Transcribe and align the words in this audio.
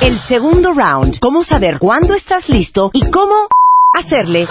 El 0.00 0.18
segundo 0.20 0.72
round, 0.72 1.18
cómo 1.20 1.42
saber 1.42 1.78
cuándo 1.78 2.14
estás 2.14 2.48
listo 2.48 2.90
y 2.92 3.08
cómo 3.10 3.34
hacerle 3.94 4.46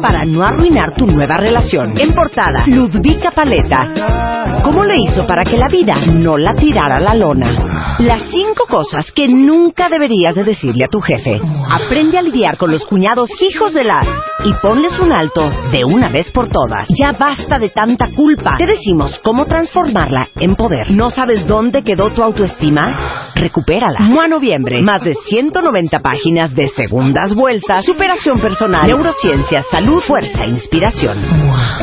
para 0.00 0.24
no 0.24 0.42
arruinar 0.42 0.94
tu 0.94 1.06
nueva 1.06 1.36
relación. 1.36 1.94
En 1.98 2.14
portada, 2.14 2.64
Ludvika 2.66 3.30
Paleta. 3.30 4.60
¿Cómo 4.64 4.84
le 4.84 4.94
hizo 5.04 5.24
para 5.26 5.44
que 5.44 5.56
la 5.56 5.68
vida 5.68 5.94
no 6.12 6.36
la 6.36 6.54
tirara 6.54 6.96
a 6.96 7.00
la 7.00 7.14
lona? 7.14 7.81
Las 7.98 8.22
cinco 8.30 8.66
cosas 8.68 9.12
que 9.12 9.28
nunca 9.28 9.88
deberías 9.88 10.34
de 10.34 10.44
decirle 10.44 10.84
a 10.84 10.88
tu 10.88 11.00
jefe. 11.00 11.40
Aprende 11.68 12.18
a 12.18 12.22
lidiar 12.22 12.56
con 12.56 12.70
los 12.70 12.84
cuñados 12.84 13.30
hijos 13.40 13.72
de 13.74 13.84
la 13.84 14.02
y 14.44 14.52
ponles 14.60 14.98
un 14.98 15.12
alto 15.12 15.50
de 15.70 15.84
una 15.84 16.08
vez 16.08 16.30
por 16.30 16.48
todas. 16.48 16.88
Ya 16.88 17.12
basta 17.12 17.58
de 17.58 17.68
tanta 17.68 18.06
culpa. 18.14 18.56
Te 18.56 18.66
decimos 18.66 19.20
cómo 19.22 19.46
transformarla 19.46 20.28
en 20.36 20.56
poder. 20.56 20.90
¿No 20.90 21.10
sabes 21.10 21.46
dónde 21.46 21.82
quedó 21.82 22.10
tu 22.10 22.22
autoestima? 22.22 23.32
Recupérala. 23.34 24.00
Mua 24.00 24.26
Noviembre. 24.28 24.82
Más 24.82 25.02
de 25.02 25.14
190 25.14 26.00
páginas 26.00 26.54
de 26.54 26.68
segundas 26.68 27.34
vueltas, 27.34 27.84
superación 27.84 28.40
personal, 28.40 28.86
neurociencia, 28.86 29.62
salud, 29.62 30.00
fuerza, 30.00 30.44
e 30.44 30.48
inspiración. 30.48 31.18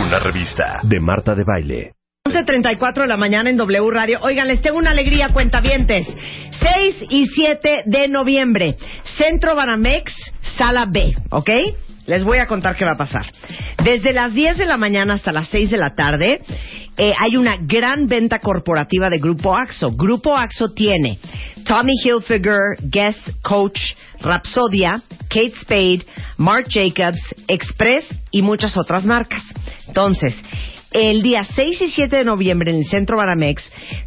Una 0.05 0.19
revista 0.19 0.79
de 0.83 0.99
Marta 0.99 1.35
de 1.35 1.43
Baile. 1.43 1.98
11.34 2.29 3.01
de 3.01 3.07
la 3.07 3.17
mañana 3.17 3.49
en 3.49 3.57
W 3.57 3.89
Radio. 3.89 4.19
Oigan, 4.21 4.47
les 4.47 4.61
tengo 4.61 4.77
una 4.77 4.91
alegría, 4.91 5.29
cuentavientes. 5.29 6.07
6 6.59 6.95
y 7.09 7.25
7 7.25 7.81
de 7.85 8.07
noviembre. 8.07 8.75
Centro 9.17 9.55
Banamex, 9.55 10.13
Sala 10.55 10.85
B, 10.87 11.15
¿ok? 11.31 11.49
Les 12.05 12.23
voy 12.23 12.37
a 12.37 12.45
contar 12.45 12.75
qué 12.75 12.85
va 12.85 12.91
a 12.93 12.97
pasar. 12.97 13.25
Desde 13.83 14.13
las 14.13 14.33
10 14.33 14.57
de 14.57 14.65
la 14.65 14.77
mañana 14.77 15.15
hasta 15.15 15.31
las 15.31 15.47
6 15.49 15.71
de 15.71 15.77
la 15.77 15.95
tarde 15.95 16.41
eh, 16.97 17.13
hay 17.17 17.35
una 17.35 17.55
gran 17.59 18.07
venta 18.07 18.39
corporativa 18.39 19.09
de 19.09 19.17
Grupo 19.17 19.55
AXO. 19.55 19.91
Grupo 19.91 20.37
AXO 20.37 20.73
tiene 20.73 21.17
Tommy 21.65 21.93
Hilfiger, 22.03 22.77
Guess, 22.81 23.15
Coach, 23.41 23.79
Rapsodia, 24.19 25.01
Kate 25.29 25.53
Spade, 25.61 26.05
Marc 26.37 26.67
Jacobs, 26.69 27.21
Express 27.47 28.05
y 28.31 28.41
muchas 28.41 28.77
otras 28.77 29.05
marcas. 29.05 29.41
Entonces, 29.87 30.35
el 30.91 31.21
día 31.21 31.43
6 31.43 31.81
y 31.81 31.89
7 31.89 32.15
de 32.15 32.23
noviembre 32.23 32.71
en 32.71 32.77
el 32.77 32.85
Centro 32.85 33.17
Banamex, 33.17 33.63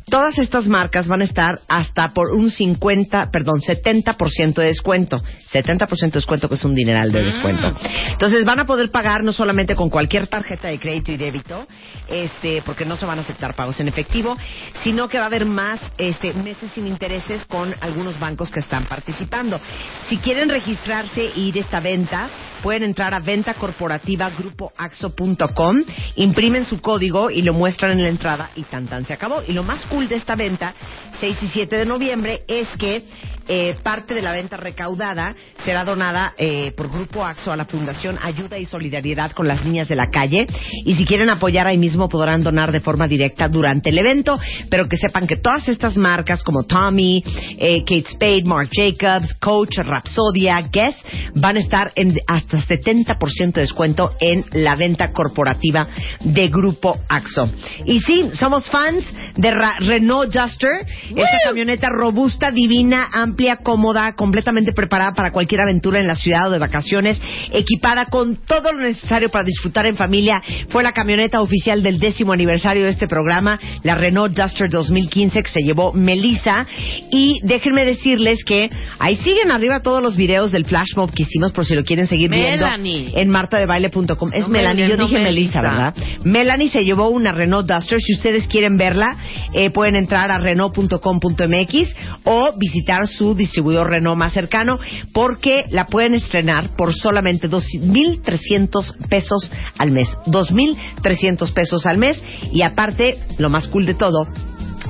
todas 0.06 0.36
estas 0.38 0.66
marcas 0.66 1.06
van 1.06 1.22
a 1.22 1.24
estar 1.24 1.60
hasta 1.68 2.12
por 2.12 2.32
un 2.32 2.50
50, 2.50 3.30
perdón, 3.30 3.60
70% 3.60 4.54
de 4.54 4.66
descuento. 4.66 5.22
70% 5.52 5.88
de 5.88 6.10
descuento 6.10 6.48
que 6.48 6.56
es 6.56 6.64
un 6.64 6.74
dineral 6.74 7.12
de 7.12 7.22
descuento. 7.22 7.72
Entonces 8.08 8.44
van 8.44 8.60
a 8.60 8.66
poder 8.66 8.90
pagar 8.90 9.22
no 9.22 9.32
solamente 9.32 9.76
con 9.76 9.90
cualquier 9.90 10.26
tarjeta 10.26 10.68
de 10.68 10.78
crédito 10.78 11.12
y 11.12 11.16
débito, 11.16 11.66
este, 12.08 12.62
porque 12.62 12.84
no 12.84 12.96
se 12.96 13.06
van 13.06 13.18
a 13.18 13.22
aceptar 13.22 13.54
pagos 13.54 13.78
en 13.80 13.88
efectivo, 13.88 14.36
sino 14.82 15.08
que 15.08 15.18
va 15.18 15.24
a 15.24 15.28
haber 15.28 15.44
más 15.44 15.80
este, 15.98 16.32
meses 16.32 16.70
sin 16.74 16.86
intereses 16.86 17.44
con 17.46 17.74
algunos 17.80 18.18
bancos 18.18 18.50
que 18.50 18.60
están 18.60 18.86
participando. 18.86 19.60
Si 20.08 20.18
quieren 20.18 20.48
registrarse 20.48 21.32
e 21.34 21.40
ir 21.40 21.56
a 21.58 21.60
esta 21.60 21.80
venta, 21.80 22.28
pueden 22.62 22.84
entrar 22.84 23.12
a 23.12 23.20
ventacorporativagrupoaxo.com, 23.20 25.82
imprimen 26.16 26.64
su 26.64 26.80
código 26.80 27.30
y 27.30 27.42
lo 27.42 27.52
muestran 27.52 27.92
en 27.92 28.04
la 28.04 28.08
entrada 28.08 28.48
y 28.56 28.62
tan 28.62 28.86
tan 28.86 29.04
se 29.04 29.12
acabó. 29.12 29.42
Y 29.46 29.52
lo 29.52 29.62
más 29.62 29.84
cool 29.86 30.08
de 30.08 30.16
esta 30.16 30.36
venta, 30.36 30.74
6 31.20 31.36
y 31.42 31.48
7 31.48 31.76
de 31.76 31.86
noviembre, 31.86 32.44
es 32.46 32.68
que 32.78 33.04
eh, 33.48 33.76
parte 33.82 34.14
de 34.14 34.22
la 34.22 34.32
venta 34.32 34.56
recaudada 34.56 35.34
será 35.64 35.84
donada 35.84 36.34
eh, 36.36 36.72
por 36.76 36.90
Grupo 36.90 37.24
AXO 37.24 37.52
a 37.52 37.56
la 37.56 37.64
Fundación 37.64 38.18
Ayuda 38.22 38.58
y 38.58 38.66
Solidaridad 38.66 39.32
con 39.32 39.46
las 39.48 39.64
Niñas 39.64 39.88
de 39.88 39.96
la 39.96 40.08
Calle. 40.10 40.46
Y 40.84 40.94
si 40.94 41.04
quieren 41.04 41.30
apoyar 41.30 41.66
ahí 41.66 41.78
mismo 41.78 42.08
podrán 42.08 42.42
donar 42.42 42.72
de 42.72 42.80
forma 42.80 43.06
directa 43.06 43.48
durante 43.48 43.90
el 43.90 43.98
evento, 43.98 44.38
pero 44.70 44.88
que 44.88 44.96
sepan 44.96 45.26
que 45.26 45.36
todas 45.36 45.68
estas 45.68 45.96
marcas 45.96 46.42
como 46.42 46.64
Tommy, 46.64 47.22
eh, 47.58 47.80
Kate 47.84 48.08
Spade, 48.10 48.44
Marc 48.44 48.70
Jacobs, 48.72 49.34
Coach, 49.34 49.78
Rapsodia, 49.78 50.60
Guess, 50.72 50.96
van 51.34 51.56
a 51.56 51.60
estar 51.60 51.92
en 51.94 52.14
hasta 52.26 52.58
70% 52.58 53.52
de 53.52 53.60
descuento 53.62 54.12
en 54.20 54.44
la 54.52 54.76
venta 54.76 55.12
corporativa 55.12 55.88
de 56.20 56.48
Grupo 56.48 56.98
AXO. 57.08 57.44
Y 57.86 58.00
sí, 58.00 58.30
somos 58.34 58.68
fans 58.70 59.04
de 59.36 59.50
Ra- 59.50 59.76
Renault 59.80 60.32
Duster, 60.32 60.86
esta 61.10 61.38
camioneta 61.44 61.88
robusta, 61.90 62.50
divina, 62.50 63.08
amplia, 63.12 63.32
cómoda, 63.62 64.14
completamente 64.14 64.72
preparada 64.72 65.12
para 65.12 65.32
cualquier 65.32 65.60
aventura 65.62 66.00
en 66.00 66.06
la 66.06 66.16
ciudad 66.16 66.48
o 66.48 66.50
de 66.50 66.58
vacaciones, 66.58 67.20
equipada 67.52 68.06
con 68.06 68.36
todo 68.36 68.72
lo 68.72 68.80
necesario 68.80 69.28
para 69.30 69.44
disfrutar 69.44 69.86
en 69.86 69.96
familia. 69.96 70.42
Fue 70.68 70.82
la 70.82 70.92
camioneta 70.92 71.40
oficial 71.42 71.82
del 71.82 71.98
décimo 71.98 72.32
aniversario 72.32 72.84
de 72.84 72.90
este 72.90 73.08
programa, 73.08 73.58
la 73.82 73.94
Renault 73.94 74.36
Duster 74.36 74.70
2015 74.70 75.42
que 75.42 75.50
se 75.50 75.60
llevó 75.60 75.92
Melissa. 75.92 76.66
Y 77.10 77.38
déjenme 77.42 77.84
decirles 77.84 78.44
que 78.44 78.70
ahí 78.98 79.16
siguen 79.16 79.50
arriba 79.50 79.80
todos 79.80 80.02
los 80.02 80.16
videos 80.16 80.52
del 80.52 80.64
flash 80.64 80.96
mob 80.96 81.12
que 81.12 81.24
hicimos 81.24 81.52
por 81.52 81.64
si 81.64 81.74
lo 81.74 81.84
quieren 81.84 82.06
seguir 82.06 82.30
Melanie. 82.30 82.98
viendo 82.98 83.18
en 83.20 83.28
martadebaile.com. 83.30 84.30
Es 84.32 84.46
No, 84.46 84.52
Melanie, 84.52 84.88
yo 84.88 84.96
no, 84.96 85.04
dije 85.06 85.18
Melissa. 85.18 85.60
¿verdad? 85.60 85.94
Melanie 86.24 86.70
se 86.70 86.84
llevó 86.84 87.08
una 87.08 87.32
Renault 87.32 87.68
Duster. 87.68 88.00
Si 88.00 88.14
ustedes 88.14 88.46
quieren 88.46 88.76
verla, 88.76 89.16
eh, 89.54 89.70
pueden 89.70 89.96
entrar 89.96 90.30
a 90.30 90.38
Renault.com.mx 90.38 91.94
o 92.24 92.52
visitar 92.58 93.06
su 93.08 93.21
distribuidor 93.34 93.90
Renault 93.90 94.18
más 94.18 94.32
cercano 94.32 94.78
porque 95.12 95.64
la 95.70 95.86
pueden 95.86 96.14
estrenar 96.14 96.76
por 96.76 96.94
solamente 96.94 97.48
2.300 97.48 99.08
pesos 99.08 99.50
al 99.78 99.90
mes. 99.90 100.08
2.300 100.26 101.52
pesos 101.52 101.86
al 101.86 101.98
mes 101.98 102.22
y 102.52 102.62
aparte, 102.62 103.18
lo 103.38 103.50
más 103.50 103.68
cool 103.68 103.86
de 103.86 103.94
todo, 103.94 104.26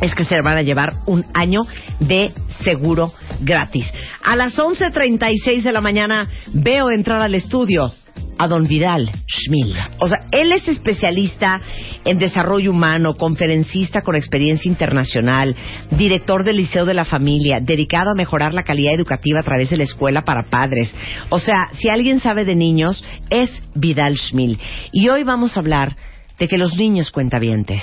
es 0.00 0.14
que 0.14 0.24
se 0.24 0.34
van 0.42 0.56
a 0.56 0.62
llevar 0.62 0.94
un 1.06 1.24
año 1.34 1.60
de 2.00 2.32
seguro 2.64 3.12
gratis. 3.40 3.86
A 4.24 4.36
las 4.36 4.58
11.36 4.58 5.62
de 5.62 5.72
la 5.72 5.80
mañana 5.80 6.28
veo 6.52 6.90
entrar 6.90 7.20
al 7.20 7.34
estudio 7.34 7.92
a 8.38 8.48
don 8.48 8.66
Vidal 8.66 9.10
Schmil. 9.26 9.76
O 9.98 10.08
sea, 10.08 10.26
él 10.30 10.52
es 10.52 10.66
especialista 10.68 11.60
en 12.04 12.18
desarrollo 12.18 12.70
humano, 12.70 13.14
conferencista 13.14 14.02
con 14.02 14.16
experiencia 14.16 14.68
internacional, 14.68 15.54
director 15.90 16.44
del 16.44 16.56
Liceo 16.56 16.84
de 16.84 16.94
la 16.94 17.04
Familia, 17.04 17.60
dedicado 17.60 18.10
a 18.10 18.16
mejorar 18.16 18.54
la 18.54 18.64
calidad 18.64 18.94
educativa 18.94 19.40
a 19.40 19.44
través 19.44 19.70
de 19.70 19.76
la 19.76 19.84
escuela 19.84 20.22
para 20.22 20.50
padres. 20.50 20.94
O 21.30 21.38
sea, 21.38 21.68
si 21.78 21.88
alguien 21.88 22.20
sabe 22.20 22.44
de 22.44 22.54
niños, 22.54 23.04
es 23.30 23.50
Vidal 23.74 24.16
Schmil. 24.16 24.58
Y 24.92 25.08
hoy 25.08 25.22
vamos 25.22 25.56
a 25.56 25.60
hablar 25.60 25.96
de 26.38 26.48
que 26.48 26.58
los 26.58 26.76
niños 26.76 27.10
cuentavientes 27.10 27.82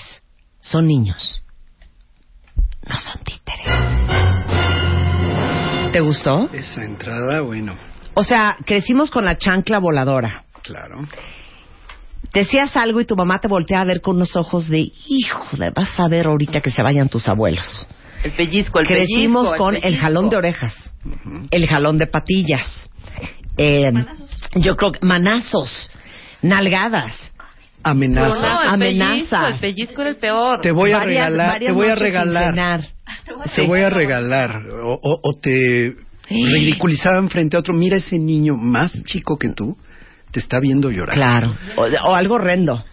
son 0.62 0.86
niños 0.86 1.42
no 2.90 2.96
son 2.96 3.22
títeres. 3.24 3.68
¿Te 5.94 6.02
gustó? 6.02 6.50
Esa 6.54 6.84
entrada, 6.84 7.42
bueno, 7.42 7.76
O 8.14 8.24
sea, 8.24 8.58
crecimos 8.66 9.12
con 9.12 9.26
la 9.26 9.38
chancla 9.38 9.80
voladora. 9.80 10.44
claro. 10.64 11.06
Decías 12.34 12.76
algo 12.78 13.00
y 13.02 13.06
tu 13.06 13.16
mamá 13.16 13.40
te 13.40 13.48
voltea 13.48 13.82
a 13.82 13.86
ver 13.86 14.02
con 14.02 14.18
unos 14.18 14.36
ojos 14.36 14.68
de, 14.68 14.92
hijo, 15.08 15.46
vas 15.74 16.00
a 16.00 16.08
ver 16.10 16.28
ahorita 16.28 16.60
que 16.62 16.70
se 16.70 16.84
vayan 16.84 17.10
tus 17.10 17.28
abuelos. 17.28 17.88
El 18.24 18.34
pellizco, 18.34 18.80
el 18.82 18.86
Crecimos 18.86 19.46
pellizco, 19.48 19.64
con 19.64 19.76
el, 19.78 19.84
el 19.84 19.98
jalón 19.98 20.30
de 20.30 20.38
pellizco. 20.38 20.66
orejas, 20.66 20.94
el 21.50 21.68
jalón 21.68 21.98
de 21.98 22.08
patillas, 22.08 22.90
eh, 23.58 23.88
yo 24.56 24.76
creo 24.76 24.92
que 24.92 25.00
manazos, 25.06 25.90
nalgadas, 26.42 27.16
Amenaza. 27.82 28.28
No, 28.42 28.62
el 28.64 28.70
Amenazas. 28.70 29.30
pellizco, 29.30 29.48
el 29.48 29.60
pellizco 29.60 30.02
era 30.02 30.10
el 30.12 30.18
peor. 30.18 30.62
Te 30.62 30.72
voy 30.72 30.92
a 30.92 30.98
varias- 30.98 31.24
regalar, 31.24 31.50
varias 31.52 31.70
te 31.70 31.74
voy 31.76 31.88
a 31.88 31.96
regalar, 31.96 32.88
te 33.56 33.66
voy 33.66 33.80
a 33.80 33.90
regalar. 33.90 34.68
O, 34.84 35.00
o- 35.02 35.20
o 35.24 35.34
te 35.42 35.96
ridiculizaban 36.30 37.30
frente 37.30 37.56
a 37.58 37.60
otro. 37.60 37.74
Mira 37.74 37.98
ese 37.98 38.18
niño 38.20 38.56
más 38.56 39.04
chico 39.04 39.38
que 39.38 39.50
tú, 39.50 39.78
te 40.32 40.40
está 40.40 40.60
viendo 40.60 40.92
llorar. 40.92 41.16
Claro, 41.16 41.56
o, 41.78 41.84
o 42.10 42.16
algo 42.16 42.36
horrendo. 42.36 42.84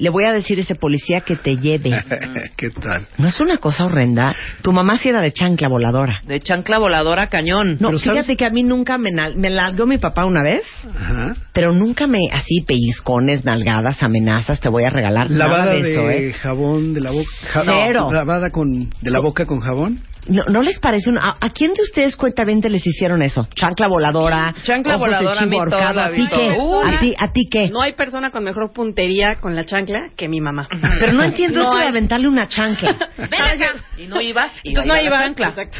Le 0.00 0.10
voy 0.10 0.24
a 0.26 0.32
decir 0.32 0.58
a 0.58 0.60
ese 0.60 0.76
policía 0.76 1.22
que 1.22 1.34
te 1.34 1.56
lleve. 1.56 1.90
¿Qué 2.56 2.70
tal? 2.70 3.08
¿No 3.18 3.26
es 3.26 3.40
una 3.40 3.56
cosa 3.56 3.84
horrenda? 3.84 4.32
Tu 4.62 4.70
mamá 4.72 4.96
sí 4.98 5.08
era 5.08 5.20
de 5.20 5.32
chancla 5.32 5.68
voladora. 5.68 6.20
De 6.24 6.38
chancla 6.38 6.78
voladora 6.78 7.26
cañón. 7.26 7.78
No, 7.80 7.88
Pero 7.88 7.98
fíjate 7.98 8.22
¿sabes? 8.22 8.36
que 8.36 8.46
a 8.46 8.50
mí 8.50 8.62
nunca 8.62 8.96
me, 8.96 9.10
nal- 9.10 9.34
me 9.34 9.50
largó 9.50 9.86
mi 9.86 9.98
papá 9.98 10.24
una 10.24 10.44
vez, 10.44 10.62
Ajá. 10.94 11.34
pero 11.52 11.72
nunca 11.72 12.06
me 12.06 12.20
así 12.30 12.60
pellizcones, 12.64 13.44
nalgadas, 13.44 14.00
amenazas, 14.04 14.60
te 14.60 14.68
voy 14.68 14.84
a 14.84 14.90
regalar 14.90 15.30
Lavada 15.32 15.64
nada 15.64 15.72
de, 15.74 15.82
de, 15.82 15.92
eso, 15.92 16.10
¿eh? 16.10 16.32
jabón 16.32 16.94
de 16.94 17.00
la 17.00 17.10
boca. 17.10 17.28
ja- 17.52 17.62
Cero. 17.64 18.08
Lavada 18.12 18.50
con 18.50 18.90
de 19.00 19.10
la 19.10 19.18
boca 19.18 19.46
con 19.46 19.58
jabón. 19.58 19.98
¿No, 20.28 20.42
no 20.48 20.62
les 20.62 20.78
parece? 20.78 21.10
una- 21.10 21.28
¿A, 21.30 21.30
a 21.40 21.48
quién 21.54 21.72
de 21.74 21.82
ustedes 21.82 22.16
cuentamente 22.16 22.68
les 22.68 22.86
hicieron 22.86 23.22
eso? 23.22 23.48
Chancla 23.54 23.88
voladora. 23.88 24.54
Chancla 24.62 24.96
ojos 24.96 25.08
voladora, 25.08 25.40
a 25.40 25.46
mí 25.46 25.50
chivo 25.52 25.64
toda 25.64 25.88
ahorcado. 25.88 25.94
la 26.00 26.06
¿A 26.06 26.10
ti 26.10 26.28
qué? 26.28 26.56
¿A 26.96 27.00
ti, 27.00 27.14
¿A 27.18 27.32
ti 27.32 27.48
qué? 27.50 27.70
No 27.70 27.80
hay 27.82 27.92
persona 27.94 28.30
con 28.30 28.44
mejor 28.44 28.72
puntería 28.72 29.36
con 29.36 29.56
la 29.56 29.64
chancla 29.64 30.10
que 30.16 30.28
mi 30.28 30.40
mamá. 30.40 30.68
Pero 31.00 31.12
no 31.14 31.22
entiendo 31.24 31.60
No 31.60 31.64
esto 31.70 31.78
de 31.78 31.88
aventarle 31.88 32.28
una 32.28 32.46
chancla. 32.46 32.96
Ven 33.18 33.40
acá. 33.42 33.74
Y 33.96 34.06
no 34.06 34.20
ibas. 34.20 34.52
Y 34.62 34.68
Entonces 34.70 34.86
no 34.88 34.94
ahí 34.94 35.08
va 35.08 35.10
la 35.10 35.16
iba 35.16 35.26
chancla. 35.26 35.48
Exacto. 35.48 35.78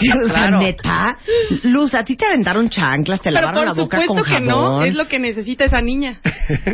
Dios, 0.00 0.16
o 0.24 0.28
sea, 0.28 0.42
Claro. 0.42 0.60
neta. 0.60 1.16
Luz, 1.64 1.94
¿a 1.94 2.04
ti 2.04 2.16
te 2.16 2.26
aventaron 2.26 2.68
chanclas? 2.68 3.20
¿Te 3.20 3.30
Pero 3.30 3.40
lavaron 3.40 3.64
la 3.66 3.74
por 3.74 3.82
boca 3.84 4.00
supuesto 4.02 4.14
con 4.14 4.24
que 4.32 4.40
no, 4.40 4.60
jabón? 4.60 4.86
es 4.86 4.94
lo 4.94 5.08
que 5.08 5.18
necesita 5.18 5.64
esa 5.64 5.80
niña. 5.80 6.20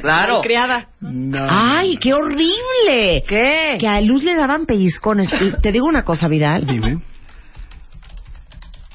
Claro. 0.02 0.40
Criada. 0.42 0.88
No. 1.00 1.46
¡Ay, 1.48 1.96
qué 1.98 2.12
horrible! 2.14 3.22
¿Qué? 3.28 3.76
Que 3.78 3.86
a 3.88 4.00
Luz 4.00 4.22
le 4.24 4.34
daban 4.34 4.66
pellizcones. 4.66 5.28
Y 5.40 5.52
te 5.62 5.70
digo 5.72 5.86
una 5.86 6.02
cosa, 6.02 6.28
Vidal. 6.28 6.66
Dime. 6.66 6.98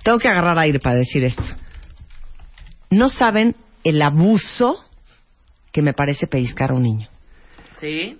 tengo 0.03 0.17
que 0.19 0.27
agarrar 0.27 0.57
aire 0.59 0.79
para 0.79 0.95
decir 0.95 1.23
esto. 1.23 1.43
No 2.89 3.09
saben 3.09 3.55
el 3.83 4.01
abuso 4.01 4.83
que 5.71 5.81
me 5.81 5.93
parece 5.93 6.27
pellizcar 6.27 6.71
a 6.71 6.73
un 6.75 6.83
niño. 6.83 7.07
Sí. 7.79 8.17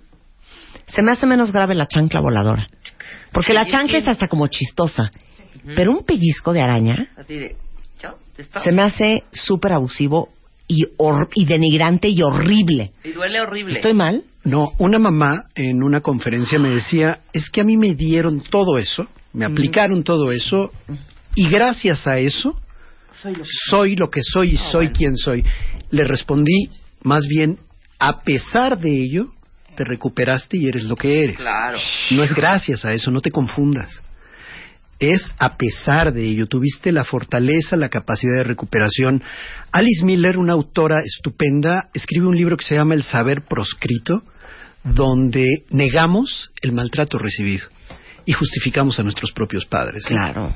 Se 0.86 1.02
me 1.02 1.10
hace 1.12 1.26
menos 1.26 1.52
grave 1.52 1.74
la 1.74 1.86
chancla 1.86 2.20
voladora. 2.20 2.66
Porque 3.32 3.52
la 3.52 3.66
chancla 3.66 3.98
sí. 3.98 4.02
es 4.04 4.08
hasta 4.08 4.28
como 4.28 4.46
chistosa. 4.46 5.10
Pero 5.64 5.92
un 5.92 6.04
pellizco 6.04 6.52
de 6.52 6.60
araña 6.60 7.08
se 8.64 8.72
me 8.72 8.82
hace 8.82 9.22
súper 9.32 9.72
abusivo 9.72 10.30
y, 10.66 11.44
denigrante 11.44 12.08
y 12.08 12.22
horrible. 12.22 12.92
Y 13.04 13.12
duele 13.12 13.40
horrible. 13.40 13.74
¿Estoy 13.74 13.94
mal? 13.94 14.24
No, 14.44 14.72
una 14.78 14.98
mamá 14.98 15.46
en 15.54 15.82
una 15.82 16.00
conferencia 16.00 16.58
me 16.58 16.70
decía, 16.70 17.20
es 17.32 17.48
que 17.50 17.60
a 17.60 17.64
mí 17.64 17.76
me 17.76 17.94
dieron 17.94 18.40
todo 18.40 18.78
eso, 18.78 19.06
me 19.32 19.44
aplicaron 19.44 20.02
todo 20.02 20.32
eso, 20.32 20.72
y 21.36 21.48
gracias 21.48 22.06
a 22.06 22.18
eso 22.18 22.58
soy 23.68 23.94
lo 23.94 24.10
que 24.10 24.20
soy 24.22 24.54
y 24.54 24.56
soy 24.56 24.88
quien 24.88 25.16
soy. 25.16 25.44
Le 25.90 26.04
respondí, 26.04 26.70
más 27.02 27.26
bien, 27.28 27.58
a 27.98 28.22
pesar 28.22 28.78
de 28.78 28.90
ello, 28.90 29.32
te 29.76 29.84
recuperaste 29.84 30.56
y 30.56 30.66
eres 30.66 30.84
lo 30.84 30.96
que 30.96 31.22
eres. 31.22 31.36
Claro. 31.36 31.78
No 32.10 32.24
es 32.24 32.34
gracias 32.34 32.84
a 32.84 32.92
eso, 32.92 33.10
no 33.10 33.20
te 33.20 33.30
confundas. 33.30 34.02
Es 35.02 35.20
a 35.36 35.56
pesar 35.56 36.12
de 36.12 36.24
ello, 36.24 36.46
tuviste 36.46 36.92
la 36.92 37.02
fortaleza, 37.02 37.74
la 37.74 37.88
capacidad 37.88 38.36
de 38.36 38.44
recuperación. 38.44 39.20
Alice 39.72 40.04
Miller, 40.04 40.38
una 40.38 40.52
autora 40.52 41.00
estupenda, 41.04 41.88
escribe 41.92 42.28
un 42.28 42.36
libro 42.36 42.56
que 42.56 42.64
se 42.64 42.76
llama 42.76 42.94
El 42.94 43.02
saber 43.02 43.42
proscrito, 43.48 44.22
donde 44.84 45.64
negamos 45.70 46.52
el 46.62 46.70
maltrato 46.70 47.18
recibido 47.18 47.66
y 48.24 48.32
justificamos 48.32 49.00
a 49.00 49.02
nuestros 49.02 49.32
propios 49.32 49.66
padres. 49.66 50.04
Claro. 50.04 50.54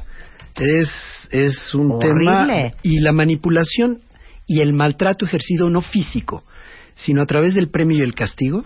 Es, 0.55 0.91
es 1.33 1.75
un 1.75 1.91
Horrible. 1.91 2.25
tema 2.25 2.73
y 2.85 3.01
la 3.01 3.11
manipulación 3.11 3.99
y 4.47 4.61
el 4.61 4.75
maltrato 4.75 5.25
ejercido 5.25 5.71
no 5.71 5.83
físico, 5.83 6.45
sino 6.95 7.21
a 7.21 7.27
través 7.27 7.55
del 7.55 7.69
premio 7.69 7.99
y 7.99 8.03
el 8.03 8.15
castigo, 8.15 8.65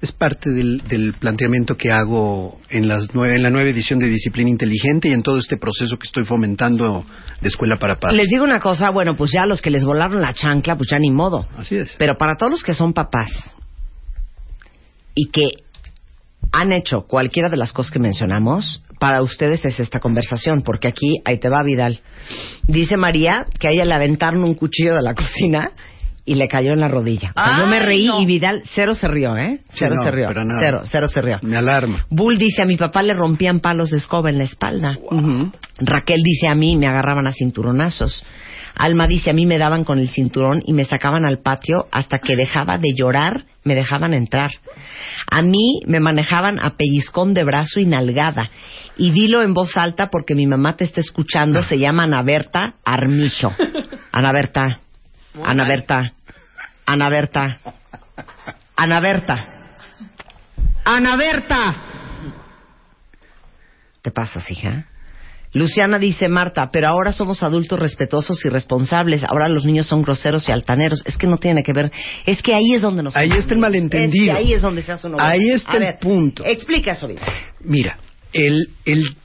es 0.00 0.12
parte 0.12 0.50
del, 0.50 0.82
del 0.88 1.14
planteamiento 1.14 1.76
que 1.76 1.92
hago 1.92 2.58
en, 2.70 2.88
las 2.88 3.14
nueve, 3.14 3.34
en 3.36 3.42
la 3.42 3.50
nueva 3.50 3.68
edición 3.68 3.98
de 3.98 4.08
Disciplina 4.08 4.48
Inteligente 4.48 5.08
y 5.08 5.12
en 5.12 5.22
todo 5.22 5.38
este 5.38 5.58
proceso 5.58 5.98
que 5.98 6.06
estoy 6.06 6.24
fomentando 6.24 7.04
de 7.40 7.48
Escuela 7.48 7.76
para 7.76 7.98
Padres. 7.98 8.16
Les 8.16 8.28
digo 8.28 8.44
una 8.44 8.60
cosa, 8.60 8.90
bueno, 8.90 9.14
pues 9.16 9.30
ya 9.32 9.44
los 9.46 9.60
que 9.60 9.70
les 9.70 9.84
volaron 9.84 10.22
la 10.22 10.32
chancla, 10.32 10.76
pues 10.76 10.88
ya 10.90 10.98
ni 10.98 11.10
modo. 11.10 11.46
Así 11.56 11.76
es. 11.76 11.94
Pero 11.98 12.16
para 12.16 12.36
todos 12.36 12.52
los 12.52 12.62
que 12.62 12.72
son 12.72 12.94
papás 12.94 13.54
y 15.14 15.28
que 15.30 15.48
han 16.52 16.72
hecho 16.72 17.02
cualquiera 17.02 17.50
de 17.50 17.58
las 17.58 17.72
cosas 17.72 17.92
que 17.92 17.98
mencionamos, 17.98 18.82
para 18.98 19.22
ustedes 19.22 19.64
es 19.66 19.80
esta 19.80 20.00
conversación, 20.00 20.62
porque 20.62 20.88
aquí, 20.88 21.20
ahí 21.24 21.38
te 21.38 21.48
va 21.48 21.62
Vidal. 21.62 22.00
Dice 22.66 22.96
María 22.96 23.44
que 23.58 23.68
a 23.68 23.70
ella 23.72 23.84
le 23.84 23.94
aventaron 23.94 24.44
un 24.44 24.54
cuchillo 24.54 24.94
de 24.94 25.02
la 25.02 25.14
cocina 25.14 25.72
y 26.30 26.36
le 26.36 26.46
cayó 26.46 26.74
en 26.74 26.78
la 26.78 26.86
rodilla. 26.86 27.32
O 27.34 27.42
sea, 27.42 27.58
yo 27.58 27.66
me 27.66 27.80
reí 27.80 28.06
no. 28.06 28.20
y 28.20 28.24
Vidal 28.24 28.62
cero 28.72 28.94
se 28.94 29.08
rió, 29.08 29.36
¿eh? 29.36 29.62
Sí, 29.70 29.78
Cero 29.80 29.94
no, 29.96 30.04
se 30.04 30.10
rió. 30.12 30.26
pero 30.28 30.44
nada. 30.44 30.60
Cero, 30.60 30.80
cero 30.84 31.08
se 31.08 31.20
rió. 31.20 31.38
Me 31.42 31.56
alarma. 31.56 32.06
Bull 32.08 32.38
dice, 32.38 32.62
a 32.62 32.66
mi 32.66 32.76
papá 32.76 33.02
le 33.02 33.14
rompían 33.14 33.58
palos 33.58 33.90
de 33.90 33.96
escoba 33.96 34.30
en 34.30 34.38
la 34.38 34.44
espalda. 34.44 34.96
Raquel 35.80 36.22
dice 36.22 36.46
a 36.48 36.54
mí 36.54 36.76
me 36.76 36.86
agarraban 36.86 37.26
a 37.26 37.32
cinturonazos. 37.32 38.24
Alma 38.76 39.08
dice 39.08 39.30
a 39.30 39.32
mí 39.32 39.44
me 39.44 39.58
daban 39.58 39.82
con 39.82 39.98
el 39.98 40.08
cinturón 40.08 40.62
y 40.64 40.72
me 40.72 40.84
sacaban 40.84 41.24
al 41.24 41.40
patio 41.40 41.86
hasta 41.90 42.20
que 42.20 42.36
dejaba 42.36 42.78
de 42.78 42.94
llorar, 42.94 43.46
me 43.64 43.74
dejaban 43.74 44.14
entrar. 44.14 44.52
A 45.28 45.42
mí 45.42 45.80
me 45.88 45.98
manejaban 45.98 46.60
a 46.60 46.76
pellizcón 46.76 47.34
de 47.34 47.42
brazo 47.42 47.80
y 47.80 47.86
nalgada. 47.86 48.50
Y 48.96 49.10
dilo 49.10 49.42
en 49.42 49.52
voz 49.52 49.76
alta 49.76 50.10
porque 50.12 50.36
mi 50.36 50.46
mamá 50.46 50.76
te 50.76 50.84
está 50.84 51.00
escuchando, 51.00 51.60
se 51.64 51.76
llama 51.80 52.04
Ana 52.04 52.22
Berta 52.22 52.74
Armijo. 52.84 53.52
Ana 54.12 54.30
Berta, 54.30 54.80
Ana. 55.44 55.68
Berta, 55.68 56.12
Ana 56.90 57.08
Berta, 57.08 57.60
Ana 58.74 58.98
Berta, 58.98 59.46
Ana 60.84 61.14
Berta. 61.16 61.76
¿Te 64.02 64.10
pasas, 64.10 64.50
hija? 64.50 64.86
Luciana 65.52 66.00
dice, 66.00 66.28
Marta, 66.28 66.68
pero 66.72 66.88
ahora 66.88 67.12
somos 67.12 67.44
adultos 67.44 67.78
respetuosos 67.78 68.44
y 68.44 68.48
responsables. 68.48 69.22
Ahora 69.22 69.48
los 69.48 69.64
niños 69.64 69.86
son 69.86 70.02
groseros 70.02 70.48
y 70.48 70.52
altaneros. 70.52 71.04
Es 71.06 71.16
que 71.16 71.28
no 71.28 71.36
tiene 71.36 71.62
que 71.62 71.72
ver. 71.72 71.92
Es 72.26 72.42
que 72.42 72.54
ahí 72.54 72.74
es 72.74 72.82
donde 72.82 73.04
nos. 73.04 73.14
Ahí 73.14 73.30
está 73.30 73.54
el 73.54 73.60
malentendido. 73.60 74.32
Es 74.32 74.38
que 74.38 74.44
ahí 74.44 74.52
es 74.54 74.62
donde 74.62 74.82
se 74.82 74.90
hace 74.90 75.06
uno. 75.06 75.18
Ahí 75.20 75.48
está 75.50 75.70
A 75.70 75.76
el 75.76 75.80
ver, 75.82 75.98
punto. 76.00 76.44
Explica 76.44 76.90
eso. 76.90 77.08
Mira, 77.60 77.98
el, 78.32 78.68
el, 78.84 79.16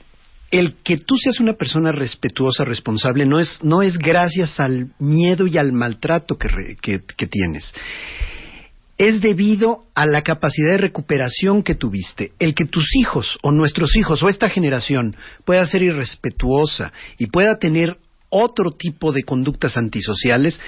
el 0.50 0.74
que 0.84 0.98
tú 0.98 1.16
seas 1.16 1.40
una 1.40 1.54
persona 1.54 1.92
respetuosa, 1.92 2.64
responsable, 2.64 3.26
no 3.26 3.40
es, 3.40 3.62
no 3.62 3.82
es 3.82 3.98
gracias 3.98 4.60
al 4.60 4.92
miedo 4.98 5.46
y 5.46 5.58
al 5.58 5.72
maltrato 5.72 6.36
que, 6.38 6.48
re- 6.48 6.76
que, 6.80 7.00
que 7.16 7.26
tienes. 7.26 7.74
Es 8.98 9.20
debido 9.20 9.84
a 9.94 10.06
la 10.06 10.22
capacidad 10.22 10.70
de 10.72 10.78
recuperación 10.78 11.62
que 11.62 11.74
tuviste. 11.74 12.32
El 12.38 12.54
que 12.54 12.64
tus 12.64 12.94
hijos 12.96 13.38
o 13.42 13.52
nuestros 13.52 13.94
hijos 13.96 14.22
o 14.22 14.28
esta 14.28 14.48
generación 14.48 15.14
pueda 15.44 15.66
ser 15.66 15.82
irrespetuosa 15.82 16.92
y 17.18 17.26
pueda 17.26 17.58
tener 17.58 17.98
otro 18.30 18.70
tipo 18.70 19.12
de 19.12 19.22
conductas 19.22 19.76
antisociales, 19.76 20.60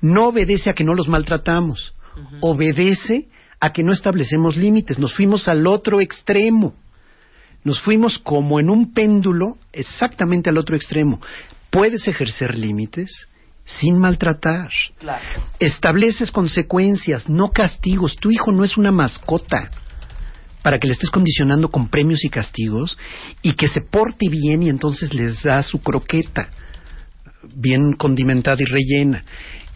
no 0.00 0.28
obedece 0.28 0.70
a 0.70 0.74
que 0.74 0.84
no 0.84 0.94
los 0.94 1.08
maltratamos. 1.08 1.94
Obedece 2.40 3.28
a 3.60 3.72
que 3.72 3.82
no 3.82 3.92
establecemos 3.92 4.56
límites. 4.56 4.98
Nos 4.98 5.14
fuimos 5.14 5.46
al 5.46 5.66
otro 5.66 6.00
extremo 6.00 6.74
nos 7.66 7.80
fuimos 7.80 8.18
como 8.20 8.60
en 8.60 8.70
un 8.70 8.92
péndulo 8.94 9.58
exactamente 9.72 10.48
al 10.50 10.56
otro 10.56 10.76
extremo. 10.76 11.20
Puedes 11.70 12.06
ejercer 12.06 12.56
límites 12.56 13.26
sin 13.64 13.98
maltratar. 13.98 14.70
Claro. 15.00 15.24
Estableces 15.58 16.30
consecuencias, 16.30 17.28
no 17.28 17.50
castigos. 17.50 18.14
Tu 18.16 18.30
hijo 18.30 18.52
no 18.52 18.62
es 18.62 18.76
una 18.76 18.92
mascota 18.92 19.68
para 20.62 20.78
que 20.78 20.86
le 20.86 20.92
estés 20.92 21.10
condicionando 21.10 21.68
con 21.68 21.88
premios 21.88 22.24
y 22.24 22.28
castigos 22.28 22.96
y 23.42 23.54
que 23.54 23.66
se 23.66 23.80
porte 23.80 24.28
bien 24.28 24.62
y 24.62 24.68
entonces 24.68 25.12
les 25.12 25.42
da 25.42 25.60
su 25.64 25.80
croqueta 25.80 26.48
bien 27.54 27.94
condimentada 27.94 28.62
y 28.62 28.64
rellena. 28.64 29.24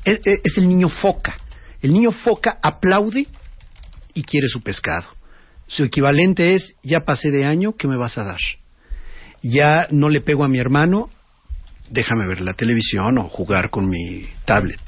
Es, 0.04 0.20
es- 0.25 0.40
es 0.44 0.58
el 0.58 0.69
niño 0.69 0.88
foca. 0.88 1.36
El 1.82 1.93
niño 1.93 2.12
foca 2.12 2.58
aplaude 2.62 3.26
y 4.14 4.22
quiere 4.22 4.46
su 4.48 4.60
pescado. 4.62 5.08
Su 5.70 5.84
equivalente 5.84 6.56
es, 6.56 6.75
ya 6.82 7.05
pasé 7.05 7.31
de 7.31 7.44
año, 7.44 7.76
¿qué 7.76 7.87
me 7.87 7.96
vas 7.96 8.19
a 8.19 8.25
dar? 8.25 8.40
Ya 9.40 9.87
no 9.93 10.08
le 10.08 10.20
pego 10.20 10.43
a 10.43 10.49
mi 10.49 10.58
hermano, 10.58 11.08
déjame 11.88 12.26
ver 12.26 12.40
la 12.40 12.55
televisión 12.55 13.19
o 13.19 13.29
jugar 13.29 13.70
con 13.70 13.89
mi 13.89 14.27
tablet. 14.44 14.81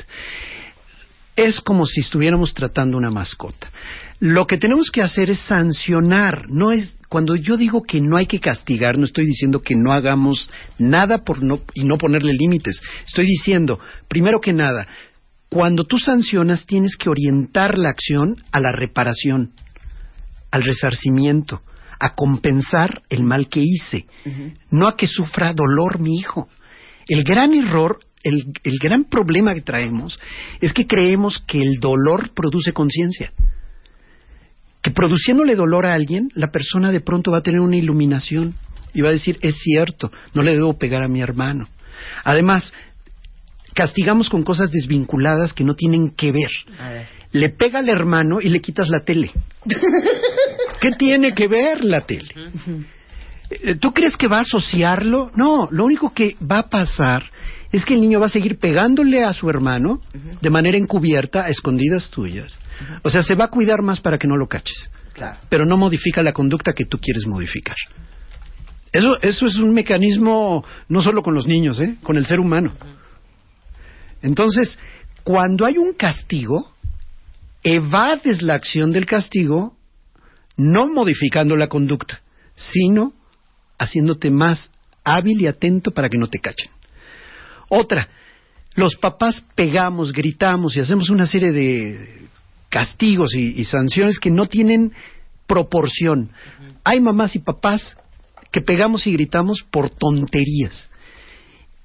Es 1.37 1.61
como 1.61 1.87
si 1.87 2.01
estuviéramos 2.01 2.53
tratando 2.53 2.97
una 2.97 3.11
mascota. 3.11 3.71
Lo 4.19 4.45
que 4.49 4.59
tenemos 4.59 4.91
que 4.91 5.03
hacer 5.03 5.31
es 5.31 5.39
sancionar, 5.43 6.51
no 6.51 6.73
es 6.73 6.97
cuando 7.09 7.37
yo 7.37 7.57
digo 7.57 7.85
que 7.85 8.01
no 8.01 8.17
hay 8.17 8.27
que 8.27 8.41
castigar, 8.41 8.99
no 8.99 9.05
estoy 9.05 9.25
diciendo 9.25 9.63
que 9.63 9.77
no 9.77 9.93
hagamos 9.93 10.51
nada 10.79 11.19
por 11.19 11.45
no 11.45 11.61
y 11.75 11.85
no 11.85 11.97
ponerle 11.97 12.33
límites. 12.33 12.83
Estoy 13.07 13.27
diciendo, 13.27 13.79
primero 14.09 14.41
que 14.41 14.53
nada, 14.53 14.89
cuando 15.49 15.85
tú 15.85 15.99
sancionas 15.99 16.67
tienes 16.67 16.97
que 16.97 17.09
orientar 17.09 17.79
la 17.79 17.91
acción 17.91 18.43
a 18.51 18.59
la 18.59 18.73
reparación, 18.73 19.53
al 20.53 20.63
resarcimiento, 20.63 21.63
a 21.99 22.13
compensar 22.15 23.03
el 23.09 23.25
mal 23.25 23.49
que 23.49 23.61
hice, 23.61 24.07
no 24.71 24.87
a 24.87 24.97
que 24.97 25.07
sufra 25.07 25.53
dolor 25.53 25.99
mi 25.99 26.19
hijo. 26.19 26.49
El 27.09 27.25
gran 27.25 27.55
error, 27.55 27.99
el, 28.23 28.53
el 28.63 28.79
gran 28.81 29.05
problema 29.05 29.55
que 29.55 29.63
traemos 29.63 30.19
es 30.61 30.73
que 30.73 30.87
creemos 30.87 31.43
que 31.47 31.61
el 31.61 31.81
dolor 31.81 32.31
produce 32.35 32.73
conciencia. 32.73 33.33
Que 34.83 34.91
produciéndole 34.91 35.57
dolor 35.57 35.87
a 35.87 35.95
alguien, 35.95 36.29
la 36.35 36.51
persona 36.51 36.93
de 36.93 37.01
pronto 37.01 37.31
va 37.31 37.39
a 37.39 37.43
tener 37.43 37.61
una 37.61 37.77
iluminación 37.77 38.55
y 38.93 39.01
va 39.01 39.09
a 39.09 39.13
decir, 39.13 39.39
es 39.41 39.57
cierto, 39.57 40.13
no 40.35 40.43
le 40.43 40.53
debo 40.53 40.77
pegar 40.77 41.03
a 41.03 41.09
mi 41.09 41.21
hermano. 41.21 41.69
Además, 42.25 42.73
castigamos 43.75 44.29
con 44.29 44.43
cosas 44.43 44.71
desvinculadas 44.71 45.53
que 45.53 45.65
no 45.65 45.75
tienen 45.75 46.11
que 46.11 46.33
ver. 46.33 46.51
Le 47.33 47.51
pega 47.51 47.81
al 47.81 47.89
hermano 47.89 48.41
y 48.41 48.49
le 48.49 48.61
quitas 48.61 48.89
la 48.89 49.01
tele. 49.01 49.33
¿Qué 50.81 50.93
tiene 50.93 51.35
que 51.35 51.49
ver 51.49 51.85
la 51.85 52.03
tele? 52.03 52.35
Eh, 53.51 53.75
¿Tú 53.77 53.93
crees 53.93 54.17
que 54.17 54.29
va 54.29 54.39
a 54.39 54.43
asociarlo? 54.43 55.31
No, 55.35 55.69
lo 55.71 55.85
único 55.85 56.13
que 56.13 56.37
va 56.41 56.59
a 56.59 56.69
pasar 56.69 57.25
es 57.71 57.85
que 57.85 57.95
el 57.95 58.03
niño 58.03 58.21
va 58.21 58.27
a 58.27 58.31
seguir 58.31 58.59
pegándole 58.59 59.25
a 59.25 59.33
su 59.33 59.49
hermano 59.49 60.01
de 60.41 60.51
manera 60.51 60.77
encubierta, 60.77 61.45
a 61.45 61.49
escondidas 61.49 62.11
tuyas. 62.11 62.59
O 63.03 63.09
sea, 63.09 63.23
se 63.23 63.35
va 63.35 63.47
a 63.47 63.49
cuidar 63.49 63.81
más 63.83 64.01
para 64.01 64.19
que 64.19 64.29
no 64.29 64.37
lo 64.37 64.47
caches. 64.47 64.91
Pero 65.49 65.65
no 65.65 65.77
modifica 65.77 66.23
la 66.23 66.33
conducta 66.33 66.73
que 66.75 66.85
tú 66.85 66.99
quieres 66.99 67.27
modificar. 67.27 67.77
Eso, 68.93 69.19
eso 69.23 69.47
es 69.47 69.57
un 69.57 69.73
mecanismo 69.73 70.65
no 70.89 71.03
solo 71.03 71.23
con 71.23 71.35
los 71.35 71.47
niños, 71.47 71.81
¿eh? 71.81 71.97
con 72.03 72.19
el 72.19 72.27
ser 72.27 72.41
humano. 72.41 72.75
Entonces, 74.21 74.79
cuando 75.25 75.65
hay 75.65 75.79
un 75.79 75.95
castigo, 75.95 76.72
evades 77.63 78.43
la 78.43 78.55
acción 78.55 78.93
del 78.93 79.07
castigo 79.07 79.77
no 80.57 80.89
modificando 80.89 81.57
la 81.57 81.69
conducta, 81.69 82.21
sino 82.57 83.13
haciéndote 83.79 84.31
más 84.31 84.71
hábil 85.05 85.41
y 85.41 85.47
atento 85.47 85.91
para 85.91 86.09
que 86.09 86.19
no 86.19 86.29
te 86.29 86.39
cachen. 86.39 86.71
Otra, 87.69 88.09
los 88.75 88.97
papás 88.97 89.45
pegamos, 89.55 90.13
gritamos 90.13 90.77
y 90.77 90.81
hacemos 90.81 91.11
una 91.11 91.27
serie 91.27 91.53
de 91.53 92.29
castigos 92.69 93.35
y, 93.35 93.61
y 93.61 93.65
sanciones 93.65 94.19
que 94.19 94.31
no 94.31 94.47
tienen 94.47 94.93
proporción. 95.47 96.31
Hay 96.85 97.01
mamás 97.01 97.35
y 97.37 97.41
papás 97.41 97.97
que 98.51 98.61
pegamos 98.61 99.07
y 99.07 99.13
gritamos 99.13 99.65
por 99.71 99.91
tonterías. 99.91 100.91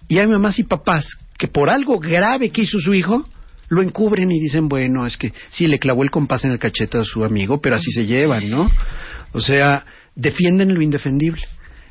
Y 0.08 0.20
hay 0.20 0.28
mamás 0.28 0.60
y 0.60 0.64
papás 0.64 1.08
que 1.38 1.48
por 1.48 1.70
algo 1.70 2.00
grave 2.00 2.50
que 2.50 2.62
hizo 2.62 2.80
su 2.80 2.94
hijo, 2.94 3.28
lo 3.70 3.82
encubren 3.82 4.32
y 4.32 4.40
dicen, 4.40 4.70
bueno, 4.70 5.06
es 5.06 5.18
que 5.18 5.34
sí, 5.50 5.68
le 5.68 5.80
clavó 5.80 6.04
el 6.04 6.12
compás 6.12 6.46
en 6.46 6.52
el 6.52 6.60
cachete 6.60 7.00
a 7.00 7.04
su 7.04 7.24
amigo, 7.24 7.60
pero 7.62 7.76
así 7.76 7.92
se 7.92 8.06
llevan, 8.06 8.50
¿no? 8.50 8.70
O 9.34 9.42
sea, 9.42 9.86
defienden 10.16 10.74
lo 10.74 10.82
indefendible. 10.82 11.44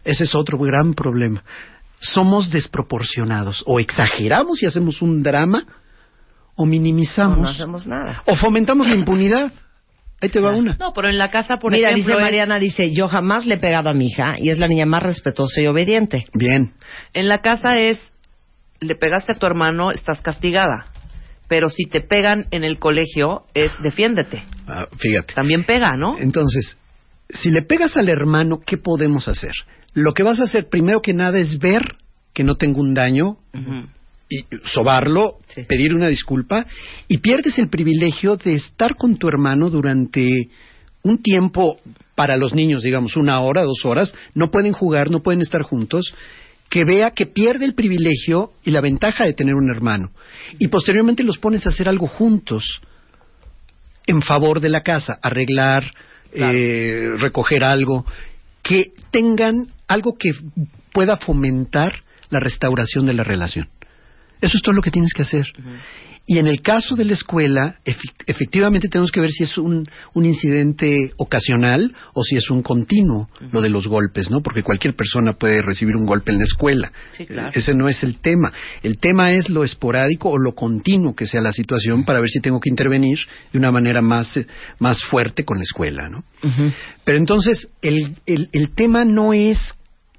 Ese 0.04 0.24
es 0.24 0.34
otro 0.34 0.58
gran 0.58 0.94
problema. 0.94 1.42
Somos 2.00 2.50
desproporcionados. 2.50 3.62
O 3.66 3.80
exageramos 3.80 4.62
y 4.62 4.66
hacemos 4.66 5.02
un 5.02 5.22
drama, 5.22 5.64
o 6.54 6.64
minimizamos. 6.64 7.38
No, 7.38 7.42
no 7.44 7.48
hacemos 7.50 7.86
nada. 7.86 8.22
O 8.26 8.36
fomentamos 8.36 8.88
la 8.88 8.94
impunidad. 8.94 9.52
Ahí 10.22 10.30
te 10.30 10.40
va 10.40 10.52
una. 10.52 10.76
No, 10.80 10.94
pero 10.94 11.08
en 11.08 11.18
la 11.18 11.28
casa, 11.30 11.58
por 11.58 11.72
Mira, 11.72 11.90
ejemplo, 11.90 12.06
dice 12.06 12.16
es- 12.18 12.22
Mariana, 12.24 12.58
dice, 12.58 12.90
yo 12.90 13.06
jamás 13.08 13.44
le 13.44 13.56
he 13.56 13.58
pegado 13.58 13.90
a 13.90 13.92
mi 13.94 14.06
hija 14.06 14.36
y 14.38 14.48
es 14.48 14.58
la 14.58 14.66
niña 14.66 14.86
más 14.86 15.02
respetuosa 15.02 15.60
y 15.60 15.66
obediente. 15.66 16.26
Bien. 16.32 16.72
en 17.12 17.28
la 17.28 17.40
casa 17.42 17.76
es, 17.78 17.98
le 18.80 18.94
pegaste 18.94 19.32
a 19.32 19.34
tu 19.34 19.44
hermano, 19.46 19.90
estás 19.90 20.22
castigada. 20.22 20.86
Pero 21.48 21.68
si 21.68 21.84
te 21.84 22.00
pegan 22.00 22.46
en 22.50 22.64
el 22.64 22.78
colegio, 22.78 23.44
es 23.54 23.70
defiéndete. 23.82 24.42
Ah, 24.66 24.86
fíjate. 24.98 25.34
También 25.34 25.64
pega, 25.64 25.96
¿no? 25.96 26.18
Entonces, 26.18 26.76
si 27.30 27.50
le 27.50 27.62
pegas 27.62 27.96
al 27.96 28.08
hermano, 28.08 28.60
¿qué 28.64 28.76
podemos 28.76 29.28
hacer? 29.28 29.52
Lo 29.94 30.12
que 30.12 30.22
vas 30.22 30.40
a 30.40 30.44
hacer 30.44 30.68
primero 30.68 31.00
que 31.00 31.12
nada 31.12 31.38
es 31.38 31.58
ver 31.58 31.82
que 32.34 32.44
no 32.44 32.56
tengo 32.56 32.80
un 32.80 32.94
daño 32.94 33.36
y 34.28 34.44
sobarlo, 34.64 35.36
Sí. 35.54 35.62
pedir 35.62 35.94
una 35.94 36.08
disculpa 36.08 36.66
y 37.08 37.18
pierdes 37.18 37.58
el 37.58 37.68
privilegio 37.68 38.36
de 38.36 38.54
estar 38.56 38.96
con 38.96 39.16
tu 39.16 39.28
hermano 39.28 39.70
durante 39.70 40.48
un 41.02 41.22
tiempo 41.22 41.78
para 42.16 42.36
los 42.36 42.52
niños, 42.54 42.82
digamos, 42.82 43.16
una 43.16 43.38
hora, 43.40 43.62
dos 43.62 43.84
horas, 43.84 44.14
no 44.34 44.50
pueden 44.50 44.72
jugar, 44.72 45.10
no 45.10 45.22
pueden 45.22 45.40
estar 45.42 45.62
juntos, 45.62 46.12
que 46.68 46.84
vea 46.84 47.12
que 47.12 47.26
pierde 47.26 47.64
el 47.64 47.74
privilegio 47.74 48.52
y 48.64 48.70
la 48.70 48.80
ventaja 48.80 49.24
de 49.24 49.34
tener 49.34 49.54
un 49.54 49.70
hermano. 49.70 50.10
Y 50.58 50.68
posteriormente 50.68 51.22
los 51.22 51.38
pones 51.38 51.66
a 51.66 51.70
hacer 51.70 51.88
algo 51.88 52.06
juntos 52.06 52.80
en 54.06 54.22
favor 54.22 54.60
de 54.60 54.68
la 54.68 54.82
casa, 54.82 55.18
arreglar, 55.22 55.92
eh, 56.32 57.10
recoger 57.18 57.64
algo, 57.64 58.04
que 58.62 58.92
tengan 59.10 59.68
algo 59.88 60.16
que 60.18 60.30
pueda 60.92 61.16
fomentar 61.16 62.02
la 62.30 62.40
restauración 62.40 63.06
de 63.06 63.14
la 63.14 63.24
relación. 63.24 63.68
Eso 64.40 64.56
es 64.56 64.62
todo 64.62 64.74
lo 64.74 64.82
que 64.82 64.90
tienes 64.90 65.12
que 65.12 65.22
hacer. 65.22 65.46
Y 66.28 66.38
en 66.38 66.48
el 66.48 66.60
caso 66.60 66.96
de 66.96 67.04
la 67.04 67.12
escuela, 67.12 67.76
efectivamente 68.26 68.88
tenemos 68.88 69.12
que 69.12 69.20
ver 69.20 69.30
si 69.30 69.44
es 69.44 69.56
un, 69.58 69.88
un 70.12 70.24
incidente 70.24 71.10
ocasional 71.18 71.94
o 72.14 72.24
si 72.24 72.36
es 72.36 72.50
un 72.50 72.62
continuo, 72.62 73.28
lo 73.52 73.60
de 73.60 73.68
los 73.68 73.86
golpes, 73.86 74.28
¿no? 74.28 74.42
Porque 74.42 74.64
cualquier 74.64 74.94
persona 74.94 75.34
puede 75.34 75.62
recibir 75.62 75.94
un 75.94 76.04
golpe 76.04 76.32
en 76.32 76.38
la 76.38 76.44
escuela. 76.44 76.90
Sí, 77.16 77.26
claro. 77.26 77.52
Ese 77.54 77.74
no 77.74 77.88
es 77.88 78.02
el 78.02 78.18
tema. 78.18 78.52
El 78.82 78.98
tema 78.98 79.32
es 79.32 79.48
lo 79.48 79.62
esporádico 79.62 80.30
o 80.30 80.38
lo 80.38 80.56
continuo 80.56 81.14
que 81.14 81.28
sea 81.28 81.40
la 81.40 81.52
situación 81.52 82.04
para 82.04 82.18
ver 82.18 82.28
si 82.28 82.40
tengo 82.40 82.58
que 82.58 82.70
intervenir 82.70 83.18
de 83.52 83.58
una 83.60 83.70
manera 83.70 84.02
más, 84.02 84.36
más 84.80 85.04
fuerte 85.04 85.44
con 85.44 85.58
la 85.58 85.62
escuela, 85.62 86.08
¿no? 86.08 86.24
Pero 87.04 87.18
entonces, 87.18 87.68
el, 87.82 88.16
el, 88.26 88.48
el 88.52 88.70
tema 88.74 89.04
no 89.04 89.32
es 89.32 89.58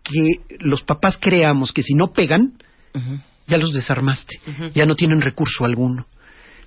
que 0.04 0.58
los 0.60 0.84
papás 0.84 1.18
creamos 1.20 1.74
que 1.74 1.84
si 1.84 1.94
no 1.96 2.14
pegan, 2.14 2.54
ya 3.48 3.58
los 3.58 3.74
desarmaste, 3.74 4.40
ya 4.74 4.86
no 4.86 4.96
tienen 4.96 5.22
recurso 5.22 5.66
alguno. 5.66 6.06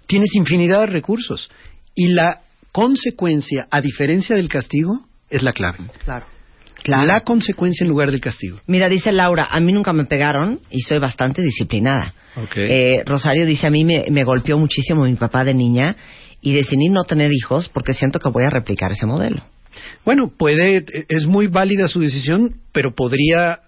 Tienes 0.07 0.35
infinidad 0.35 0.81
de 0.81 0.87
recursos. 0.87 1.51
Y 1.95 2.09
la 2.09 2.41
consecuencia, 2.73 3.67
a 3.71 3.81
diferencia 3.81 4.35
del 4.37 4.49
castigo, 4.49 5.07
es 5.29 5.43
la 5.43 5.53
clave. 5.53 5.79
Claro. 6.05 6.27
La 7.07 7.21
consecuencia 7.21 7.85
en 7.85 7.91
lugar 7.91 8.11
del 8.11 8.21
castigo. 8.21 8.61
Mira, 8.67 8.89
dice 8.89 9.13
Laura, 9.13 9.49
a 9.51 9.61
mí 9.61 9.73
nunca 9.73 9.93
me 9.93 10.07
pegaron 10.07 10.61
y 10.71 10.81
soy 10.81 10.99
bastante 10.99 11.43
disciplinada. 11.43 12.15
Eh, 12.57 13.03
Rosario 13.05 13.45
dice, 13.45 13.67
a 13.67 13.71
mí 13.71 13.85
me, 13.85 14.07
me 14.11 14.25
golpeó 14.25 14.59
muchísimo 14.59 15.05
mi 15.05 15.15
papá 15.15 15.45
de 15.45 15.53
niña 15.53 15.97
y 16.41 16.55
decidí 16.55 16.89
no 16.89 17.05
tener 17.05 17.31
hijos 17.33 17.69
porque 17.69 17.93
siento 17.93 18.19
que 18.19 18.31
voy 18.31 18.45
a 18.45 18.51
replicar 18.51 18.93
ese 18.93 19.07
modelo. 19.07 19.45
Bueno, 20.05 20.33
puede, 20.37 20.85
es 21.09 21.27
muy 21.27 21.47
válida 21.47 21.87
su 21.87 22.01
decisión, 22.01 22.57
pero 22.73 22.95
podría 22.95 23.61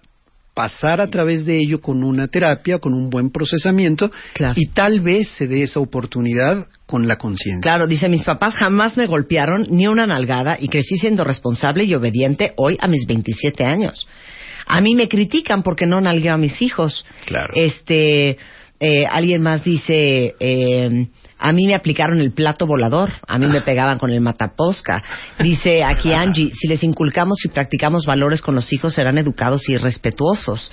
pasar 0.53 1.01
a 1.01 1.07
través 1.07 1.45
de 1.45 1.57
ello 1.57 1.81
con 1.81 2.03
una 2.03 2.27
terapia, 2.27 2.79
con 2.79 2.93
un 2.93 3.09
buen 3.09 3.31
procesamiento, 3.31 4.11
Claro. 4.33 4.53
y 4.55 4.67
tal 4.67 5.01
vez 5.01 5.27
se 5.29 5.47
dé 5.47 5.63
esa 5.63 5.79
oportunidad 5.79 6.67
con 6.85 7.07
la 7.07 7.17
conciencia. 7.17 7.61
Claro, 7.61 7.87
dice, 7.87 8.07
mis 8.09 8.23
papás 8.23 8.53
jamás 8.55 8.95
me 8.97 9.07
golpearon 9.07 9.65
ni 9.69 9.87
una 9.87 10.05
nalgada 10.05 10.57
y 10.59 10.67
crecí 10.67 10.97
siendo 10.97 11.23
responsable 11.23 11.85
y 11.85 11.95
obediente 11.95 12.53
hoy 12.57 12.77
a 12.79 12.87
mis 12.87 13.05
27 13.07 13.63
años. 13.63 14.07
A 14.67 14.79
mí 14.79 14.95
me 14.95 15.09
critican 15.09 15.63
porque 15.63 15.85
no 15.85 15.99
nalgueo 16.01 16.35
a 16.35 16.37
mis 16.37 16.61
hijos. 16.61 17.05
Claro. 17.25 17.53
Este, 17.55 18.37
eh, 18.79 19.05
alguien 19.09 19.41
más 19.41 19.63
dice, 19.63 20.35
eh, 20.39 21.07
a 21.45 21.51
mí 21.51 21.67
me 21.67 21.75
aplicaron 21.75 22.21
el 22.21 22.31
plato 22.31 22.65
volador, 22.65 23.11
a 23.27 23.37
mí 23.37 23.47
me 23.47 23.59
pegaban 23.59 23.99
con 23.99 24.09
el 24.11 24.21
mataposca. 24.21 25.03
Dice 25.39 25.83
aquí 25.83 26.13
Angie, 26.13 26.51
si 26.53 26.69
les 26.69 26.81
inculcamos 26.85 27.43
y 27.43 27.49
practicamos 27.49 28.05
valores 28.05 28.41
con 28.41 28.55
los 28.55 28.71
hijos 28.71 28.93
serán 28.93 29.17
educados 29.17 29.67
y 29.67 29.75
respetuosos. 29.75 30.71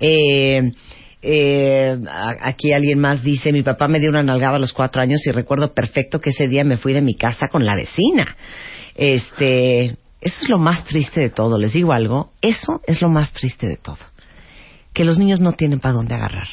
Eh, 0.00 0.72
eh, 1.20 2.00
aquí 2.40 2.72
alguien 2.72 2.98
más 2.98 3.22
dice, 3.22 3.52
mi 3.52 3.62
papá 3.62 3.88
me 3.88 4.00
dio 4.00 4.08
una 4.08 4.22
nalgada 4.22 4.56
a 4.56 4.58
los 4.58 4.72
cuatro 4.72 5.02
años 5.02 5.20
y 5.26 5.32
recuerdo 5.32 5.74
perfecto 5.74 6.18
que 6.18 6.30
ese 6.30 6.48
día 6.48 6.64
me 6.64 6.78
fui 6.78 6.94
de 6.94 7.02
mi 7.02 7.14
casa 7.14 7.48
con 7.52 7.66
la 7.66 7.76
vecina. 7.76 8.38
Este, 8.94 9.84
eso 10.22 10.38
es 10.40 10.48
lo 10.48 10.58
más 10.58 10.86
triste 10.86 11.20
de 11.20 11.28
todo. 11.28 11.58
Les 11.58 11.74
digo 11.74 11.92
algo, 11.92 12.32
eso 12.40 12.80
es 12.86 13.02
lo 13.02 13.10
más 13.10 13.34
triste 13.34 13.66
de 13.66 13.76
todo. 13.76 13.98
Que 14.94 15.04
los 15.04 15.18
niños 15.18 15.40
no 15.40 15.52
tienen 15.52 15.78
para 15.78 15.92
dónde 15.92 16.14
agarrar. 16.14 16.48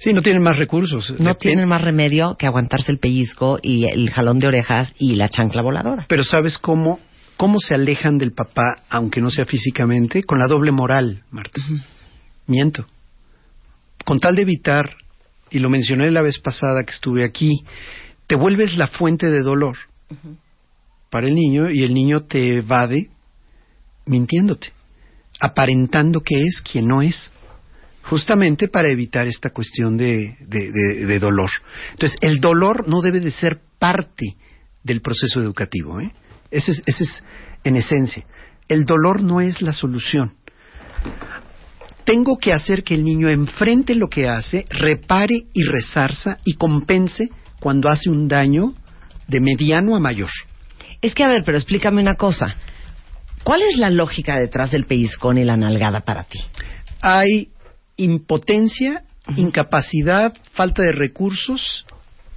Sí, 0.00 0.12
no 0.12 0.22
tienen 0.22 0.42
más 0.42 0.58
recursos. 0.58 1.14
No 1.18 1.30
Dep- 1.34 1.38
tienen 1.38 1.68
más 1.68 1.82
remedio 1.82 2.36
que 2.38 2.46
aguantarse 2.46 2.92
el 2.92 2.98
pellizco 2.98 3.58
y 3.62 3.84
el 3.86 4.10
jalón 4.10 4.38
de 4.38 4.48
orejas 4.48 4.92
y 4.98 5.14
la 5.16 5.28
chancla 5.28 5.62
voladora. 5.62 6.06
Pero 6.08 6.22
¿sabes 6.22 6.58
cómo, 6.58 7.00
cómo 7.36 7.58
se 7.58 7.74
alejan 7.74 8.18
del 8.18 8.32
papá, 8.32 8.82
aunque 8.90 9.20
no 9.20 9.30
sea 9.30 9.44
físicamente? 9.46 10.22
Con 10.22 10.38
la 10.38 10.46
doble 10.46 10.70
moral, 10.72 11.22
Marta. 11.30 11.60
Miento. 12.46 12.86
Con 14.04 14.20
tal 14.20 14.36
de 14.36 14.42
evitar, 14.42 14.94
y 15.50 15.58
lo 15.58 15.68
mencioné 15.70 16.10
la 16.10 16.22
vez 16.22 16.38
pasada 16.38 16.84
que 16.84 16.92
estuve 16.92 17.24
aquí, 17.24 17.64
te 18.26 18.36
vuelves 18.36 18.76
la 18.76 18.86
fuente 18.88 19.30
de 19.30 19.40
dolor 19.42 19.76
para 21.10 21.26
el 21.26 21.34
niño 21.34 21.70
y 21.70 21.82
el 21.84 21.94
niño 21.94 22.20
te 22.24 22.58
evade 22.58 23.08
mintiéndote, 24.04 24.72
aparentando 25.40 26.20
que 26.20 26.42
es 26.42 26.60
quien 26.60 26.86
no 26.86 27.02
es 27.02 27.30
justamente 28.08 28.68
para 28.68 28.90
evitar 28.90 29.26
esta 29.26 29.50
cuestión 29.50 29.96
de, 29.96 30.36
de- 30.40 30.70
de- 30.72 31.06
de 31.06 31.18
dolor. 31.18 31.50
Entonces, 31.92 32.16
el 32.20 32.40
dolor 32.40 32.88
no 32.88 33.00
debe 33.00 33.20
de 33.20 33.30
ser 33.30 33.58
parte 33.78 34.36
del 34.82 35.00
proceso 35.00 35.40
educativo. 35.40 36.00
¿eh? 36.00 36.10
Ese, 36.50 36.70
es, 36.72 36.82
ese 36.86 37.04
es 37.04 37.24
en 37.64 37.76
esencia. 37.76 38.24
El 38.68 38.84
dolor 38.84 39.22
no 39.22 39.40
es 39.40 39.60
la 39.62 39.72
solución. 39.72 40.34
Tengo 42.04 42.38
que 42.38 42.52
hacer 42.52 42.84
que 42.84 42.94
el 42.94 43.04
niño 43.04 43.28
enfrente 43.28 43.94
lo 43.96 44.08
que 44.08 44.28
hace, 44.28 44.64
repare 44.70 45.46
y 45.52 45.64
resarza 45.64 46.38
y 46.44 46.54
compense 46.54 47.30
cuando 47.60 47.88
hace 47.88 48.10
un 48.10 48.28
daño 48.28 48.74
de 49.26 49.40
mediano 49.40 49.96
a 49.96 50.00
mayor. 50.00 50.30
Es 51.02 51.14
que, 51.14 51.24
a 51.24 51.28
ver, 51.28 51.42
pero 51.44 51.58
explícame 51.58 52.00
una 52.00 52.14
cosa. 52.14 52.54
¿Cuál 53.42 53.62
es 53.62 53.78
la 53.78 53.90
lógica 53.90 54.38
detrás 54.38 54.70
del 54.70 54.86
pellizcón 54.86 55.38
y 55.38 55.44
la 55.44 55.56
nalgada 55.56 56.00
para 56.00 56.24
ti? 56.24 56.38
Hay 57.00 57.48
impotencia, 57.96 59.02
incapacidad, 59.36 60.34
falta 60.52 60.82
de 60.82 60.92
recursos 60.92 61.84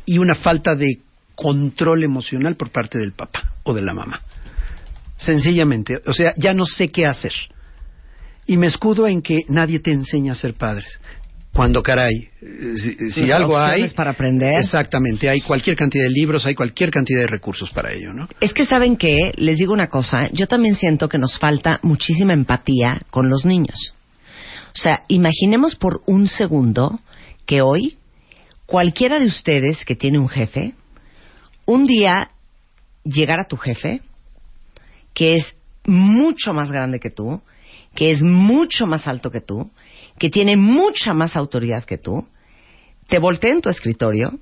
y 0.05 0.17
una 0.17 0.35
falta 0.35 0.75
de 0.75 0.99
control 1.35 2.03
emocional 2.03 2.55
por 2.55 2.71
parte 2.71 2.97
del 2.97 3.13
papá 3.13 3.53
o 3.63 3.73
de 3.73 3.81
la 3.81 3.93
mamá. 3.93 4.21
Sencillamente, 5.17 6.01
o 6.05 6.13
sea, 6.13 6.33
ya 6.37 6.53
no 6.53 6.65
sé 6.65 6.89
qué 6.89 7.05
hacer. 7.05 7.33
Y 8.45 8.57
me 8.57 8.67
escudo 8.67 9.07
en 9.07 9.21
que 9.21 9.41
nadie 9.47 9.79
te 9.79 9.91
enseña 9.91 10.31
a 10.31 10.35
ser 10.35 10.55
padres. 10.55 10.99
Cuando 11.53 11.81
caray, 11.81 12.29
eh, 12.41 12.73
si, 12.77 13.11
si 13.11 13.25
Las 13.25 13.39
algo 13.39 13.57
hay, 13.57 13.89
para 13.89 14.11
aprender. 14.11 14.53
exactamente, 14.59 15.29
hay 15.29 15.41
cualquier 15.41 15.75
cantidad 15.75 16.03
de 16.03 16.11
libros, 16.11 16.45
hay 16.45 16.55
cualquier 16.55 16.91
cantidad 16.91 17.21
de 17.21 17.27
recursos 17.27 17.71
para 17.71 17.91
ello, 17.91 18.13
¿no? 18.13 18.27
Es 18.39 18.53
que 18.53 18.65
saben 18.65 18.97
que, 18.97 19.31
les 19.35 19.57
digo 19.57 19.73
una 19.73 19.87
cosa, 19.87 20.29
yo 20.31 20.47
también 20.47 20.75
siento 20.75 21.09
que 21.09 21.17
nos 21.17 21.37
falta 21.39 21.79
muchísima 21.83 22.33
empatía 22.33 22.99
con 23.09 23.29
los 23.29 23.45
niños. 23.45 23.93
O 24.79 24.81
sea, 24.81 25.03
imaginemos 25.09 25.75
por 25.75 26.03
un 26.05 26.29
segundo 26.29 27.01
que 27.45 27.61
hoy 27.61 27.97
cualquiera 28.65 29.19
de 29.19 29.25
ustedes 29.25 29.83
que 29.83 29.97
tiene 29.97 30.19
un 30.19 30.29
jefe, 30.29 30.73
un 31.65 31.85
día 31.85 32.31
llegara 33.03 33.43
tu 33.43 33.57
jefe, 33.57 34.01
que 35.13 35.33
es 35.33 35.53
mucho 35.85 36.53
más 36.53 36.71
grande 36.71 37.01
que 37.01 37.09
tú, 37.09 37.41
que 37.93 38.11
es 38.11 38.21
mucho 38.21 38.85
más 38.85 39.05
alto 39.05 39.31
que 39.31 39.41
tú, 39.41 39.69
que 40.17 40.29
tiene 40.29 40.55
mucha 40.55 41.13
más 41.13 41.35
autoridad 41.35 41.83
que 41.83 41.97
tú, 41.97 42.25
te 43.09 43.19
voltee 43.19 43.51
en 43.51 43.61
tu 43.61 43.67
escritorio 43.67 44.39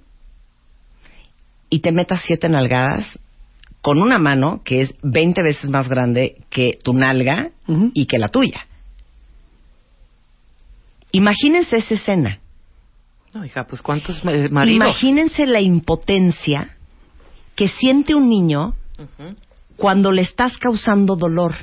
y 1.72 1.80
te 1.80 1.92
metas 1.92 2.22
siete 2.28 2.48
nalgadas 2.48 3.20
con 3.82 4.00
una 4.00 4.20
mano 4.20 4.62
que 4.64 4.82
es 4.82 4.94
20 5.02 5.42
veces 5.42 5.72
más 5.72 5.90
grande 5.90 6.36
que 6.52 6.78
tu 6.84 6.94
nalga 6.94 7.50
y 7.96 8.06
que 8.06 8.20
la 8.20 8.28
tuya. 8.28 8.68
Imagínense 11.12 11.78
esa 11.78 11.94
escena. 11.96 12.40
No, 13.34 13.46
hija, 13.46 13.66
pues 13.66 13.82
¿cuántos 13.82 14.24
maridos? 14.24 14.52
Imagínense 14.76 15.46
la 15.46 15.62
impotencia 15.62 16.76
que 17.56 17.68
siente 17.68 18.16
un 18.16 18.30
niño 18.30 18.74
cuando 19.76 20.12
le 20.12 20.22
estás 20.24 20.58
causando 20.58 21.16
dolor, 21.16 21.54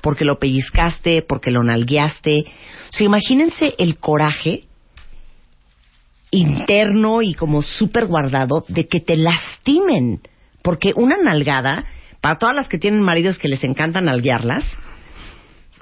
porque 0.00 0.24
lo 0.24 0.38
pellizcaste, 0.38 1.22
porque 1.22 1.50
lo 1.50 1.62
nalgueaste. 1.62 2.44
O 2.88 2.92
sea, 2.92 3.06
imagínense 3.06 3.74
el 3.78 3.98
coraje 3.98 4.64
interno 6.30 7.22
y 7.22 7.34
como 7.34 7.62
súper 7.62 8.06
guardado 8.06 8.64
de 8.68 8.86
que 8.86 9.00
te 9.00 9.16
lastimen, 9.16 10.20
porque 10.62 10.92
una 10.94 11.16
nalgada, 11.16 11.84
para 12.20 12.36
todas 12.38 12.54
las 12.54 12.68
que 12.68 12.78
tienen 12.78 13.02
maridos 13.02 13.38
que 13.38 13.48
les 13.48 13.64
encanta 13.64 14.00
nalguearlas, 14.00 14.64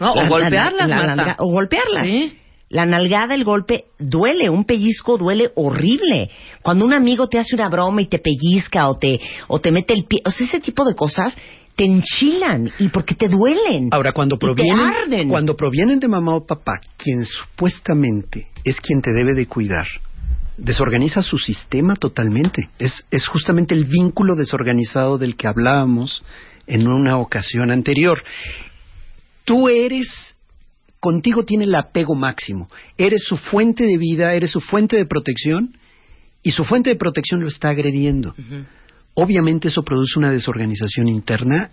No, 0.01 0.15
la- 0.15 0.23
o 0.23 0.25
la- 0.25 0.29
golpearlas, 0.29 0.89
la 0.89 1.37
o 1.39 1.51
golpearlas. 1.51 2.07
Sí. 2.07 2.39
La 2.71 2.85
nalgada, 2.85 3.35
el 3.35 3.45
golpe, 3.45 3.87
duele, 3.99 4.51
un 4.51 4.65
pellizco 4.65 5.17
duele 5.17 5.51
horrible. 5.55 6.31
Cuando 6.63 6.85
un 6.85 6.93
amigo 6.93 7.27
te 7.27 7.39
hace 7.39 7.55
una 7.55 7.71
broma 7.71 8.03
y 8.03 8.07
te 8.07 8.19
pellizca 8.19 8.89
o 8.89 8.99
te, 8.99 9.21
o 9.47 9.59
te 9.59 9.73
mete 9.73 9.95
el 9.95 10.05
pie, 10.05 10.21
o 10.25 10.31
sea, 10.31 10.47
ese 10.47 10.61
tipo 10.61 10.85
de 10.85 10.95
cosas 10.95 11.37
te 11.79 11.85
enchilan 11.85 12.71
y 12.81 12.89
porque 12.89 13.15
te 13.15 13.29
duelen. 13.29 13.89
Ahora, 13.93 14.13
cuando 14.13 14.37
te 14.37 14.41
provienen, 14.41 14.81
arden. 14.81 15.29
cuando 15.29 15.57
provienen 15.57 16.01
de 16.01 16.09
mamá 16.09 16.35
o 16.35 16.45
papá, 16.45 16.81
quien 16.97 17.25
supuestamente 17.25 18.49
es 18.65 18.81
quien 18.81 19.01
te 19.01 19.13
debe 19.13 19.33
de 19.33 19.47
cuidar, 19.47 19.87
desorganiza 20.57 21.23
su 21.23 21.39
sistema 21.39 21.95
totalmente. 21.95 22.69
Es, 22.81 23.07
es 23.13 23.29
justamente 23.29 23.75
el 23.75 23.85
vínculo 23.85 24.35
desorganizado 24.35 25.19
del 25.19 25.37
que 25.37 25.47
hablábamos 25.47 26.25
en 26.67 26.89
una 26.89 27.17
ocasión 27.17 27.71
anterior. 27.71 28.23
Tú 29.45 29.69
eres, 29.69 30.28
contigo 31.01 31.45
tiene 31.45 31.65
el 31.65 31.75
apego 31.75 32.15
máximo. 32.15 32.69
Eres 32.97 33.23
su 33.25 33.37
fuente 33.37 33.85
de 33.85 33.97
vida, 33.99 34.35
eres 34.35 34.51
su 34.51 34.61
fuente 34.61 34.97
de 34.97 35.07
protección 35.07 35.77
y 36.43 36.51
su 36.53 36.65
fuente 36.65 36.91
de 36.91 36.97
protección 36.97 37.41
lo 37.41 37.49
está 37.49 37.69
agrediendo. 37.71 38.35
Obviamente 39.15 39.69
eso 39.69 39.83
produce 39.83 40.19
una 40.19 40.31
desorganización 40.31 41.09
interna 41.09 41.71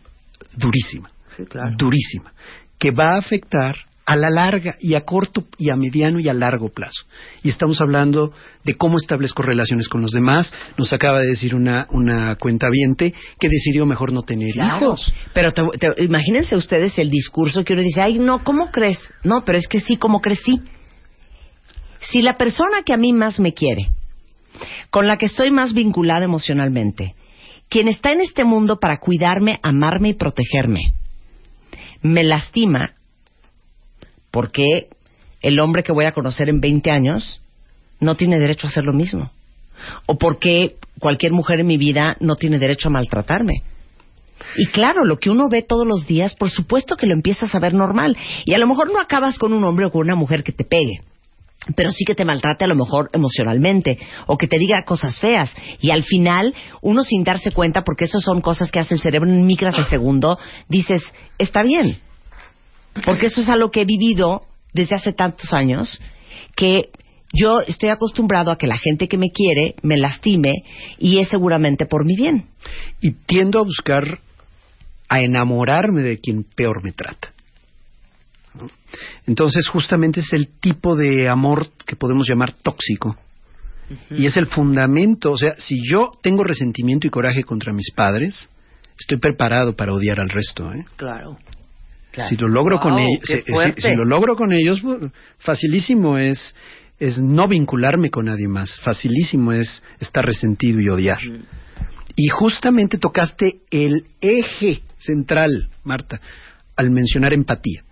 durísima 0.57 1.11
Sí, 1.37 1.45
claro. 1.45 1.75
durísima, 1.77 2.33
que 2.79 2.91
va 2.91 3.15
a 3.15 3.17
afectar 3.17 3.75
a 4.07 4.15
la 4.15 4.29
larga 4.29 4.75
y 4.79 4.93
a 4.93 5.01
corto 5.01 5.45
y 5.57 5.69
a 5.71 5.75
mediano 5.75 6.19
y 6.19 6.29
a 6.29 6.33
largo 6.33 6.69
plazo. 6.69 7.05
Y 7.41 7.49
estamos 7.49 7.81
hablando 7.81 8.33
de 8.63 8.75
cómo 8.75 8.97
establezco 8.97 9.41
relaciones 9.41 9.87
con 9.87 10.01
los 10.01 10.11
demás. 10.11 10.53
Nos 10.77 10.93
acaba 10.93 11.19
de 11.21 11.27
decir 11.27 11.55
una, 11.55 11.87
una 11.89 12.35
cuentaviente 12.35 13.13
que 13.39 13.49
decidió 13.49 13.85
mejor 13.87 14.11
no 14.13 14.21
tener 14.21 14.51
Claro. 14.53 14.77
hijos. 14.77 15.11
Pero 15.33 15.51
te- 15.53 15.63
te- 15.79 16.03
imagínense 16.03 16.55
ustedes 16.55 16.97
el 16.99 17.09
discurso 17.09 17.63
que 17.63 17.73
uno 17.73 17.81
dice, 17.81 18.01
ay, 18.01 18.19
no, 18.19 18.43
¿cómo 18.43 18.69
crees? 18.71 18.99
No, 19.23 19.43
pero 19.43 19.57
es 19.57 19.67
que 19.67 19.79
sí, 19.79 19.97
¿cómo 19.97 20.21
crees? 20.21 20.41
Sí. 20.45 20.61
Si 22.11 22.21
la 22.21 22.35
persona 22.37 22.83
que 22.85 22.93
a 22.93 22.97
mí 22.97 23.11
más 23.13 23.39
me 23.39 23.53
quiere, 23.53 23.89
con 24.91 25.07
la 25.07 25.17
que 25.17 25.25
estoy 25.25 25.49
más 25.49 25.73
vinculada 25.73 26.23
emocionalmente, 26.25 27.15
quien 27.69 27.87
está 27.87 28.11
en 28.11 28.21
este 28.21 28.43
mundo 28.45 28.77
para 28.79 28.99
cuidarme, 28.99 29.57
amarme 29.63 30.09
y 30.09 30.13
protegerme, 30.13 30.93
me 32.03 32.23
lastima, 32.23 32.91
porque 34.35 34.89
el 35.41 35.61
hombre 35.61 35.81
que 35.81 35.93
voy 35.93 36.03
a 36.03 36.11
conocer 36.11 36.49
en 36.49 36.59
20 36.59 36.91
años 36.91 37.41
no 38.01 38.15
tiene 38.15 38.37
derecho 38.37 38.67
a 38.67 38.69
hacer 38.69 38.83
lo 38.83 38.91
mismo. 38.91 39.31
O 40.07 40.17
porque 40.17 40.75
cualquier 40.99 41.31
mujer 41.31 41.61
en 41.61 41.67
mi 41.67 41.77
vida 41.77 42.17
no 42.19 42.35
tiene 42.35 42.59
derecho 42.59 42.89
a 42.89 42.91
maltratarme. 42.91 43.63
Y 44.57 44.65
claro, 44.65 45.05
lo 45.05 45.19
que 45.19 45.29
uno 45.29 45.47
ve 45.49 45.61
todos 45.61 45.87
los 45.87 46.05
días, 46.05 46.35
por 46.35 46.49
supuesto 46.49 46.97
que 46.97 47.05
lo 47.05 47.13
empiezas 47.13 47.55
a 47.55 47.59
ver 47.59 47.73
normal. 47.73 48.17
Y 48.43 48.53
a 48.53 48.57
lo 48.57 48.67
mejor 48.67 48.91
no 48.91 48.99
acabas 48.99 49.39
con 49.39 49.53
un 49.53 49.63
hombre 49.63 49.85
o 49.85 49.91
con 49.91 50.01
una 50.01 50.15
mujer 50.15 50.43
que 50.43 50.51
te 50.51 50.65
pegue. 50.65 50.99
Pero 51.73 51.91
sí 51.91 52.03
que 52.03 52.13
te 52.13 52.25
maltrate 52.25 52.65
a 52.65 52.67
lo 52.67 52.75
mejor 52.75 53.09
emocionalmente 53.13 53.97
o 54.27 54.35
que 54.35 54.47
te 54.47 54.57
diga 54.57 54.83
cosas 54.83 55.17
feas. 55.17 55.55
Y 55.79 55.91
al 55.91 56.03
final, 56.03 56.53
uno 56.81 57.03
sin 57.03 57.23
darse 57.23 57.53
cuenta, 57.53 57.83
porque 57.83 58.03
eso 58.03 58.19
son 58.19 58.41
cosas 58.41 58.69
que 58.69 58.81
hace 58.81 58.95
el 58.95 58.99
cerebro 58.99 59.29
en 59.29 59.45
micras 59.45 59.77
de 59.77 59.85
segundo, 59.85 60.37
dices, 60.67 61.01
está 61.37 61.63
bien. 61.63 62.01
Porque 63.03 63.27
eso 63.27 63.41
es 63.41 63.49
algo 63.49 63.71
que 63.71 63.81
he 63.81 63.85
vivido 63.85 64.43
desde 64.73 64.95
hace 64.95 65.13
tantos 65.13 65.53
años 65.53 66.01
que 66.55 66.91
yo 67.33 67.59
estoy 67.67 67.89
acostumbrado 67.89 68.51
a 68.51 68.57
que 68.57 68.67
la 68.67 68.77
gente 68.77 69.07
que 69.07 69.17
me 69.17 69.31
quiere 69.31 69.75
me 69.81 69.97
lastime 69.97 70.63
y 70.97 71.19
es 71.19 71.29
seguramente 71.29 71.85
por 71.85 72.05
mi 72.05 72.15
bien. 72.15 72.45
Y 73.01 73.11
tiendo 73.11 73.59
a 73.59 73.63
buscar, 73.63 74.19
a 75.09 75.19
enamorarme 75.19 76.01
de 76.01 76.19
quien 76.19 76.43
peor 76.43 76.83
me 76.83 76.93
trata. 76.93 77.33
Entonces, 79.27 79.67
justamente 79.67 80.21
es 80.21 80.31
el 80.31 80.47
tipo 80.47 80.95
de 80.95 81.27
amor 81.27 81.67
que 81.85 81.95
podemos 81.95 82.27
llamar 82.27 82.53
tóxico. 82.53 83.17
Y 84.09 84.25
es 84.25 84.35
el 84.37 84.47
fundamento, 84.47 85.31
o 85.31 85.37
sea, 85.37 85.55
si 85.57 85.81
yo 85.87 86.11
tengo 86.23 86.43
resentimiento 86.43 87.05
y 87.05 87.11
coraje 87.11 87.43
contra 87.43 87.71
mis 87.71 87.91
padres, 87.91 88.49
estoy 88.97 89.19
preparado 89.19 89.75
para 89.75 89.93
odiar 89.93 90.19
al 90.19 90.29
resto, 90.29 90.71
¿eh? 90.73 90.85
Claro. 90.95 91.37
Si 92.29 92.35
lo 92.37 92.47
logro 92.47 92.79
con 92.79 92.97
ellos, 92.99 93.19
si- 93.23 93.35
si, 93.37 93.41
fuerte. 93.51 93.81
si 93.81 93.95
lo 93.95 94.05
logro 94.05 94.35
con 94.35 94.51
ellos, 94.53 94.81
facilísimo 95.39 96.17
es 96.17 96.55
es 96.97 97.17
no 97.19 97.47
vincularme 97.49 98.09
con 98.09 98.25
nadie 98.25 98.47
más. 98.47 98.79
Facilísimo 98.79 99.51
es 99.51 99.83
estar 99.99 100.23
resentido 100.23 100.79
y 100.79 100.87
odiar. 100.87 101.19
Y 102.15 102.27
justamente 102.29 102.97
tocaste 102.97 103.59
el 103.69 104.05
eje 104.21 104.81
central, 104.97 105.67
Marta, 105.83 106.21
al 106.77 106.91
mencionar 106.91 107.33
empatía. 107.33 107.83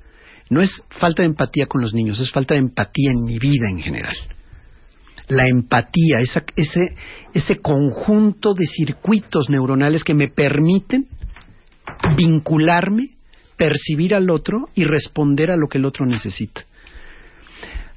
No 0.50 0.62
es 0.62 0.84
falta 0.90 1.22
de 1.24 1.28
empatía 1.28 1.66
con 1.66 1.82
los 1.82 1.94
niños, 1.94 2.20
es 2.22 2.32
falta 2.32 2.54
de 2.54 2.62
empatía 2.62 3.12
en 3.12 3.26
mi 3.26 3.40
vida 3.40 3.70
en 3.70 3.82
general. 3.82 4.16
La 5.28 5.48
empatía, 5.48 6.20
esa- 6.22 6.46
ese, 6.56 6.96
ese 7.34 7.58
conjunto 7.58 8.54
de 8.54 8.66
circuitos 8.68 9.50
neuronales 9.50 10.04
que 10.06 10.14
me 10.14 10.30
permiten 10.30 11.08
vincularme, 12.16 13.13
percibir 13.64 14.14
al 14.14 14.30
otro 14.30 14.68
y 14.76 14.84
responder 14.84 15.50
a 15.50 15.56
lo 15.56 15.70
que 15.70 15.78
el 15.78 15.86
otro 15.86 16.06
necesita. 16.06 16.66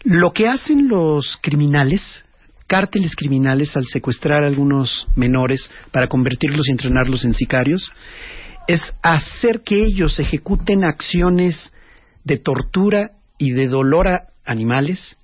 Lo 0.04 0.32
que 0.32 0.46
hacen 0.46 0.86
los 0.86 1.36
criminales, 1.42 2.24
cárteles 2.68 3.16
criminales, 3.16 3.76
al 3.76 3.84
secuestrar 3.86 4.44
a 4.44 4.46
algunos 4.46 5.08
menores 5.16 5.68
para 5.90 6.06
convertirlos 6.06 6.68
y 6.68 6.70
entrenarlos 6.70 7.24
en 7.24 7.34
sicarios, 7.34 7.90
es 8.68 8.94
hacer 9.02 9.62
que 9.62 9.82
ellos 9.84 10.20
ejecuten 10.20 10.84
acciones 10.84 11.72
de 12.22 12.38
tortura 12.38 13.10
y 13.36 13.50
de 13.50 13.66
dolor 13.66 14.06
a 14.06 14.28
animales, 14.44 15.18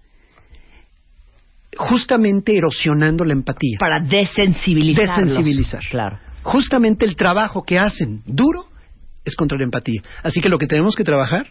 justamente 1.77 2.59
erosionando 2.59 3.25
la 3.25 3.35
empatía. 3.35 3.77
Para 3.79 4.01
desensibilizar. 4.01 5.07
Desensibilizar. 5.07 5.83
Claro. 5.89 6.19
Justamente 6.43 7.05
el 7.05 7.15
trabajo 7.15 7.63
que 7.63 7.79
hacen 7.79 8.23
duro 8.27 8.72
es 9.25 9.37
contra 9.37 9.59
la 9.59 9.65
empatía. 9.65 10.03
Así 10.23 10.41
que 10.41 10.49
lo 10.49 10.59
que 10.59 10.67
tenemos 10.67 10.95
que 10.95 11.05
trabajar 11.05 11.47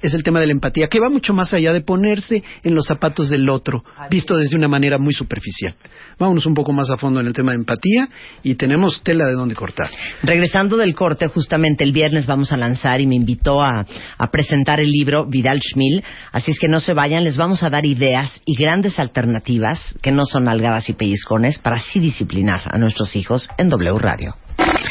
es 0.00 0.12
el 0.12 0.22
tema 0.22 0.40
de 0.40 0.46
la 0.46 0.52
empatía, 0.52 0.88
que 0.88 1.00
va 1.00 1.08
mucho 1.08 1.32
más 1.32 1.52
allá 1.54 1.72
de 1.72 1.80
ponerse 1.80 2.42
en 2.62 2.74
los 2.74 2.86
zapatos 2.86 3.30
del 3.30 3.48
otro, 3.48 3.82
visto 4.10 4.36
desde 4.36 4.56
una 4.56 4.68
manera 4.68 4.98
muy 4.98 5.14
superficial. 5.14 5.74
Vámonos 6.18 6.44
un 6.46 6.54
poco 6.54 6.72
más 6.72 6.90
a 6.90 6.96
fondo 6.96 7.20
en 7.20 7.26
el 7.26 7.32
tema 7.32 7.52
de 7.52 7.58
empatía 7.58 8.08
y 8.42 8.54
tenemos 8.56 9.02
tela 9.02 9.26
de 9.26 9.32
dónde 9.32 9.54
cortar. 9.54 9.88
Regresando 10.22 10.76
del 10.76 10.94
corte, 10.94 11.28
justamente 11.28 11.82
el 11.82 11.92
viernes 11.92 12.26
vamos 12.26 12.52
a 12.52 12.56
lanzar 12.56 13.00
y 13.00 13.06
me 13.06 13.16
invitó 13.16 13.62
a, 13.62 13.86
a 14.18 14.30
presentar 14.30 14.80
el 14.80 14.90
libro 14.90 15.26
Vidal 15.26 15.60
Schmil. 15.60 16.04
Así 16.32 16.50
es 16.50 16.58
que 16.58 16.68
no 16.68 16.80
se 16.80 16.92
vayan, 16.92 17.24
les 17.24 17.36
vamos 17.36 17.62
a 17.62 17.70
dar 17.70 17.86
ideas 17.86 18.40
y 18.44 18.54
grandes 18.54 18.98
alternativas 18.98 19.94
que 20.02 20.12
no 20.12 20.24
son 20.24 20.48
algadas 20.48 20.88
y 20.90 20.92
pellizcones 20.92 21.58
para 21.58 21.76
así 21.76 22.00
disciplinar 22.00 22.60
a 22.66 22.78
nuestros 22.78 23.16
hijos 23.16 23.48
en 23.56 23.68
W 23.68 23.98
Radio. 23.98 24.34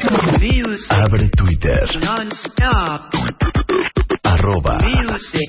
Abre 0.07 1.29
Twitter. 1.29 1.81
Non-stop. 1.99 3.09
Arroba. 4.23 4.77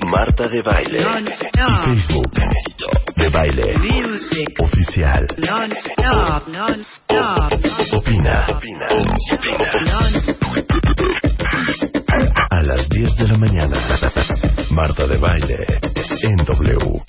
Marta 0.05 0.47
de 0.47 0.61
Baile. 0.63 0.99
Y 0.99 1.85
Facebook. 1.85 2.31
De 3.15 3.29
Baile. 3.29 3.75
Oficial. 4.59 5.27
Opina. 7.91 8.47
Non-stop. 8.89 9.47
A 12.49 12.61
las 12.63 12.89
10 12.89 13.15
de 13.15 13.27
la 13.27 13.37
mañana. 13.37 13.77
Marta 14.71 15.05
de 15.05 15.17
Baile. 15.17 15.57
En 16.23 16.35
W. 16.37 17.01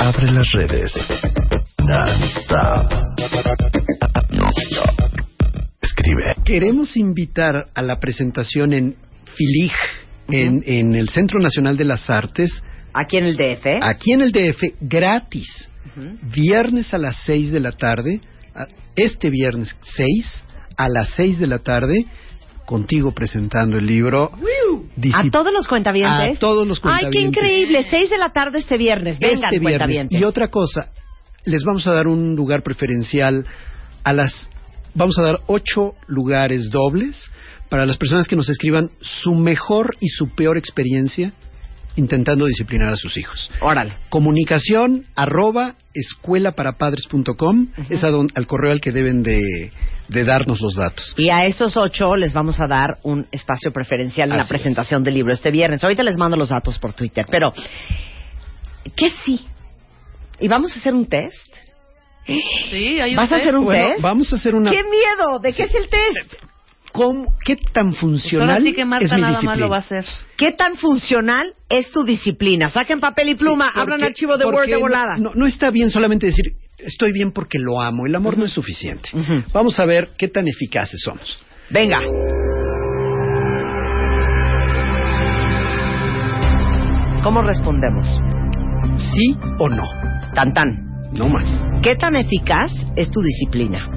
Abre 0.00 0.32
las 0.32 0.50
redes. 0.52 0.92
Non-stop. 1.82 2.92
Non-stop. 4.30 5.13
Queremos 6.44 6.96
invitar 6.96 7.66
a 7.74 7.82
la 7.82 7.98
presentación 7.98 8.72
en 8.72 8.96
Filig 9.34 9.72
en, 10.28 10.62
en 10.66 10.94
el 10.94 11.08
Centro 11.08 11.40
Nacional 11.40 11.76
de 11.76 11.84
las 11.84 12.08
Artes, 12.10 12.62
Aquí 12.92 13.16
en 13.16 13.24
el 13.24 13.36
DF. 13.36 13.66
aquí 13.82 14.12
en 14.12 14.20
el 14.20 14.30
DF, 14.32 14.62
gratis. 14.80 15.68
Viernes 16.22 16.92
a 16.94 16.98
las 16.98 17.16
6 17.24 17.52
de 17.52 17.60
la 17.60 17.72
tarde, 17.72 18.20
este 18.96 19.30
viernes 19.30 19.76
6 19.96 20.44
a 20.76 20.88
las 20.88 21.08
6 21.10 21.38
de 21.38 21.46
la 21.46 21.58
tarde, 21.58 22.06
contigo 22.66 23.12
presentando 23.12 23.76
el 23.78 23.86
libro. 23.86 24.30
A 25.12 25.30
todos 25.30 25.52
los 25.52 25.68
cuentavientes. 25.68 26.36
A 26.36 26.40
todos 26.40 26.66
los 26.66 26.78
Ay, 26.78 26.82
cuentavientes. 26.82 27.20
qué 27.20 27.26
increíble. 27.26 27.86
Seis 27.90 28.10
de 28.10 28.18
la 28.18 28.30
tarde 28.32 28.58
este 28.58 28.78
viernes. 28.78 29.18
Vengan, 29.18 29.36
este 29.52 29.58
viernes. 29.58 29.62
cuentavientes. 29.62 30.20
Y 30.20 30.24
otra 30.24 30.48
cosa, 30.48 30.88
les 31.44 31.62
vamos 31.64 31.86
a 31.86 31.92
dar 31.92 32.06
un 32.06 32.34
lugar 32.36 32.62
preferencial 32.62 33.46
a 34.02 34.12
las... 34.12 34.48
Vamos 34.94 35.18
a 35.18 35.22
dar 35.22 35.40
ocho 35.46 35.94
lugares 36.06 36.70
dobles 36.70 37.30
para 37.68 37.86
las 37.86 37.96
personas 37.96 38.28
que 38.28 38.36
nos 38.36 38.48
escriban 38.48 38.90
su 39.00 39.34
mejor 39.34 39.96
y 40.00 40.08
su 40.08 40.28
peor 40.34 40.56
experiencia 40.56 41.32
intentando 41.96 42.46
disciplinar 42.46 42.92
a 42.92 42.96
sus 42.96 43.16
hijos. 43.16 43.50
Órale. 43.60 43.94
Comunicación 44.08 45.06
arroba 45.14 45.76
escuelaparapadres.com 45.94 47.68
es 47.88 48.02
a 48.02 48.10
don- 48.10 48.28
al 48.34 48.46
correo 48.46 48.72
al 48.72 48.80
que 48.80 48.90
deben 48.92 49.22
de, 49.22 49.70
de 50.08 50.24
darnos 50.24 50.60
los 50.60 50.74
datos. 50.74 51.14
Y 51.16 51.30
a 51.30 51.46
esos 51.46 51.76
ocho 51.76 52.16
les 52.16 52.32
vamos 52.32 52.58
a 52.60 52.66
dar 52.66 52.98
un 53.04 53.26
espacio 53.30 53.72
preferencial 53.72 54.30
en 54.32 54.38
la 54.38 54.48
presentación 54.48 55.04
del 55.04 55.14
libro 55.14 55.32
este 55.32 55.50
viernes. 55.50 55.82
Ahorita 55.84 56.02
les 56.02 56.16
mando 56.16 56.36
los 56.36 56.48
datos 56.48 56.78
por 56.80 56.94
Twitter. 56.94 57.26
Pero, 57.30 57.52
¿qué 58.96 59.10
sí? 59.24 59.40
¿Y 60.40 60.48
vamos 60.48 60.74
a 60.74 60.80
hacer 60.80 60.94
un 60.94 61.06
test? 61.06 61.54
Sí, 62.26 63.00
hay 63.00 63.10
un 63.10 63.16
¿Vas 63.16 63.32
a 63.32 63.36
hacer 63.36 63.54
un 63.56 63.64
Bueno, 63.64 63.88
test? 63.90 64.00
vamos 64.02 64.32
a 64.32 64.36
hacer 64.36 64.54
una... 64.54 64.70
¡Qué 64.70 64.82
miedo! 64.82 65.38
¿De 65.40 65.52
qué 65.52 65.64
es 65.64 65.74
el 65.74 65.88
test? 65.88 66.34
¿Cómo- 66.92 67.34
¿Qué 67.44 67.56
tan 67.56 67.88
Pues 67.88 67.98
funcional 68.00 68.48
ahora 68.50 68.60
sí 68.62 68.72
que 68.72 68.84
Marta 68.84 69.04
es 69.04 69.12
mi 69.12 69.20
nada 69.20 69.32
más 69.32 69.40
disciplina? 69.42 69.66
lo 69.66 69.70
va 69.70 69.76
a 69.76 69.80
hacer. 69.80 70.04
¿Qué 70.36 70.52
tan 70.52 70.76
funcional 70.76 71.54
es 71.68 71.90
tu 71.90 72.04
disciplina? 72.04 72.70
Saquen 72.70 73.00
papel 73.00 73.30
y 73.30 73.34
pluma, 73.34 73.66
Sí, 73.66 73.80
abran 73.80 73.98
porque- 73.98 74.04
archivo 74.06 74.36
de 74.38 74.44
Word 74.46 74.68
de 74.68 74.76
volada. 74.76 75.16
No, 75.18 75.32
no 75.34 75.46
está 75.46 75.70
bien 75.70 75.90
solamente 75.90 76.26
decir 76.26 76.52
estoy 76.78 77.12
bien 77.12 77.32
porque 77.32 77.58
lo 77.58 77.80
amo. 77.80 78.06
El 78.06 78.14
amor 78.14 78.38
no 78.38 78.44
es 78.44 78.52
suficiente. 78.52 79.10
Vamos 79.52 79.78
a 79.80 79.86
ver 79.86 80.10
qué 80.16 80.28
tan 80.28 80.46
eficaces 80.48 81.00
somos. 81.02 81.38
Venga. 81.70 81.98
¿Cómo 87.22 87.42
respondemos? 87.42 88.06
¿Sí 88.96 89.34
o 89.58 89.68
no? 89.68 89.84
Tan 90.34 90.52
tan. 90.52 90.93
No 91.14 91.28
más. 91.28 91.64
¿Qué 91.82 91.94
tan 91.96 92.16
eficaz 92.16 92.72
es 92.96 93.10
tu 93.10 93.20
disciplina? 93.20 93.88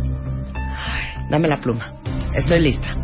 Dame 1.29 1.47
la 1.47 1.59
pluma. 1.59 1.93
Estoy 2.33 2.59
lista. 2.59 2.95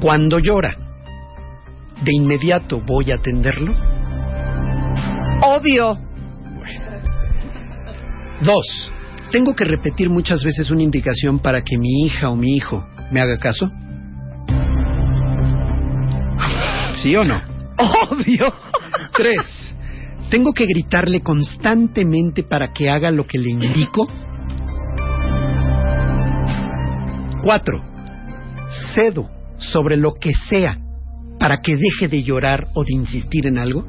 Cuando 0.00 0.38
llora, 0.38 0.76
¿de 2.02 2.12
inmediato 2.14 2.80
voy 2.80 3.12
a 3.12 3.16
atenderlo? 3.16 3.74
Obvio. 5.42 5.98
Dos, 8.42 8.92
¿tengo 9.30 9.54
que 9.54 9.64
repetir 9.64 10.08
muchas 10.08 10.42
veces 10.42 10.70
una 10.70 10.82
indicación 10.82 11.40
para 11.40 11.62
que 11.62 11.76
mi 11.76 12.04
hija 12.04 12.30
o 12.30 12.36
mi 12.36 12.54
hijo 12.56 12.86
me 13.10 13.20
haga 13.20 13.36
caso? 13.36 13.70
¿Sí 16.94 17.14
o 17.16 17.24
no? 17.24 17.40
Obvio. 18.10 18.52
Tres, 19.12 19.67
¿tengo 20.30 20.52
que 20.52 20.66
gritarle 20.66 21.20
constantemente 21.20 22.42
para 22.42 22.72
que 22.72 22.90
haga 22.90 23.10
lo 23.10 23.26
que 23.26 23.38
le 23.38 23.50
indico? 23.50 24.06
Cuatro, 27.42 27.82
cedo 28.94 29.28
sobre 29.58 29.96
lo 29.96 30.14
que 30.14 30.32
sea 30.48 30.78
para 31.38 31.58
que 31.58 31.76
deje 31.76 32.08
de 32.08 32.22
llorar 32.22 32.68
o 32.74 32.84
de 32.84 32.94
insistir 32.94 33.46
en 33.46 33.58
algo. 33.58 33.86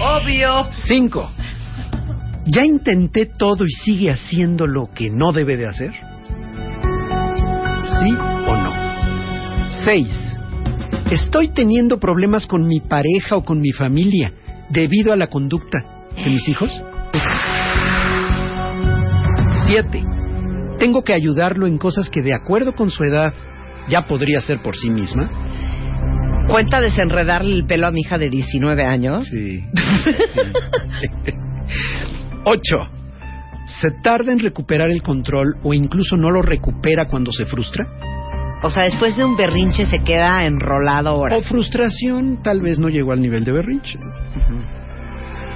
Obvio. 0.00 0.68
Cinco, 0.86 1.30
¿ya 2.46 2.64
intenté 2.64 3.26
todo 3.26 3.64
y 3.64 3.72
sigue 3.84 4.10
haciendo 4.10 4.66
lo 4.66 4.90
que 4.90 5.10
no 5.10 5.32
debe 5.32 5.56
de 5.56 5.66
hacer? 5.66 5.92
¿Sí 7.82 8.10
o 8.10 8.56
no? 8.56 8.72
Seis, 9.84 10.29
¿estoy 11.10 11.48
teniendo 11.48 11.98
problemas 11.98 12.46
con 12.46 12.66
mi 12.66 12.80
pareja 12.80 13.36
o 13.36 13.44
con 13.44 13.60
mi 13.60 13.72
familia 13.72 14.32
debido 14.70 15.12
a 15.12 15.16
la 15.16 15.26
conducta 15.26 16.06
de 16.16 16.30
mis 16.30 16.48
hijos? 16.48 16.70
Siete, 19.66 20.04
¿tengo 20.78 21.02
que 21.02 21.12
ayudarlo 21.12 21.66
en 21.66 21.78
cosas 21.78 22.08
que 22.08 22.22
de 22.22 22.34
acuerdo 22.34 22.74
con 22.74 22.90
su 22.90 23.04
edad 23.04 23.34
ya 23.88 24.06
podría 24.06 24.38
hacer 24.38 24.62
por 24.62 24.76
sí 24.76 24.90
misma? 24.90 25.30
¿Cuenta 26.48 26.80
desenredarle 26.80 27.54
el 27.54 27.66
pelo 27.66 27.86
a 27.86 27.92
mi 27.92 28.00
hija 28.00 28.18
de 28.18 28.30
19 28.30 28.84
años? 28.84 29.26
Sí. 29.26 29.64
Ocho. 32.44 32.76
¿Se 33.80 33.90
tarda 34.02 34.32
en 34.32 34.40
recuperar 34.40 34.90
el 34.90 35.02
control 35.02 35.54
o 35.62 35.72
incluso 35.72 36.16
no 36.16 36.30
lo 36.30 36.42
recupera 36.42 37.06
cuando 37.06 37.30
se 37.30 37.44
frustra? 37.44 37.86
O 38.62 38.68
sea, 38.68 38.84
después 38.84 39.16
de 39.16 39.24
un 39.24 39.36
berrinche 39.36 39.86
se 39.86 40.00
queda 40.00 40.44
enrolado 40.44 41.10
ahora. 41.10 41.36
O 41.36 41.42
frustración 41.42 42.42
tal 42.42 42.60
vez 42.60 42.78
no 42.78 42.88
llegó 42.88 43.12
al 43.12 43.22
nivel 43.22 43.44
de 43.44 43.52
berrinche. 43.52 43.98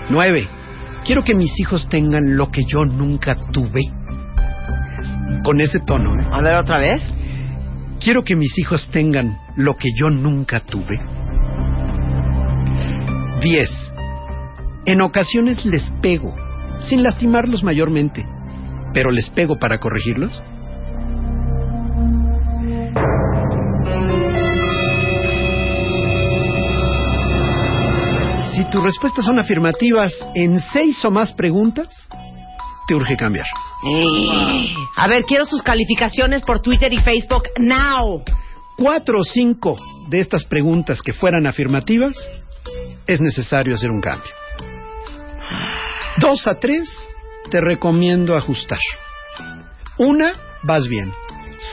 Nueve. 0.09 0.49
Quiero 1.05 1.23
que 1.23 1.35
mis 1.35 1.59
hijos 1.61 1.87
tengan 1.89 2.37
lo 2.37 2.49
que 2.49 2.65
yo 2.65 2.85
nunca 2.87 3.37
tuve. 3.53 3.83
Con 5.45 5.61
ese 5.61 5.81
tono, 5.81 6.19
¿eh? 6.19 6.25
A 6.33 6.41
ver 6.41 6.55
otra 6.55 6.79
vez. 6.79 7.13
Quiero 8.01 8.23
que 8.23 8.37
mis 8.37 8.59
hijos 8.59 8.89
tengan 8.91 9.39
lo 9.57 9.77
que 9.77 9.91
yo 9.95 10.09
nunca 10.09 10.61
tuve. 10.61 10.99
10. 13.43 13.93
En 14.87 15.03
ocasiones 15.03 15.65
les 15.67 15.91
pego, 16.01 16.35
sin 16.81 17.03
lastimarlos 17.03 17.63
mayormente, 17.63 18.27
pero 18.95 19.11
les 19.11 19.29
pego 19.29 19.59
para 19.59 19.79
corregirlos. 19.79 20.43
Si 28.55 28.65
tus 28.71 28.85
respuestas 28.85 29.25
son 29.25 29.41
afirmativas 29.41 30.13
en 30.35 30.61
seis 30.73 31.05
o 31.05 31.11
más 31.11 31.33
preguntas, 31.33 31.89
te 32.87 32.95
urge 32.95 33.17
cambiar. 33.17 33.47
A 34.97 35.09
ver, 35.09 35.25
quiero 35.25 35.45
sus 35.45 35.61
calificaciones 35.63 36.43
por 36.43 36.61
Twitter 36.61 36.93
y 36.93 37.01
Facebook 37.01 37.43
now. 37.59 38.23
cuatro 38.77 39.21
o 39.21 39.25
cinco 39.25 39.77
de 40.09 40.21
estas 40.21 40.45
preguntas 40.45 41.03
que 41.03 41.13
fueran 41.13 41.47
afirmativas, 41.47 42.15
es 43.07 43.21
necesario 43.21 43.75
hacer 43.75 43.91
un 43.91 44.01
cambio. 44.01 44.31
Dos 46.19 46.47
a 46.47 46.55
tres, 46.55 46.89
te 47.51 47.61
recomiendo 47.61 48.37
ajustar. 48.37 48.79
Una, 49.99 50.33
vas 50.63 50.87
bien. 50.87 51.13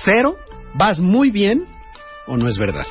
Cero, 0.03 0.35
vas 0.73 0.99
muy 0.99 1.29
bien 1.29 1.65
o 2.25 2.37
no 2.37 2.47
es 2.47 2.57
verdad. 2.57 2.85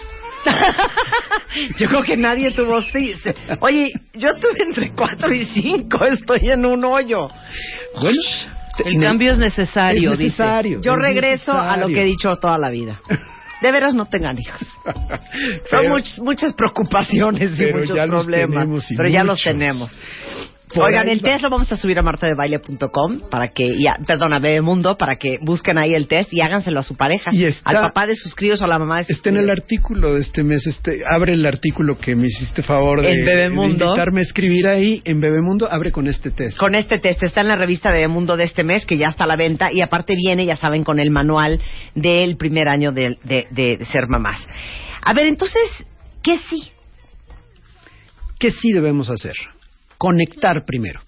Yo 1.79 1.89
creo 1.89 2.03
que 2.03 2.17
nadie 2.17 2.53
tuvo 2.53 2.81
sí. 2.83 3.13
Oye, 3.61 3.93
yo 4.15 4.31
estuve 4.31 4.59
entre 4.67 4.93
4 4.93 5.35
y 5.35 5.45
5. 5.45 6.05
Estoy 6.13 6.51
en 6.51 6.65
un 6.65 6.85
hoyo. 6.85 7.29
Bueno, 8.01 8.17
El 8.85 9.01
cambio 9.01 9.33
es 9.33 9.39
necesario, 9.39 10.13
es 10.13 10.19
necesario. 10.19 10.81
Yo 10.81 10.93
es 10.93 10.99
regreso 10.99 11.53
a 11.53 11.77
lo 11.77 11.89
que 11.89 12.03
he 12.03 12.05
dicho 12.05 12.31
toda 12.37 12.57
la 12.59 12.71
vida. 12.71 13.01
De 13.61 13.73
veras 13.73 13.93
no 13.95 14.07
tengan 14.07 14.39
hijos. 14.39 14.61
Son 14.85 15.81
Pero- 15.83 15.95
much- 15.95 16.19
muchas 16.23 16.55
preocupaciones 16.55 17.53
y 17.53 17.57
pero 17.65 17.79
muchos 17.81 17.97
los 17.97 18.25
problemas. 18.25 18.51
tenemos 18.55 18.87
pero 18.97 19.09
ya 19.11 19.25
los 19.25 19.43
tenemos. 19.43 19.91
Oigan, 20.77 21.09
el 21.09 21.21
test 21.21 21.43
lo 21.43 21.51
vamos 21.51 21.71
a 21.73 21.77
subir 21.77 21.99
a 21.99 22.03
martadebaile.com 22.03 23.29
para 23.31 23.49
que, 23.49 23.77
ya, 23.79 23.97
perdón, 24.07 24.33
a 24.33 24.39
Bebemundo, 24.39 24.97
para 24.97 25.17
que 25.17 25.39
busquen 25.43 25.79
ahí 25.79 25.95
el 25.95 26.07
test 26.07 26.33
y 26.33 26.41
háganselo 26.41 26.81
a 26.81 26.83
su 26.83 26.97
pareja, 26.97 27.31
Y 27.33 27.45
está- 27.45 27.69
al 27.71 27.77
papá 27.89 28.07
de 28.07 28.15
sus 28.15 28.35
críos 28.35 28.63
o 28.63 28.67
a 28.67 28.69
la 28.69 28.79
mamá 28.79 28.99
de 28.99 29.05
sus 29.07 29.17
Está 29.17 29.31
en 29.31 29.39
el 29.39 29.51
artículo 29.51 30.15
de 30.15 30.21
este 30.21 30.43
mes, 30.45 30.67
este, 30.67 31.01
abre 31.09 31.33
el 31.33 31.45
artículo 31.45 31.99
que 31.99 32.15
me 32.15 32.27
hiciste 32.27 32.63
favor 32.63 33.01
de, 33.03 33.25
Bebemundo. 33.25 33.79
de 33.79 33.85
invitarme 33.91 34.21
a 34.21 34.23
escribir 34.23 34.67
ahí 34.69 35.03
en 35.05 35.21
Bebemundo, 35.21 35.67
abre 35.71 35.91
con 35.93 36.07
este 36.07 36.31
test. 36.31 36.57
Con 36.57 36.75
este 36.75 36.99
test 36.99 37.23
está 37.23 37.41
en 37.41 37.49
la 37.49 37.57
revista 37.57 37.91
Bebemundo 37.93 38.37
de 38.37 38.45
este 38.45 38.63
mes, 38.63 38.87
que 38.87 38.97
ya 38.97 39.09
está 39.09 39.25
a 39.25 39.27
la 39.27 39.37
venta, 39.37 39.71
y 39.73 39.81
aparte 39.81 40.15
viene, 40.15 40.47
ya 40.47 40.57
saben, 40.57 40.85
con 40.85 41.01
el 41.01 41.11
manual 41.11 41.61
del 41.95 42.37
primer 42.37 42.69
año 42.69 42.93
de, 42.93 43.17
de- 43.25 43.47
de 43.51 43.85
ser 43.87 44.07
mamás. 44.09 44.47
A 45.03 45.13
ver, 45.15 45.27
entonces, 45.27 45.61
¿qué 46.23 46.39
sí? 46.39 46.71
¿Qué 48.39 48.53
sí 48.53 48.73
debemos 48.73 49.11
hacer? 49.11 49.35
Conectar 50.01 50.65
primero. 50.65 51.03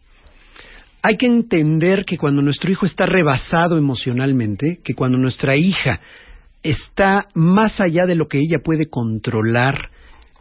Hay 1.00 1.16
que 1.16 1.24
entender 1.24 2.04
que 2.04 2.18
cuando 2.18 2.42
nuestro 2.42 2.70
hijo 2.70 2.84
está 2.84 3.06
rebasado 3.06 3.78
emocionalmente, 3.78 4.80
que 4.84 4.92
cuando 4.92 5.16
nuestra 5.16 5.56
hija 5.56 5.98
está 6.62 7.26
más 7.32 7.80
allá 7.80 8.04
de 8.04 8.16
lo 8.16 8.28
que 8.28 8.38
ella 8.38 8.58
puede 8.62 8.90
controlar 8.90 9.88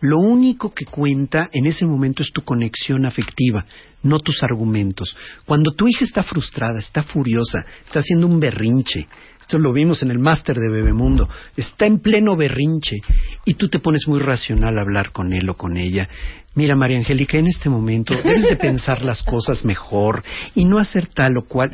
Lo 0.01 0.17
único 0.17 0.73
que 0.73 0.85
cuenta 0.85 1.49
en 1.53 1.67
ese 1.67 1.85
momento 1.85 2.23
es 2.23 2.31
tu 2.33 2.41
conexión 2.41 3.05
afectiva, 3.05 3.65
no 4.01 4.19
tus 4.19 4.41
argumentos. 4.41 5.15
Cuando 5.45 5.73
tu 5.73 5.87
hija 5.87 6.03
está 6.03 6.23
frustrada, 6.23 6.79
está 6.79 7.03
furiosa, 7.03 7.63
está 7.85 7.99
haciendo 7.99 8.25
un 8.25 8.39
berrinche, 8.39 9.07
esto 9.51 9.59
lo 9.59 9.73
vimos 9.73 10.01
en 10.01 10.11
el 10.11 10.17
máster 10.19 10.57
de 10.57 10.69
Bebemundo, 10.69 11.27
está 11.57 11.85
en 11.85 11.99
pleno 11.99 12.37
berrinche 12.37 12.95
y 13.43 13.55
tú 13.55 13.67
te 13.67 13.79
pones 13.79 14.07
muy 14.07 14.19
racional 14.21 14.77
a 14.77 14.81
hablar 14.81 15.11
con 15.11 15.33
él 15.33 15.49
o 15.49 15.55
con 15.57 15.75
ella. 15.75 16.07
Mira, 16.55 16.73
María 16.77 16.97
Angélica, 16.97 17.37
en 17.37 17.47
este 17.47 17.67
momento 17.67 18.13
debes 18.23 18.43
de 18.43 18.55
pensar 18.55 19.01
las 19.01 19.23
cosas 19.23 19.65
mejor 19.65 20.23
y 20.55 20.63
no 20.63 20.77
hacer 20.79 21.07
tal 21.07 21.35
o 21.35 21.41
cual. 21.43 21.69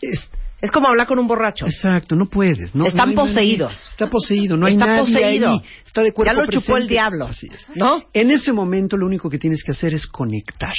Es- 0.00 0.28
Es 0.60 0.70
como 0.72 0.88
hablar 0.88 1.06
con 1.06 1.20
un 1.20 1.28
borracho. 1.28 1.64
Exacto, 1.66 2.16
no 2.16 2.26
puedes. 2.26 2.74
No, 2.74 2.86
Están 2.86 3.14
no 3.14 3.20
hay 3.22 3.26
nadie. 3.26 3.34
poseídos. 3.34 3.88
Está 3.90 4.10
poseído, 4.10 4.56
no 4.56 4.66
hay 4.66 4.74
Está 4.74 4.86
nadie 4.86 5.00
poseído. 5.14 5.50
ahí. 5.50 5.62
Está 5.86 6.02
de 6.02 6.12
cuerpo 6.12 6.32
Ya 6.34 6.40
lo 6.40 6.46
chupó 6.50 6.76
el 6.76 6.88
diablo. 6.88 7.26
Así 7.26 7.48
es. 7.52 7.68
¿No? 7.76 8.02
En 8.12 8.30
ese 8.32 8.52
momento 8.52 8.96
lo 8.96 9.06
único 9.06 9.28
que 9.30 9.38
tienes 9.38 9.62
que 9.64 9.70
hacer 9.72 9.94
es 9.94 10.06
conectar. 10.08 10.74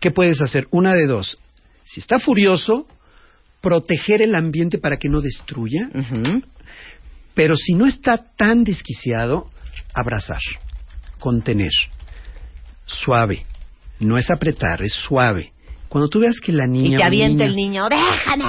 ¿Qué 0.00 0.12
puedes 0.12 0.40
hacer? 0.40 0.66
Una 0.70 0.94
de 0.94 1.06
dos. 1.06 1.38
Si 1.84 1.98
está 2.00 2.18
furioso, 2.20 2.86
proteger 3.62 4.20
el 4.20 4.34
ambiente 4.34 4.78
para 4.78 4.98
que 4.98 5.08
no 5.08 5.20
destruya, 5.20 5.88
Ujú. 5.94 6.42
pero 7.32 7.56
si 7.56 7.74
no 7.74 7.86
está 7.86 8.18
tan 8.36 8.64
desquiciado, 8.64 9.50
abrazar, 9.94 10.40
contener, 11.18 11.72
suave. 12.84 13.46
No 14.00 14.18
es 14.18 14.30
apretar, 14.30 14.82
es 14.82 14.92
suave. 14.92 15.52
Cuando 15.88 16.08
tú 16.08 16.20
veas 16.20 16.40
que 16.40 16.52
la 16.52 16.66
niña... 16.66 16.96
Y 16.96 16.96
te 16.96 17.04
avienta 17.04 17.44
el 17.44 17.54
niño. 17.54 17.86
¡Déjame! 17.88 18.44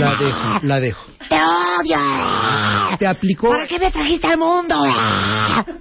La 0.00 0.16
dejo, 0.16 0.66
la 0.66 0.80
dejo. 0.80 1.06
¡Te 1.28 1.36
odio! 1.36 2.98
Te 2.98 3.06
aplicó... 3.06 3.50
¿Para 3.50 3.68
qué 3.68 3.78
me 3.78 3.92
trajiste 3.92 4.26
al 4.26 4.36
mundo? 4.36 4.74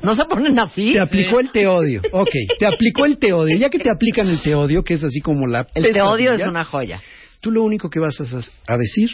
¿No 0.04 0.16
se 0.16 0.26
ponen 0.26 0.60
así? 0.60 0.94
Te 0.94 1.00
aplicó 1.00 1.40
el 1.40 1.50
te 1.50 1.66
odio. 1.66 2.02
Ok, 2.12 2.30
te 2.60 2.68
aplicó 2.68 3.06
el 3.06 3.18
te 3.18 3.34
odio. 3.34 3.58
Ya 3.58 3.72
que 3.72 3.80
te 3.80 3.90
aplican 3.90 4.30
el 4.30 4.40
te 4.42 4.54
odio, 4.54 4.84
que 4.84 4.94
es 4.94 5.04
así 5.04 5.20
como 5.20 5.48
la... 5.48 5.66
El 5.74 5.92
te 5.92 6.02
odio 6.04 6.34
es 6.34 6.48
una 6.48 6.64
joya. 6.64 7.02
Tú 7.42 7.52
lo 7.52 7.64
único 7.64 7.90
que 7.90 8.00
vas 8.00 8.20
a, 8.20 8.74
a 8.74 8.78
decir 8.78 9.10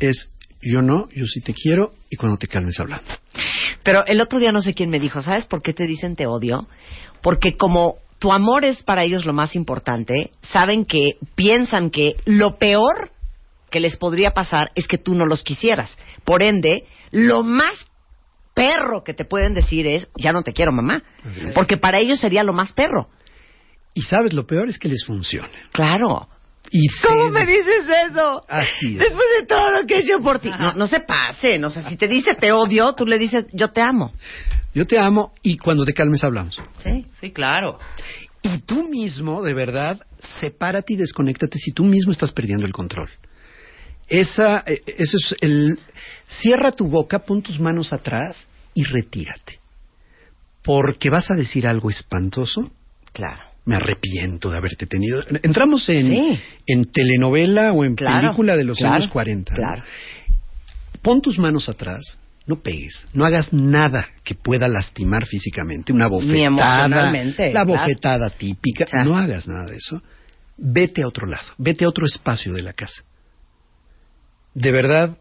es 0.00 0.30
yo 0.62 0.80
no, 0.80 1.08
yo 1.14 1.26
sí 1.26 1.40
te 1.40 1.52
quiero 1.52 1.92
y 2.10 2.16
cuando 2.16 2.38
te 2.38 2.48
calmes 2.48 2.80
hablando. 2.80 3.12
Pero 3.82 4.04
el 4.06 4.20
otro 4.20 4.38
día 4.38 4.52
no 4.52 4.62
sé 4.62 4.74
quién 4.74 4.90
me 4.90 4.98
dijo, 4.98 5.20
¿sabes 5.22 5.44
por 5.44 5.62
qué 5.62 5.72
te 5.72 5.86
dicen 5.86 6.16
te 6.16 6.26
odio? 6.26 6.66
Porque 7.22 7.56
como 7.56 7.96
tu 8.18 8.32
amor 8.32 8.64
es 8.64 8.82
para 8.82 9.04
ellos 9.04 9.26
lo 9.26 9.32
más 9.32 9.54
importante, 9.54 10.30
saben 10.40 10.84
que 10.86 11.18
piensan 11.34 11.90
que 11.90 12.16
lo 12.24 12.56
peor 12.58 13.10
que 13.70 13.80
les 13.80 13.96
podría 13.96 14.30
pasar 14.30 14.70
es 14.74 14.86
que 14.86 14.98
tú 14.98 15.14
no 15.14 15.26
los 15.26 15.42
quisieras. 15.42 15.98
Por 16.24 16.42
ende, 16.42 16.84
lo 17.10 17.42
más 17.42 17.74
perro 18.54 19.02
que 19.02 19.14
te 19.14 19.24
pueden 19.24 19.52
decir 19.52 19.86
es, 19.86 20.08
ya 20.16 20.32
no 20.32 20.42
te 20.42 20.52
quiero, 20.52 20.72
mamá. 20.72 21.02
Porque 21.54 21.76
para 21.76 21.98
ellos 21.98 22.20
sería 22.20 22.44
lo 22.44 22.52
más 22.52 22.72
perro. 22.72 23.08
Y 23.92 24.02
sabes, 24.02 24.32
lo 24.32 24.46
peor 24.46 24.68
es 24.68 24.78
que 24.78 24.88
les 24.88 25.04
funciona. 25.04 25.50
Claro. 25.72 26.28
Y 26.70 26.88
¿Cómo 27.06 27.30
me 27.30 27.46
dices 27.46 27.84
eso? 28.08 28.44
Así 28.48 28.94
es. 28.94 28.98
Después 28.98 29.26
de 29.40 29.46
todo 29.46 29.70
lo 29.70 29.86
que 29.86 29.96
he 29.96 29.98
hecho 30.00 30.18
por 30.22 30.38
ti. 30.40 30.50
No, 30.50 30.72
no 30.72 30.86
se 30.86 31.00
pasen. 31.00 31.64
O 31.64 31.70
sea, 31.70 31.88
si 31.88 31.96
te 31.96 32.08
dice 32.08 32.34
te 32.34 32.52
odio, 32.52 32.94
tú 32.94 33.06
le 33.06 33.18
dices 33.18 33.46
yo 33.52 33.70
te 33.70 33.80
amo. 33.80 34.12
Yo 34.74 34.86
te 34.86 34.98
amo 34.98 35.32
y 35.42 35.56
cuando 35.56 35.84
te 35.84 35.92
calmes 35.92 36.24
hablamos. 36.24 36.60
Sí, 36.82 37.06
sí, 37.20 37.30
claro. 37.30 37.78
Y 38.42 38.58
tú 38.58 38.88
mismo, 38.88 39.42
de 39.42 39.54
verdad, 39.54 40.00
sepárate 40.40 40.94
y 40.94 40.96
desconéctate 40.96 41.58
si 41.58 41.72
tú 41.72 41.84
mismo 41.84 42.12
estás 42.12 42.32
perdiendo 42.32 42.66
el 42.66 42.72
control. 42.72 43.08
Esa, 44.08 44.64
eh, 44.66 44.82
eso 44.98 45.16
es 45.16 45.34
el... 45.40 45.78
Cierra 46.26 46.72
tu 46.72 46.88
boca, 46.88 47.20
pon 47.20 47.42
tus 47.42 47.60
manos 47.60 47.92
atrás 47.92 48.48
y 48.74 48.84
retírate. 48.84 49.60
Porque 50.62 51.08
vas 51.08 51.30
a 51.30 51.34
decir 51.34 51.66
algo 51.66 51.88
espantoso. 51.88 52.70
Claro. 53.12 53.53
Me 53.66 53.76
arrepiento 53.76 54.50
de 54.50 54.58
haberte 54.58 54.86
tenido. 54.86 55.22
Entramos 55.42 55.88
en, 55.88 56.08
Sí. 56.08 56.40
en 56.66 56.84
telenovela 56.86 57.72
o 57.72 57.84
en 57.84 57.94
Claro, 57.94 58.20
película 58.20 58.56
de 58.56 58.64
los 58.64 58.78
claro, 58.78 58.94
años 58.96 59.08
40. 59.08 59.54
Claro. 59.54 59.82
Pon 61.00 61.22
tus 61.22 61.38
manos 61.38 61.68
atrás, 61.68 62.18
no 62.46 62.56
pegues, 62.56 63.06
no 63.14 63.24
hagas 63.24 63.52
nada 63.52 64.08
que 64.22 64.34
pueda 64.34 64.68
lastimar 64.68 65.26
físicamente, 65.26 65.92
una 65.92 66.08
bofetada, 66.08 66.46
emocionalmente, 66.46 67.52
la 67.52 67.64
bofetada 67.64 68.30
típica, 68.30 68.86
no 69.04 69.16
hagas 69.16 69.48
nada 69.48 69.66
de 69.66 69.76
eso. 69.76 70.02
Vete 70.56 71.02
a 71.02 71.08
otro 71.08 71.26
lado, 71.26 71.46
vete 71.58 71.84
a 71.84 71.88
otro 71.88 72.06
espacio 72.06 72.52
de 72.52 72.62
la 72.62 72.74
casa. 72.74 73.02
De 74.54 74.70
verdad, 74.70 75.16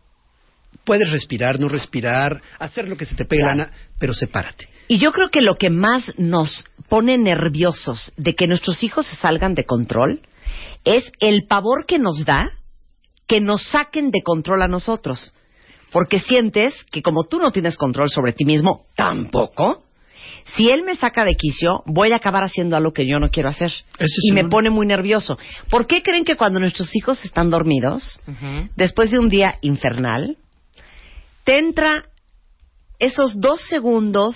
puedes 0.84 1.10
respirar, 1.12 1.60
no 1.60 1.70
respirar, 1.70 2.42
hacer 2.60 2.88
lo 2.88 2.96
que 2.98 3.06
se 3.06 3.16
te 3.16 3.26
pegue 3.26 3.42
la 3.42 3.50
gana, 3.50 3.72
pero 4.00 4.14
sepárate. 4.14 4.68
Y 4.88 5.00
yo 5.00 5.12
creo 5.12 5.30
que 5.30 5.42
lo 5.42 5.56
que 5.56 5.70
más 5.70 6.14
nos 6.18 6.66
pone 6.90 7.18
nerviosos 7.18 8.12
de 8.18 8.36
que 8.36 8.48
nuestros 8.48 8.84
hijos 8.84 9.08
se 9.08 9.16
salgan 9.16 9.56
de 9.56 9.66
control 9.66 10.22
es 10.84 11.12
el 11.20 11.46
pavor 11.48 11.86
que 11.86 12.00
nos 12.00 12.26
da 12.26 12.52
que 13.28 13.40
nos 13.40 13.64
saquen 13.68 14.12
de 14.12 14.22
control 14.22 14.62
a 14.62 14.68
nosotros. 14.68 15.34
Porque 15.92 16.20
sientes 16.20 16.84
que 16.92 17.02
como 17.02 17.24
tú 17.24 17.40
no 17.40 17.52
tienes 17.52 17.78
control 17.78 18.10
sobre 18.10 18.34
ti 18.34 18.46
mismo, 18.46 18.86
tampoco, 18.96 19.84
si 20.56 20.70
él 20.70 20.84
me 20.84 20.96
saca 20.96 21.24
de 21.24 21.36
quicio, 21.36 21.84
voy 21.86 22.12
a 22.12 22.18
acabar 22.18 22.44
haciendo 22.44 22.76
algo 22.76 22.92
que 22.92 23.08
yo 23.08 23.20
no 23.20 23.30
quiero 23.30 23.50
hacer. 23.50 23.72
y 24.24 24.32
me 24.32 24.46
pone 24.46 24.70
muy 24.70 24.86
nervioso. 24.86 25.38
¿Por 25.70 25.88
qué 25.88 26.02
creen 26.02 26.26
que 26.26 26.36
cuando 26.36 26.60
nuestros 26.60 26.96
hijos 26.96 27.24
están 27.24 27.50
dormidos, 27.50 28.20
después 28.76 29.12
de 29.12 29.20
un 29.20 29.30
día 29.30 29.56
infernal, 29.62 30.38
te 31.44 31.60
entra 31.60 32.06
esos 33.00 33.40
dos 33.40 33.62
segundos 33.62 34.36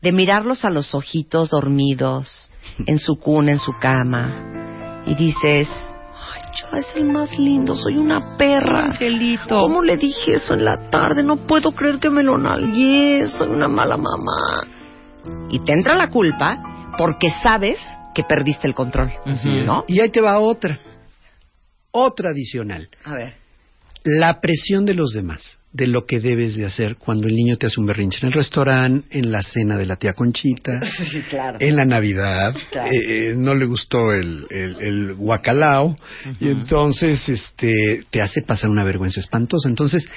de 0.00 0.12
mirarlos 0.12 0.64
a 0.64 0.70
los 0.70 0.94
ojitos 0.94 1.50
dormidos, 1.50 2.50
en 2.86 2.98
su 2.98 3.16
cuna, 3.16 3.52
en 3.52 3.58
su 3.58 3.72
cama, 3.80 5.02
y 5.06 5.14
dices, 5.14 5.68
ay, 5.68 6.42
ya 6.60 6.78
es 6.78 6.96
el 6.96 7.04
más 7.04 7.38
lindo, 7.38 7.74
soy 7.76 7.96
una 7.96 8.36
perra. 8.36 8.92
Angelito. 8.92 9.60
¿Cómo 9.60 9.82
le 9.82 9.96
dije 9.96 10.34
eso 10.34 10.54
en 10.54 10.64
la 10.64 10.90
tarde? 10.90 11.22
No 11.22 11.36
puedo 11.46 11.72
creer 11.72 11.98
que 11.98 12.10
me 12.10 12.22
lo 12.22 12.38
nalgué, 12.38 13.26
soy 13.28 13.48
una 13.48 13.68
mala 13.68 13.96
mamá. 13.96 14.62
Y 15.50 15.60
te 15.60 15.72
entra 15.72 15.94
la 15.94 16.10
culpa 16.10 16.92
porque 16.98 17.28
sabes 17.42 17.78
que 18.14 18.22
perdiste 18.24 18.66
el 18.66 18.74
control. 18.74 19.12
Así 19.24 19.58
es. 19.58 19.66
¿No? 19.66 19.84
Y 19.86 20.00
ahí 20.00 20.10
te 20.10 20.20
va 20.20 20.38
otra, 20.38 20.78
otra 21.90 22.30
adicional. 22.30 22.88
A 23.04 23.14
ver. 23.14 23.45
La 24.06 24.40
presión 24.40 24.86
de 24.86 24.94
los 24.94 25.12
demás, 25.12 25.58
de 25.72 25.86
lo 25.88 26.06
que 26.06 26.20
debes 26.20 26.54
de 26.56 26.64
hacer 26.64 26.96
cuando 26.96 27.26
el 27.28 27.34
niño 27.34 27.56
te 27.58 27.66
hace 27.66 27.78
un 27.80 27.86
berrinche 27.86 28.20
en 28.22 28.28
el 28.28 28.32
restaurante, 28.32 29.06
en 29.18 29.30
la 29.30 29.42
cena 29.42 29.76
de 29.76 29.84
la 29.84 29.96
tía 29.96 30.14
Conchita, 30.14 30.80
Sí, 31.10 31.20
claro. 31.28 31.58
en 31.60 31.76
la 31.76 31.84
Navidad, 31.84 32.54
Claro. 32.70 32.88
eh, 32.90 33.30
eh, 33.30 33.34
no 33.36 33.54
le 33.54 33.66
gustó 33.66 34.12
el, 34.12 34.46
el, 34.50 34.76
el 34.80 35.14
guacalao, 35.14 35.96
y 36.40 36.48
entonces 36.48 37.28
este, 37.28 38.04
te 38.10 38.22
hace 38.22 38.42
pasar 38.42 38.70
una 38.70 38.84
vergüenza 38.84 39.20
espantosa. 39.20 39.68
Entonces, 39.68 40.08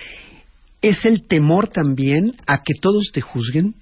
es 0.82 1.04
el 1.06 1.28
temor 1.28 1.68
también 1.68 2.34
a 2.48 2.64
que 2.64 2.74
todos 2.80 3.10
te 3.12 3.20
juzguen. 3.22 3.76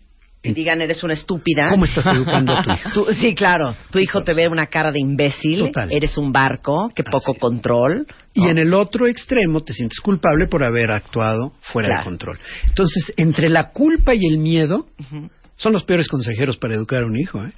Y 0.50 0.54
digan, 0.54 0.82
eres 0.82 1.04
una 1.04 1.14
estúpida. 1.14 1.70
¿Cómo 1.70 1.86
estás 1.86 2.06
educando 2.08 2.54
a 2.58 2.64
tu 2.64 2.72
hijo? 2.72 2.90
Tú- 2.94 3.06
sí, 3.20 3.34
claro. 3.36 3.76
Tu 3.92 4.00
hijo 4.00 4.24
te 4.24 4.34
ve 4.34 4.48
una 4.48 4.68
cara 4.68 4.92
de 4.92 5.00
imbécil. 5.00 5.60
Total. 5.60 5.90
Eres 5.92 6.18
un 6.18 6.32
barco, 6.32 6.90
que 6.96 7.04
poco 7.04 7.34
control. 7.36 8.06
Y 8.34 8.48
en 8.48 8.58
el 8.58 8.74
otro 8.74 9.08
extremo 9.08 9.62
te 9.62 9.74
sientes 9.74 10.00
culpable 10.00 10.48
por 10.48 10.64
haber 10.64 10.92
actuado 10.92 11.54
fuera 11.62 11.88
Claro. 11.88 12.02
de 12.02 12.06
control. 12.06 12.40
Entonces, 12.68 13.14
entre 13.18 13.50
la 13.50 13.72
culpa 13.72 14.14
y 14.16 14.26
el 14.30 14.38
miedo, 14.38 14.88
son 15.56 15.74
los 15.74 15.84
peores 15.86 16.08
consejeros 16.08 16.58
para 16.58 16.76
educar 16.76 17.04
a 17.04 17.06
un 17.08 17.18
hijo. 17.20 17.44
¿eh? 17.44 17.52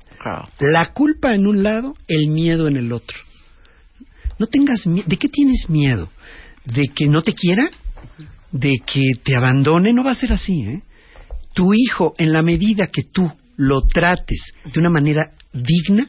La 0.59 0.93
culpa 0.93 1.33
en 1.35 1.47
un 1.47 1.63
lado, 1.63 1.95
el 2.07 2.27
miedo 2.29 2.67
en 2.67 2.77
el 2.77 2.91
otro. 2.93 3.17
No 4.37 4.47
tengas 4.47 4.87
miedo. 4.87 5.05
¿De 5.07 5.17
qué 5.17 5.27
tienes 5.27 5.69
miedo? 5.69 6.09
¿De 6.63 6.87
que 6.95 7.07
no 7.07 7.21
te 7.21 7.33
quiera? 7.33 7.69
¿De 8.51 8.71
que 8.85 9.01
te 9.23 9.35
abandone? 9.35 9.91
No 9.91 10.03
va 10.03 10.11
a 10.11 10.15
ser 10.15 10.31
así, 10.31 10.61
¿eh? 10.61 10.81
Tu 11.53 11.73
hijo, 11.73 12.13
en 12.17 12.31
la 12.31 12.41
medida 12.41 12.87
que 12.87 13.03
tú 13.03 13.31
lo 13.57 13.81
trates 13.81 14.53
de 14.63 14.79
una 14.79 14.89
manera 14.89 15.31
digna, 15.51 16.07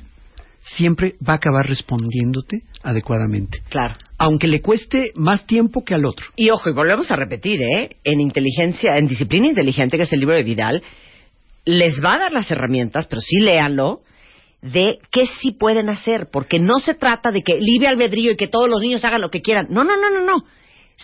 siempre 0.63 1.17
va 1.27 1.35
a 1.35 1.37
acabar 1.37 1.67
respondiéndote 1.67 2.63
adecuadamente. 2.83 3.63
Claro. 3.69 3.95
Aunque 4.19 4.47
le 4.47 4.61
cueste 4.61 5.13
más 5.17 5.47
tiempo 5.47 5.85
que 5.85 5.95
al 5.95 6.05
otro. 6.05 6.27
Y 6.37 6.51
ojo, 6.51 6.71
y 6.71 6.75
volvemos 6.75 7.11
a 7.11 7.17
repetir, 7.17 7.61
¿eh? 7.63 7.97
En 8.05 8.21
inteligencia, 8.21 8.99
en 8.99 9.07
disciplina 9.07 9.49
inteligente, 9.49 9.97
que 9.97 10.05
es 10.05 10.13
el 10.13 10.21
libro 10.21 10.35
de 10.35 10.43
Vidal, 10.43 10.83
les 11.65 12.03
va 12.05 12.15
a 12.15 12.19
dar 12.19 12.33
las 12.33 12.51
herramientas, 12.51 13.07
pero 13.07 13.21
sí 13.21 13.41
léanlo, 13.41 14.03
de 14.63 14.99
qué 15.11 15.27
sí 15.27 15.53
pueden 15.53 15.89
hacer, 15.89 16.29
porque 16.31 16.59
no 16.59 16.79
se 16.79 16.95
trata 16.95 17.31
de 17.31 17.43
que 17.43 17.59
libre 17.59 17.89
albedrío 17.89 18.33
y 18.33 18.37
que 18.37 18.49
todos 18.49 18.69
los 18.69 18.81
niños 18.81 19.05
hagan 19.05 19.23
lo 19.23 19.31
que 19.31 19.41
quieran. 19.41 19.67
No, 19.71 19.85
no, 19.85 19.97
no, 19.97 20.11
no, 20.11 20.25
no. 20.25 20.45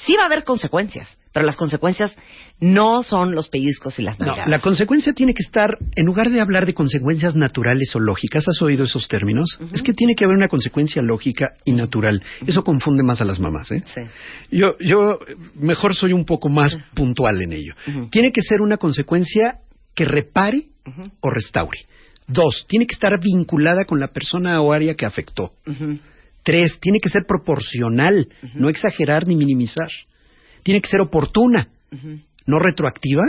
Sí 0.05 0.15
va 0.17 0.25
a 0.25 0.27
haber 0.27 0.45
consecuencias, 0.45 1.09
pero 1.33 1.47
las 1.47 1.57
consecuencias 1.57 2.15
no 2.61 3.03
son 3.03 3.35
los 3.35 3.49
pellizcos 3.49 3.99
y 3.99 4.03
las 4.03 4.19
No, 4.19 4.27
nalgadas. 4.27 4.51
la 4.51 4.59
consecuencia 4.61 5.13
tiene 5.15 5.33
que 5.35 5.43
estar, 5.43 5.71
en 5.95 6.05
lugar 6.07 6.31
de 6.31 6.41
hablar 6.41 6.67
de 6.67 6.75
consecuencias 6.75 7.35
naturales 7.35 7.95
o 7.97 8.01
lógicas, 8.01 8.47
¿has 8.49 8.61
oído 8.63 8.85
esos 8.85 9.09
términos? 9.09 9.59
Es 9.73 9.83
que 9.83 9.93
tiene 9.95 10.15
que 10.15 10.25
haber 10.25 10.37
una 10.37 10.49
consecuencia 10.49 11.03
lógica 11.03 11.55
y 11.65 11.73
natural. 11.73 12.23
Eso 12.47 12.63
confunde 12.63 13.03
más 13.03 13.21
a 13.21 13.25
las 13.25 13.41
mamás, 13.41 13.71
¿eh? 13.73 13.83
Sí. 13.87 14.03
Yo, 14.51 14.77
yo 14.79 15.19
mejor 15.55 15.95
soy 15.95 16.13
un 16.13 16.25
poco 16.25 16.49
más 16.49 16.77
puntual 16.95 17.41
en 17.43 17.53
ello. 17.55 17.75
Tiene 18.11 18.33
que 18.33 18.43
ser 18.43 18.61
una 18.61 18.77
consecuencia 18.77 19.61
que 19.95 20.05
repare 20.05 20.67
o 21.21 21.31
restaure. 21.31 21.81
Dos, 22.29 22.67
tiene 22.69 22.87
que 22.87 22.95
estar 22.95 23.13
vinculada 23.21 23.85
con 23.85 24.01
la 24.01 24.09
persona 24.09 24.61
o 24.61 24.73
área 24.73 24.95
que 24.95 25.07
afectó. 25.07 25.53
Tres, 26.47 26.79
tiene 26.81 27.01
que 27.01 27.09
ser 27.09 27.25
proporcional, 27.27 28.29
no 28.55 28.69
exagerar 28.69 29.27
ni 29.27 29.35
minimizar. 29.35 29.91
Tiene 30.63 30.81
que 30.81 30.89
ser 30.89 31.01
oportuna, 31.01 31.71
no 32.47 32.61
retroactiva 32.61 33.25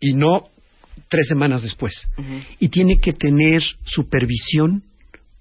y 0.00 0.14
no 0.14 0.44
tres 1.10 1.28
semanas 1.28 1.60
después. 1.60 2.08
Y 2.58 2.70
tiene 2.70 2.96
que 2.96 3.12
tener 3.12 3.62
supervisión 3.84 4.84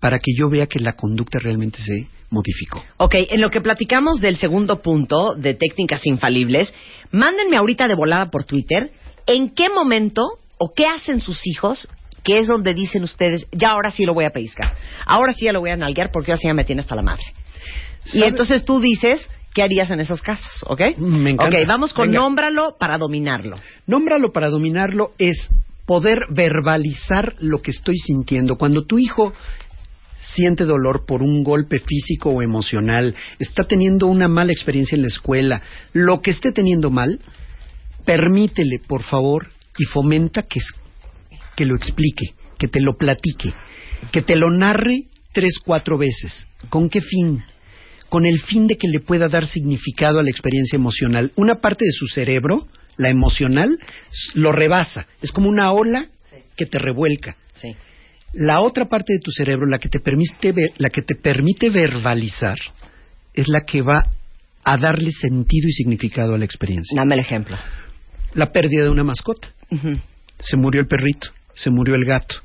para 0.01 0.19
que 0.19 0.33
yo 0.37 0.49
vea 0.49 0.67
que 0.67 0.79
la 0.79 0.97
conducta 0.97 1.39
realmente 1.39 1.79
se 1.81 2.09
modificó. 2.31 2.83
Ok, 2.97 3.15
en 3.29 3.39
lo 3.39 3.49
que 3.49 3.61
platicamos 3.61 4.19
del 4.19 4.35
segundo 4.35 4.81
punto 4.81 5.35
de 5.35 5.53
técnicas 5.53 6.05
infalibles, 6.05 6.73
mándenme 7.11 7.55
ahorita 7.55 7.87
de 7.87 7.95
volada 7.95 8.29
por 8.29 8.43
Twitter 8.43 8.91
en 9.25 9.51
qué 9.51 9.69
momento 9.69 10.21
o 10.57 10.73
qué 10.75 10.85
hacen 10.85 11.21
sus 11.21 11.47
hijos 11.47 11.87
que 12.25 12.39
es 12.39 12.47
donde 12.47 12.73
dicen 12.73 13.03
ustedes, 13.03 13.47
ya 13.51 13.69
ahora 13.69 13.91
sí 13.91 14.03
lo 14.03 14.15
voy 14.15 14.25
a 14.25 14.31
pellizcar, 14.31 14.75
ahora 15.05 15.31
sí 15.33 15.45
ya 15.45 15.53
lo 15.53 15.59
voy 15.59 15.69
a 15.69 15.77
nalguear 15.77 16.09
porque 16.11 16.31
ahora 16.31 16.39
sí 16.39 16.47
ya 16.47 16.55
me 16.55 16.65
tiene 16.65 16.81
hasta 16.81 16.95
la 16.95 17.03
madre. 17.03 17.23
Y 18.13 18.23
entonces 18.23 18.65
tú 18.65 18.79
dices, 18.79 19.21
¿qué 19.53 19.61
harías 19.61 19.91
en 19.91 19.99
esos 19.99 20.21
casos? 20.21 20.65
¿Ok? 20.67 20.97
Me 20.97 21.29
encanta. 21.31 21.57
Ok, 21.57 21.67
vamos 21.67 21.93
con 21.93 22.07
Venga. 22.07 22.21
nómbralo 22.21 22.77
para 22.79 22.97
dominarlo. 22.97 23.57
Nómbralo 23.85 24.31
para 24.31 24.49
dominarlo 24.49 25.13
es 25.19 25.49
poder 25.85 26.17
verbalizar 26.31 27.35
lo 27.39 27.61
que 27.61 27.69
estoy 27.71 27.97
sintiendo. 27.97 28.57
Cuando 28.57 28.85
tu 28.85 28.97
hijo 28.97 29.33
siente 30.33 30.65
dolor 30.65 31.05
por 31.05 31.21
un 31.21 31.43
golpe 31.43 31.77
físico 31.79 32.31
o 32.31 32.41
emocional, 32.41 33.15
está 33.37 33.65
teniendo 33.65 34.07
una 34.07 34.27
mala 34.27 34.51
experiencia 34.51 34.95
en 34.95 35.03
la 35.03 35.09
escuela, 35.09 35.61
lo 35.93 36.21
que 36.21 36.31
esté 36.31 36.51
teniendo 36.51 36.89
mal, 36.89 37.19
permítele, 38.03 38.79
por 38.87 39.03
favor, 39.03 39.49
y 39.77 39.85
fomenta 39.85 40.41
que, 40.41 40.59
que 41.55 41.65
lo 41.65 41.75
explique, 41.75 42.33
que 42.57 42.67
te 42.67 42.81
lo 42.81 42.97
platique, 42.97 43.53
que 44.11 44.21
te 44.21 44.35
lo 44.35 44.49
narre 44.51 45.05
tres, 45.33 45.59
cuatro 45.63 45.97
veces. 45.97 46.47
¿Con 46.69 46.89
qué 46.89 47.01
fin? 47.01 47.43
Con 48.09 48.25
el 48.25 48.39
fin 48.39 48.67
de 48.67 48.77
que 48.77 48.87
le 48.87 48.99
pueda 48.99 49.27
dar 49.27 49.45
significado 49.45 50.19
a 50.19 50.23
la 50.23 50.29
experiencia 50.29 50.77
emocional. 50.77 51.31
Una 51.35 51.55
parte 51.55 51.85
de 51.85 51.91
su 51.91 52.07
cerebro, 52.07 52.67
la 52.97 53.09
emocional, 53.09 53.77
lo 54.33 54.51
rebasa. 54.51 55.07
Es 55.21 55.31
como 55.31 55.49
una 55.49 55.71
ola 55.71 56.09
que 56.55 56.65
te 56.65 56.79
revuelca. 56.79 57.35
Sí. 57.55 57.75
La 58.33 58.61
otra 58.61 58.87
parte 58.87 59.13
de 59.13 59.19
tu 59.19 59.31
cerebro, 59.31 59.65
la 59.65 59.79
que 59.79 59.89
te 59.89 59.99
permite, 59.99 60.53
la 60.77 60.89
que 60.89 61.01
te 61.01 61.15
permite 61.15 61.69
verbalizar, 61.69 62.57
es 63.33 63.47
la 63.47 63.61
que 63.65 63.81
va 63.81 64.03
a 64.63 64.77
darle 64.77 65.11
sentido 65.11 65.67
y 65.67 65.71
significado 65.71 66.35
a 66.35 66.37
la 66.37 66.45
experiencia. 66.45 66.95
Dame 66.97 67.15
el 67.15 67.21
ejemplo. 67.21 67.57
La 68.33 68.51
pérdida 68.51 68.83
de 68.83 68.89
una 68.89 69.03
mascota. 69.03 69.49
Se 70.43 70.57
murió 70.57 70.81
el 70.81 70.87
perrito, 70.87 71.29
se 71.55 71.69
murió 71.69 71.95
el 71.95 72.05
gato. 72.05 72.35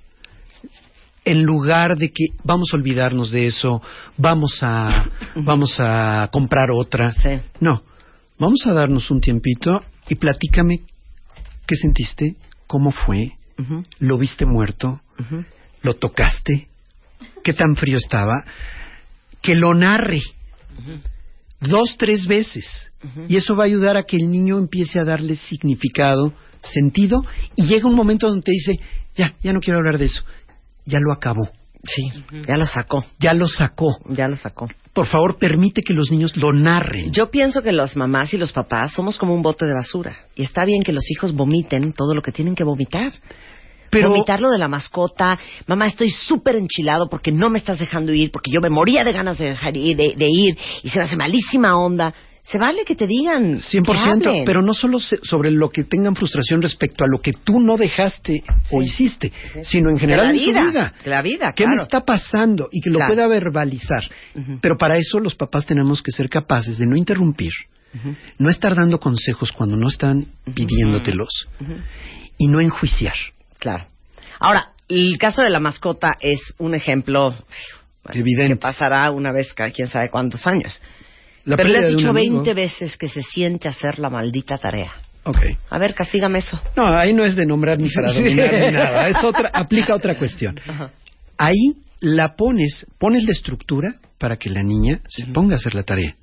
En 1.24 1.42
lugar 1.44 1.96
de 1.98 2.08
que 2.10 2.26
vamos 2.44 2.70
a 2.72 2.76
olvidarnos 2.76 3.30
de 3.30 3.46
eso, 3.46 3.82
vamos 4.16 4.58
a 4.62 5.06
vamos 5.36 5.76
a 5.78 6.28
comprar 6.32 6.70
otra. 6.70 7.12
Sí. 7.12 7.40
No, 7.60 7.82
vamos 8.38 8.66
a 8.66 8.72
darnos 8.72 9.10
un 9.10 9.20
tiempito 9.20 9.82
y 10.08 10.14
platícame 10.14 10.80
qué 11.66 11.76
sentiste, 11.76 12.36
cómo 12.66 12.90
fue, 12.90 13.36
lo 13.98 14.18
viste 14.18 14.46
muerto, 14.46 15.00
lo 15.82 15.94
tocaste, 15.94 16.68
qué 17.44 17.52
tan 17.52 17.76
frío 17.76 17.98
estaba, 17.98 18.44
que 19.42 19.54
lo 19.54 19.74
narre 19.74 20.22
dos, 21.60 21.96
tres 21.98 22.26
veces. 22.26 22.90
Y 23.28 23.36
eso 23.36 23.56
va 23.56 23.64
a 23.64 23.66
ayudar 23.66 23.96
a 23.96 24.02
que 24.02 24.16
el 24.16 24.30
niño 24.30 24.58
empiece 24.58 24.98
a 24.98 25.04
darle 25.04 25.36
significado, 25.36 26.32
sentido, 26.62 27.24
y 27.56 27.66
llega 27.66 27.88
un 27.88 27.94
momento 27.94 28.28
donde 28.28 28.42
te 28.42 28.52
dice, 28.52 28.80
ya, 29.16 29.34
ya 29.42 29.52
no 29.52 29.60
quiero 29.60 29.78
hablar 29.78 29.96
de 29.98 30.06
eso, 30.06 30.22
ya 30.84 30.98
lo 31.00 31.12
acabó, 31.12 31.48
Sí, 31.82 32.02
ya 32.46 32.56
lo 32.56 32.66
sacó, 32.66 33.04
ya 33.18 33.32
lo 33.32 33.48
sacó. 33.48 33.96
ya 34.10 34.28
lo 34.28 34.36
sacó. 34.36 34.68
Por 34.92 35.06
favor, 35.06 35.38
permite 35.38 35.80
que 35.80 35.94
los 35.94 36.10
niños 36.10 36.36
lo 36.36 36.52
narren. 36.52 37.10
Yo 37.10 37.30
pienso 37.30 37.62
que 37.62 37.72
las 37.72 37.96
mamás 37.96 38.34
y 38.34 38.36
los 38.36 38.52
papás 38.52 38.92
somos 38.92 39.16
como 39.16 39.32
un 39.34 39.40
bote 39.40 39.64
de 39.64 39.72
basura. 39.72 40.14
Y 40.36 40.42
está 40.42 40.66
bien 40.66 40.82
que 40.82 40.92
los 40.92 41.10
hijos 41.10 41.32
vomiten 41.32 41.94
todo 41.94 42.14
lo 42.14 42.20
que 42.20 42.32
tienen 42.32 42.54
que 42.54 42.64
vomitar. 42.64 43.14
Pero- 43.90 44.10
Vomitar 44.10 44.40
lo 44.40 44.50
de 44.50 44.58
la 44.58 44.68
mascota. 44.68 45.38
Mamá, 45.66 45.86
estoy 45.86 46.10
súper 46.10 46.56
enchilado 46.56 47.08
porque 47.08 47.32
no 47.32 47.50
me 47.50 47.58
estás 47.58 47.78
dejando 47.78 48.12
ir, 48.14 48.30
porque 48.30 48.50
yo 48.50 48.60
me 48.60 48.70
moría 48.70 49.02
de 49.04 49.12
ganas 49.12 49.36
de, 49.38 49.46
dejar 49.46 49.76
ir, 49.76 49.96
de, 49.96 50.14
de 50.16 50.26
ir 50.30 50.56
y 50.82 50.88
se 50.90 50.98
me 50.98 51.04
hace 51.04 51.16
malísima 51.16 51.76
onda. 51.76 52.14
Se 52.42 52.56
vale 52.58 52.84
que 52.86 52.96
te 52.96 53.06
digan. 53.06 53.58
100%, 53.60 53.84
que 54.22 54.28
hablen. 54.28 54.44
pero 54.46 54.62
no 54.62 54.72
solo 54.72 54.98
sobre 54.98 55.50
lo 55.50 55.68
que 55.68 55.84
tengan 55.84 56.16
frustración 56.16 56.62
respecto 56.62 57.04
a 57.04 57.06
lo 57.08 57.20
que 57.20 57.32
tú 57.34 57.60
no 57.60 57.76
dejaste 57.76 58.42
o 58.72 58.80
hiciste, 58.82 59.30
sino 59.62 59.90
en 59.90 59.98
general 59.98 60.28
De 60.28 60.32
la 60.32 60.38
en 60.38 60.44
su 60.44 60.50
vida, 60.50 60.64
vida. 60.70 60.94
de 61.04 61.10
la 61.10 61.22
vida, 61.22 61.52
¿Qué 61.52 61.66
me 61.66 61.76
está 61.82 62.00
pasando? 62.04 62.68
Y 62.72 62.80
que 62.80 62.90
lo 62.90 62.96
Claro. 62.96 63.12
pueda 63.14 63.26
verbalizar. 63.28 64.02
Pero 64.62 64.78
para 64.78 64.96
eso 64.96 65.20
los 65.20 65.34
papás 65.34 65.66
tenemos 65.66 66.02
que 66.02 66.10
ser 66.12 66.28
capaces 66.30 66.78
de 66.78 66.86
no 66.86 66.96
interrumpir, 66.96 67.52
no 68.38 68.48
estar 68.48 68.74
dando 68.74 68.98
consejos 68.98 69.52
cuando 69.52 69.76
no 69.76 69.88
están 69.88 70.26
pidiéndotelos 70.54 71.46
y 72.38 72.48
no 72.48 72.60
enjuiciar. 72.60 73.14
Claro. 73.60 73.86
Ahora, 74.40 74.72
el 74.88 75.16
caso 75.18 75.42
de 75.42 75.50
la 75.50 75.60
mascota 75.60 76.12
es 76.20 76.40
un 76.58 76.74
ejemplo 76.74 77.30
bueno, 78.02 78.20
Evidente. 78.20 78.54
que 78.54 78.56
pasará 78.60 79.10
una 79.12 79.30
vez 79.32 79.52
cada 79.54 79.70
quién 79.70 79.88
sabe 79.88 80.10
cuántos 80.10 80.46
años. 80.46 80.82
La 81.44 81.56
Pero 81.56 81.68
le 81.68 81.78
has 81.78 81.88
dicho 81.90 82.10
amigo- 82.10 82.36
20 82.42 82.54
veces 82.54 82.96
que 82.98 83.08
se 83.08 83.22
siente 83.22 83.68
hacer 83.68 83.98
la 83.98 84.10
maldita 84.10 84.58
tarea. 84.58 84.90
Ok. 85.24 85.38
A 85.68 85.78
ver, 85.78 85.94
castígame 85.94 86.38
eso. 86.40 86.60
No, 86.76 86.86
ahí 86.96 87.12
no 87.12 87.24
es 87.24 87.36
de 87.36 87.44
nombrar 87.46 87.78
ni 87.78 87.88
para 87.90 88.12
dominar 88.12 88.52
ni 88.52 88.70
nada. 88.72 89.08
Es 89.08 89.22
otra, 89.22 89.50
aplica 89.52 89.94
otra 89.94 90.18
cuestión. 90.18 90.58
Ahí 91.36 91.74
la 92.00 92.36
pones, 92.36 92.86
pones 92.98 93.24
la 93.24 93.32
estructura 93.32 93.94
para 94.18 94.36
que 94.38 94.48
la 94.50 94.62
niña 94.62 95.00
se 95.08 95.26
ponga 95.26 95.54
a 95.54 95.56
hacer 95.56 95.74
la 95.74 95.82
tarea. 95.82 96.14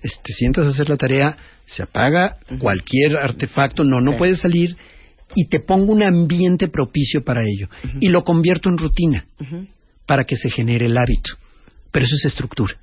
Te 0.00 0.32
sientas 0.32 0.66
a 0.66 0.68
hacer 0.70 0.88
la 0.88 0.96
tarea, 0.96 1.36
se 1.66 1.82
apaga 1.82 2.36
cualquier 2.58 3.16
artefacto, 3.16 3.82
no, 3.84 4.00
no 4.00 4.12
Sí. 4.12 4.18
puedes 4.18 4.38
salir 4.40 4.76
y 5.34 5.48
te 5.48 5.60
pongo 5.60 5.92
un 5.92 6.02
ambiente 6.02 6.68
propicio 6.68 7.22
para 7.24 7.42
ello. 7.42 7.68
Y 8.00 8.08
lo 8.08 8.22
convierto 8.24 8.68
en 8.68 8.78
rutina 8.78 9.26
para 10.06 10.24
que 10.24 10.36
se 10.36 10.50
genere 10.50 10.86
el 10.86 10.96
hábito. 10.96 11.34
Pero 11.90 12.04
eso 12.06 12.14
es 12.16 12.24
estructura. 12.26 12.74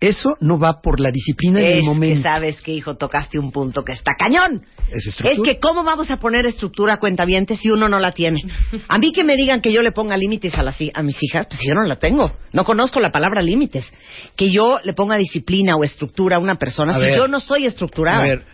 Eso 0.00 0.36
no 0.40 0.58
va 0.58 0.80
por 0.82 0.98
la 0.98 1.12
disciplina 1.12 1.60
en 1.60 1.66
el 1.66 1.78
Es 1.78 1.84
momento. 1.86 2.16
que 2.16 2.22
sabes 2.22 2.60
que, 2.60 2.72
hijo, 2.72 2.96
tocaste 2.96 3.38
un 3.38 3.52
punto 3.52 3.84
que 3.84 3.92
está 3.92 4.10
cañón. 4.18 4.60
Es 4.90 5.06
Es 5.06 5.06
estructura. 5.08 5.52
que, 5.54 5.60
¿cómo 5.60 5.84
vamos 5.84 6.10
a 6.10 6.16
poner 6.18 6.44
estructura 6.44 6.94
a 6.94 6.96
cuentavientes 6.98 7.60
si 7.60 7.70
uno 7.70 7.88
no 7.88 8.00
la 8.00 8.10
tiene? 8.10 8.40
A 8.88 8.98
mí 8.98 9.12
que 9.12 9.22
me 9.22 9.36
digan 9.36 9.60
que 9.60 9.70
yo 9.72 9.80
le 9.80 9.92
ponga 9.92 10.16
límites 10.16 10.54
a, 10.56 10.64
las, 10.64 10.76
a 10.92 11.02
mis 11.04 11.16
hijas, 11.22 11.46
pues 11.46 11.60
yo 11.64 11.74
no 11.74 11.84
la 11.84 11.96
tengo. 12.00 12.32
No 12.52 12.64
conozco 12.64 12.98
la 12.98 13.12
palabra 13.12 13.42
límites. 13.42 13.86
Que 14.34 14.50
yo 14.50 14.80
le 14.82 14.92
ponga 14.92 15.16
disciplina 15.16 15.76
o 15.76 15.84
estructura 15.84 16.34
a 16.34 16.40
una 16.40 16.56
persona 16.56 16.96
A 16.96 16.98
si 16.98 17.02
ver. 17.02 17.16
yo 17.18 17.28
no 17.28 17.38
soy 17.38 17.66
estructurada. 17.66 18.18
A 18.18 18.22
ver, 18.22 18.44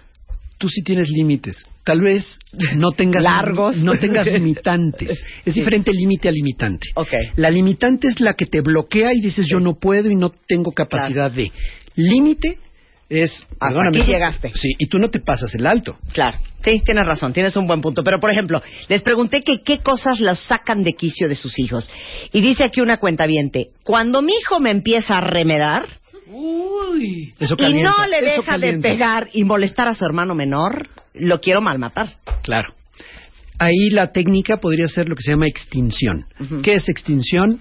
tú 0.58 0.68
sí 0.68 0.82
tienes 0.82 1.08
límites. 1.08 1.64
Tal 1.84 2.00
vez 2.00 2.38
no 2.74 2.90
tengas 2.92 3.22
Largos. 3.22 3.76
no 3.78 3.98
tengas 3.98 4.26
limitantes. 4.32 5.22
Es 5.44 5.54
diferente 5.54 5.92
límite 5.92 6.28
a 6.28 6.32
limitante. 6.32 6.88
Ok. 6.94 7.12
La 7.36 7.50
limitante 7.50 8.08
es 8.08 8.20
la 8.20 8.34
que 8.34 8.46
te 8.46 8.60
bloquea 8.60 9.12
y 9.14 9.20
dices 9.20 9.46
yo 9.48 9.60
no 9.60 9.78
puedo 9.78 10.10
y 10.10 10.16
no 10.16 10.30
tengo 10.46 10.72
capacidad 10.72 11.30
de. 11.30 11.50
Límite 11.94 12.58
es 13.08 13.32
Hasta 13.58 13.88
aquí 13.88 14.02
llegaste. 14.02 14.52
Sí, 14.54 14.74
y 14.78 14.86
tú 14.86 14.98
no 14.98 15.08
te 15.10 15.20
pasas 15.20 15.54
el 15.54 15.66
alto. 15.66 15.98
Claro, 16.12 16.38
sí, 16.62 16.82
tienes 16.84 17.06
razón, 17.06 17.32
tienes 17.32 17.56
un 17.56 17.66
buen 17.66 17.80
punto. 17.80 18.02
Pero, 18.04 18.20
por 18.20 18.30
ejemplo, 18.30 18.62
les 18.88 19.02
pregunté 19.02 19.40
que 19.40 19.62
qué 19.64 19.78
cosas 19.78 20.20
los 20.20 20.38
sacan 20.40 20.84
de 20.84 20.92
quicio 20.92 21.28
de 21.28 21.34
sus 21.34 21.58
hijos. 21.58 21.90
Y 22.32 22.40
dice 22.40 22.64
aquí 22.64 22.80
una 22.80 22.98
cuenta 22.98 23.26
cuando 23.82 24.20
mi 24.22 24.32
hijo 24.32 24.60
me 24.60 24.70
empieza 24.70 25.18
a 25.18 25.20
remedar 25.22 25.86
Eso 27.38 27.56
y 27.58 27.82
no 27.82 28.06
le 28.06 28.18
eso 28.18 28.42
deja 28.42 28.58
de 28.58 28.78
pegar 28.78 29.28
y 29.32 29.44
molestar 29.44 29.88
a 29.88 29.94
su 29.94 30.04
hermano 30.04 30.34
menor, 30.34 30.88
lo 31.14 31.40
quiero 31.40 31.62
malmatar. 31.62 32.16
Claro. 32.42 32.74
Ahí 33.58 33.90
la 33.90 34.12
técnica 34.12 34.58
podría 34.58 34.88
ser 34.88 35.08
lo 35.08 35.16
que 35.16 35.22
se 35.22 35.32
llama 35.32 35.46
extinción. 35.46 36.26
¿Qué 36.62 36.74
es 36.74 36.88
extinción? 36.88 37.60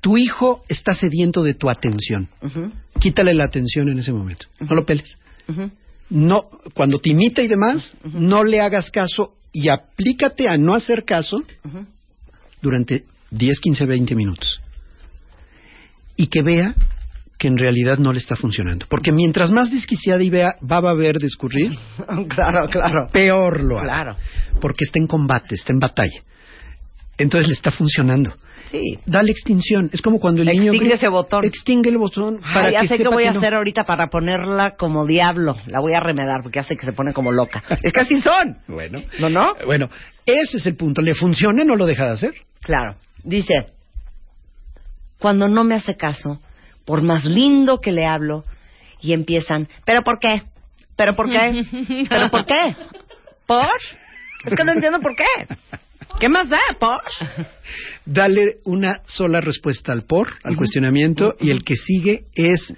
Tu 0.00 0.16
hijo 0.16 0.62
está 0.68 0.94
sediento 0.94 1.42
de 1.42 1.54
tu 1.54 1.68
atención. 1.68 2.28
Quítale 3.00 3.34
la 3.34 3.44
atención 3.44 3.88
en 3.88 3.98
ese 3.98 4.12
momento. 4.12 4.46
No 4.60 4.76
lo 4.76 4.86
peles. 4.86 5.18
No, 6.08 6.48
cuando 6.74 6.98
te 6.98 7.10
imita 7.10 7.42
y 7.42 7.48
demás, 7.48 7.94
no 8.04 8.44
le 8.44 8.60
hagas 8.60 8.90
caso 8.90 9.34
y 9.52 9.68
aplícate 9.68 10.48
a 10.48 10.56
no 10.56 10.74
hacer 10.74 11.04
caso 11.04 11.42
durante 12.62 13.04
10, 13.30 13.60
15, 13.60 13.86
20 13.86 14.14
minutos. 14.14 14.60
Y 16.16 16.28
que 16.28 16.42
vea 16.42 16.74
que 17.38 17.48
en 17.48 17.56
realidad 17.56 17.98
no 17.98 18.12
le 18.12 18.18
está 18.18 18.34
funcionando. 18.36 18.86
Porque 18.88 19.12
mientras 19.12 19.50
más 19.50 19.70
desquiciada 19.70 20.22
y 20.22 20.30
vea, 20.30 20.56
va 20.60 20.78
a 20.78 20.94
ver 20.94 21.18
discurrir, 21.18 21.72
claro, 22.28 22.68
claro. 22.68 23.06
peor 23.12 23.62
lo 23.62 23.78
hará. 23.78 23.88
Claro. 23.88 24.16
Porque 24.60 24.84
está 24.84 24.98
en 24.98 25.06
combate, 25.06 25.54
está 25.54 25.72
en 25.72 25.78
batalla. 25.78 26.20
Entonces 27.16 27.48
le 27.48 27.54
está 27.54 27.70
funcionando. 27.70 28.34
Sí. 28.70 28.98
Dale 29.06 29.32
extinción. 29.32 29.88
Es 29.92 30.02
como 30.02 30.20
cuando 30.20 30.42
el 30.42 30.48
niño 30.48 30.72
Extingue 30.72 30.94
ese 30.94 31.08
botón. 31.08 31.44
Extingue 31.44 31.88
el 31.88 31.96
botón 31.96 32.38
Ay, 32.42 32.54
para 32.54 32.70
ya 32.70 32.80
que 32.82 32.88
sé 32.88 32.96
qué 32.98 33.04
sepa 33.04 33.14
voy 33.14 33.24
a 33.24 33.32
no. 33.32 33.38
hacer 33.38 33.54
ahorita 33.54 33.84
para 33.84 34.08
ponerla 34.08 34.76
como 34.76 35.06
diablo. 35.06 35.56
La 35.66 35.80
voy 35.80 35.94
a 35.94 36.00
remedar 36.00 36.42
porque 36.42 36.58
hace 36.58 36.76
que 36.76 36.84
se 36.84 36.92
pone 36.92 37.12
como 37.14 37.32
loca. 37.32 37.62
es 37.82 37.92
que 37.92 38.00
así 38.00 38.20
son. 38.20 38.58
Bueno. 38.68 39.02
¿No, 39.20 39.30
no? 39.30 39.54
Bueno, 39.64 39.88
ese 40.26 40.58
es 40.58 40.66
el 40.66 40.76
punto. 40.76 41.00
¿Le 41.00 41.14
funciona? 41.14 41.64
No 41.64 41.76
lo 41.76 41.86
deja 41.86 42.04
de 42.06 42.12
hacer. 42.12 42.34
Claro. 42.60 42.96
Dice, 43.24 43.54
cuando 45.18 45.48
no 45.48 45.64
me 45.64 45.74
hace 45.74 45.96
caso, 45.96 46.40
por 46.88 47.02
más 47.02 47.26
lindo 47.26 47.80
que 47.82 47.92
le 47.92 48.06
hablo, 48.06 48.44
y 49.02 49.12
empiezan, 49.12 49.68
¿pero 49.84 50.02
por 50.02 50.18
qué? 50.18 50.40
¿Pero 50.96 51.14
por 51.14 51.28
qué? 51.28 51.62
¿Pero 52.08 52.30
por 52.30 52.46
qué? 52.46 52.74
¿Por? 53.46 53.68
Es 54.46 54.54
que 54.54 54.64
no 54.64 54.72
entiendo 54.72 54.98
por 55.00 55.14
qué. 55.14 55.54
¿Qué 56.18 56.30
más 56.30 56.48
da? 56.48 56.58
¿Por? 56.80 57.02
Dale 58.06 58.56
una 58.64 59.02
sola 59.04 59.42
respuesta 59.42 59.92
al 59.92 60.04
por, 60.04 60.38
al 60.42 60.56
cuestionamiento, 60.56 61.36
y 61.38 61.50
el 61.50 61.62
que 61.62 61.76
sigue 61.76 62.24
es 62.34 62.74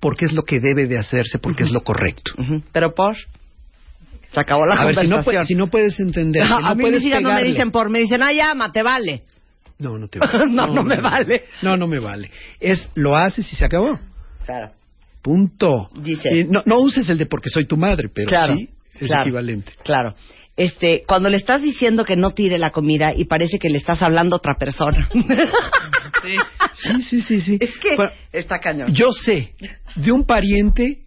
porque 0.00 0.24
es 0.24 0.32
lo 0.32 0.42
que 0.42 0.58
debe 0.58 0.88
de 0.88 0.98
hacerse, 0.98 1.38
porque 1.38 1.62
es 1.62 1.70
lo 1.70 1.82
correcto. 1.82 2.32
¿Pero 2.72 2.92
por? 2.96 3.14
Se 4.32 4.40
acabó 4.40 4.66
la 4.66 4.74
A 4.74 4.86
ver, 4.86 4.96
si 4.96 5.06
no, 5.06 5.18
conversación. 5.18 5.46
si 5.46 5.54
no 5.54 5.68
puedes 5.68 6.00
entender, 6.00 6.42
No, 6.48 6.56
que 6.56 6.62
no 6.64 6.68
a 6.68 6.74
mí 6.74 6.82
puedes 6.82 6.98
mis 7.00 7.10
hijas 7.10 7.22
no 7.22 7.32
me 7.32 7.44
dicen 7.44 7.70
por, 7.70 7.90
me 7.90 8.00
dicen, 8.00 8.24
ah, 8.24 8.32
llama, 8.32 8.72
te 8.72 8.82
vale. 8.82 9.22
No, 9.82 9.98
no 9.98 10.08
te 10.08 10.18
vale. 10.20 10.46
No, 10.50 10.66
no 10.68 10.82
me 10.82 11.00
vale. 11.00 11.44
No, 11.62 11.76
no 11.76 11.86
me 11.86 11.98
vale. 11.98 12.30
Es 12.60 12.88
lo 12.94 13.16
haces 13.16 13.52
y 13.52 13.56
se 13.56 13.64
acabó. 13.64 13.98
Claro. 14.46 14.72
Punto. 15.22 15.88
Dice- 16.00 16.28
Y 16.40 16.44
no, 16.44 16.62
no 16.66 16.78
uses 16.80 17.08
el 17.08 17.18
de 17.18 17.26
porque 17.26 17.48
soy 17.50 17.66
tu 17.66 17.76
madre, 17.76 18.08
pero 18.12 18.28
Claro, 18.28 18.54
sí 18.56 18.70
es 18.94 19.06
claro. 19.08 19.22
equivalente. 19.22 19.72
Claro. 19.84 20.14
Este, 20.56 21.02
cuando 21.06 21.30
le 21.30 21.38
estás 21.38 21.62
diciendo 21.62 22.04
que 22.04 22.14
no 22.14 22.32
tire 22.32 22.58
la 22.58 22.70
comida 22.70 23.12
y 23.16 23.24
parece 23.24 23.58
que 23.58 23.70
le 23.70 23.78
estás 23.78 24.02
hablando 24.02 24.36
a 24.36 24.38
otra 24.38 24.54
persona. 24.58 25.08
Sí. 26.22 26.36
Sí, 26.72 27.02
sí, 27.02 27.20
sí, 27.20 27.40
sí. 27.40 27.58
Es 27.60 27.76
que 27.78 27.96
Bueno, 27.96 28.12
está 28.32 28.60
cañón. 28.60 28.92
yo 28.92 29.10
sé 29.10 29.54
de 29.96 30.12
un 30.12 30.24
pariente 30.24 31.00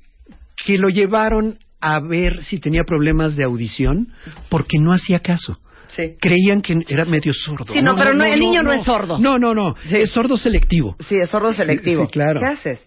que 0.66 0.78
lo 0.78 0.90
llevaron 0.90 1.58
a 1.80 2.02
ver 2.02 2.44
si 2.44 2.60
tenía 2.60 2.84
problemas 2.84 3.38
de 3.38 3.46
audición 3.46 4.10
porque 4.50 4.78
no 4.78 4.92
hacía 4.92 5.20
caso. 5.20 5.58
Sí. 5.88 6.16
Creían 6.20 6.62
que 6.62 6.82
era 6.88 7.06
medio 7.06 7.34
sordo. 7.34 7.74
Sí, 7.74 7.82
no, 7.82 7.96
pero 7.96 8.14
no, 8.14 8.24
el 8.26 8.40
niño 8.40 8.64
no 8.64 8.74
es 8.74 8.84
sordo. 8.84 9.18
No, 9.20 9.38
no, 9.40 9.54
no. 9.54 9.76
Sí. 9.88 9.98
Es 9.98 10.12
sordo 10.12 10.38
selectivo. 10.38 10.96
Sí, 11.08 11.16
es 11.18 11.30
sordo 11.30 11.54
selectivo. 11.54 12.02
Sí, 12.02 12.08
sí, 12.08 12.14
claro. 12.14 12.40
¿Qué 12.40 12.46
haces? 12.48 12.80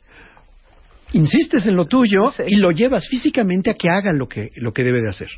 Insistes 1.13 1.67
en 1.67 1.75
lo 1.77 1.87
tuyo 1.87 2.33
Sí. 2.37 2.43
y 2.49 2.57
lo 2.57 2.71
llevas 2.71 3.09
físicamente 3.09 3.71
a 3.71 3.75
que 3.75 3.89
haga 3.89 4.13
lo 4.13 4.29
que, 4.29 4.51
lo 4.57 4.73
que 4.73 4.85
debe 4.85 5.01
de 5.01 5.09
hacer. 5.09 5.29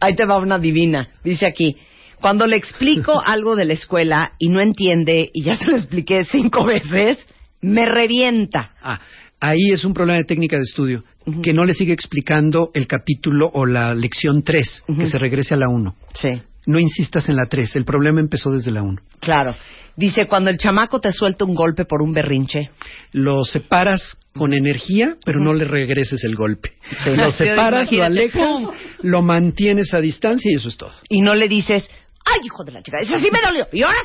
Ahí 0.00 0.14
te 0.14 0.24
va 0.24 0.38
una 0.38 0.58
divina. 0.58 1.08
Dice 1.24 1.46
aquí, 1.46 1.76
cuando 2.20 2.46
le 2.46 2.56
explico 2.56 3.20
algo 3.24 3.56
de 3.56 3.64
la 3.64 3.72
escuela 3.72 4.32
y 4.38 4.48
no 4.48 4.60
entiende, 4.60 5.30
y 5.32 5.42
ya 5.42 5.56
se 5.56 5.66
lo 5.70 5.76
expliqué 5.76 6.22
cinco 6.24 6.64
veces, 6.64 7.18
me 7.60 7.86
revienta. 7.86 8.74
Ah, 8.80 9.00
ahí 9.40 9.70
es 9.72 9.84
un 9.84 9.92
problema 9.92 10.18
de 10.18 10.24
técnica 10.24 10.56
de 10.56 10.62
estudio. 10.62 11.04
Que 11.40 11.52
no 11.52 11.64
le 11.64 11.72
sigue 11.74 11.92
explicando 11.92 12.72
el 12.74 12.88
capítulo 12.88 13.48
o 13.54 13.64
la 13.64 13.94
lección 13.94 14.42
3, 14.42 14.84
que 14.98 15.06
se 15.06 15.18
regrese 15.18 15.54
a 15.54 15.56
la 15.56 15.68
1. 15.68 15.94
Sí, 16.14 16.42
No 16.66 16.78
insistas 16.78 17.28
en 17.28 17.36
la 17.36 17.46
3, 17.46 17.76
el 17.76 17.84
problema 17.84 18.20
empezó 18.20 18.50
desde 18.50 18.70
la 18.70 18.82
1. 18.82 18.98
claro. 19.20 19.54
Dice, 19.94 20.22
cuando 20.26 20.48
el 20.48 20.56
chamaco 20.56 21.00
te 21.00 21.12
suelta 21.12 21.44
un 21.44 21.54
golpe 21.54 21.84
por 21.84 22.00
un 22.00 22.14
berrinche, 22.14 22.70
Lo 23.12 23.44
separas 23.44 24.16
con 24.32 24.54
energía, 24.54 25.16
pero 25.22 25.38
no 25.38 25.52
le 25.52 25.66
regreses 25.66 26.24
el 26.24 26.34
golpe. 26.34 26.72
Sí. 27.04 27.14
Lo 27.14 27.30
separas, 27.30 27.92
lo 27.92 28.02
alejas, 28.02 28.40
¡pum! 28.42 28.70
lo 29.02 29.20
mantienes 29.20 29.92
a 29.92 30.00
distancia 30.00 30.50
y 30.50 30.54
eso 30.56 30.70
es 30.70 30.78
todo. 30.78 30.92
y 31.10 31.20
no 31.20 31.34
le 31.34 31.46
dices, 31.46 31.90
¡ay, 32.24 32.40
hijo 32.42 32.64
de 32.64 32.72
la 32.72 32.82
chica! 32.82 32.96
Eso 33.02 33.18
sí 33.18 33.28
me 33.30 33.40
dolió. 33.46 33.66
¿Y 33.70 33.82
ahora? 33.82 33.98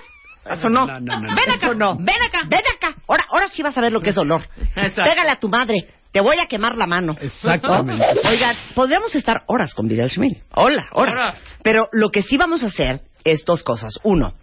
Eso 0.51 0.67
no. 0.67 0.85
No, 0.85 0.99
no, 0.99 1.19
no, 1.19 1.21
no. 1.21 1.35
Ven 1.35 1.51
acá. 1.51 1.73
no. 1.73 1.95
Ven 1.97 2.21
acá. 2.21 2.39
Ven 2.49 2.61
acá. 2.75 2.95
Ahora, 3.07 3.25
ahora 3.29 3.47
sí 3.53 3.61
vas 3.61 3.77
a 3.77 3.81
ver 3.81 3.93
lo 3.93 4.01
que 4.01 4.09
es 4.09 4.15
dolor. 4.15 4.41
Exacto. 4.75 5.03
Pégale 5.09 5.29
a 5.31 5.39
tu 5.39 5.47
madre. 5.47 5.87
Te 6.11 6.21
voy 6.21 6.37
a 6.41 6.47
quemar 6.47 6.77
la 6.77 6.87
mano. 6.87 7.15
Exactamente. 7.19 8.05
¿No? 8.23 8.29
Oigan, 8.29 8.55
podríamos 8.73 9.13
estar 9.15 9.43
horas 9.47 9.73
con 9.73 9.87
Vidal 9.87 10.09
Schmil. 10.09 10.41
Hola. 10.53 10.87
Horas. 10.93 11.35
Pero 11.63 11.87
lo 11.91 12.09
que 12.09 12.21
sí 12.21 12.37
vamos 12.37 12.63
a 12.63 12.67
hacer 12.67 13.01
es 13.23 13.43
dos 13.45 13.63
cosas. 13.63 13.99
Uno, 14.03 14.33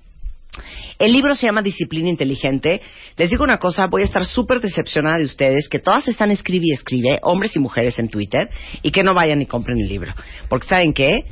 el 0.98 1.12
libro 1.12 1.34
se 1.34 1.46
llama 1.46 1.62
Disciplina 1.62 2.08
Inteligente. 2.08 2.80
Les 3.16 3.30
digo 3.30 3.44
una 3.44 3.58
cosa, 3.58 3.86
voy 3.86 4.02
a 4.02 4.04
estar 4.04 4.24
súper 4.24 4.60
decepcionada 4.60 5.18
de 5.18 5.24
ustedes, 5.24 5.68
que 5.68 5.78
todas 5.78 6.06
están 6.08 6.30
escribe 6.30 6.66
y 6.68 6.72
escribe, 6.72 7.18
hombres 7.22 7.56
y 7.56 7.58
mujeres 7.58 7.98
en 7.98 8.08
Twitter, 8.08 8.48
y 8.82 8.90
que 8.90 9.02
no 9.02 9.14
vayan 9.14 9.42
y 9.42 9.46
compren 9.46 9.78
el 9.78 9.88
libro. 9.88 10.14
Porque 10.48 10.68
¿saben 10.68 10.92
qué? 10.92 11.24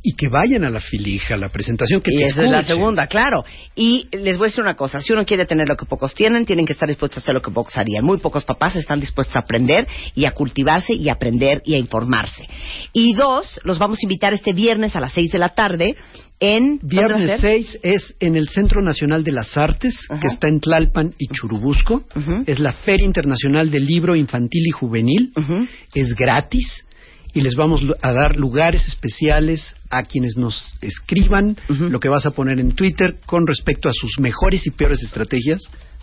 Y 0.00 0.12
que 0.14 0.28
vayan 0.28 0.64
a 0.64 0.70
la 0.70 0.80
filija, 0.80 1.34
a 1.34 1.36
la 1.36 1.48
presentación, 1.48 2.00
que 2.00 2.12
y 2.12 2.22
te 2.22 2.28
esa 2.28 2.44
es 2.44 2.50
la 2.50 2.62
segunda, 2.62 3.08
claro. 3.08 3.44
Y 3.74 4.06
les 4.12 4.38
voy 4.38 4.46
a 4.46 4.48
decir 4.48 4.62
una 4.62 4.76
cosa, 4.76 5.00
si 5.00 5.12
uno 5.12 5.26
quiere 5.26 5.44
tener 5.44 5.68
lo 5.68 5.76
que 5.76 5.86
pocos 5.86 6.14
tienen, 6.14 6.46
tienen 6.46 6.66
que 6.66 6.72
estar 6.72 6.88
dispuestos 6.88 7.18
a 7.18 7.20
hacer 7.24 7.34
lo 7.34 7.42
que 7.42 7.50
pocos 7.50 7.76
harían. 7.76 8.04
Muy 8.04 8.18
pocos 8.18 8.44
papás 8.44 8.76
están 8.76 9.00
dispuestos 9.00 9.34
a 9.34 9.40
aprender 9.40 9.88
y 10.14 10.24
a 10.24 10.30
cultivarse 10.30 10.94
y 10.94 11.08
a 11.08 11.14
aprender 11.14 11.62
y 11.64 11.74
a 11.74 11.78
informarse. 11.78 12.46
Y 12.92 13.14
dos, 13.14 13.60
los 13.64 13.78
vamos 13.78 13.98
a 14.00 14.06
invitar 14.06 14.32
este 14.32 14.52
viernes 14.52 14.94
a 14.94 15.00
las 15.00 15.12
seis 15.12 15.32
de 15.32 15.38
la 15.40 15.50
tarde 15.50 15.96
en... 16.40 16.78
¿dónde 16.78 16.96
va 16.96 17.02
a 17.02 17.18
Viernes 17.18 17.40
ser? 17.40 17.40
6 17.40 17.78
es 17.82 18.16
en 18.20 18.36
el 18.36 18.48
Centro 18.48 18.80
Nacional 18.82 19.24
de 19.24 19.32
las 19.32 19.56
Artes, 19.56 20.06
Ajá. 20.08 20.20
que 20.20 20.28
está 20.28 20.48
en 20.48 20.60
Tlalpan 20.60 21.14
y 21.18 21.26
Churubusco. 21.28 22.04
Ujú. 22.14 22.44
Es 22.46 22.60
la 22.60 22.72
Feria 22.72 23.04
Internacional 23.04 23.70
del 23.70 23.84
Libro 23.84 24.14
Infantil 24.14 24.62
y 24.66 24.70
Juvenil. 24.70 25.32
Ujú. 25.36 25.66
Es 25.94 26.14
gratis 26.14 26.84
y 27.32 27.40
les 27.40 27.54
vamos 27.54 27.82
a 28.02 28.12
dar 28.12 28.36
lugares 28.36 28.86
especiales 28.86 29.74
a 29.90 30.02
quienes 30.02 30.36
nos 30.36 30.74
escriban 30.80 31.56
lo 31.68 32.00
que 32.00 32.08
vas 32.08 32.26
a 32.26 32.30
poner 32.30 32.58
en 32.60 32.72
Twitter 32.72 33.16
con 33.26 33.46
respecto 33.46 33.88
a 33.88 33.92
sus 33.92 34.18
mejores 34.18 34.66
y 34.66 34.70
peores 34.70 35.02
estrategias 35.02 35.60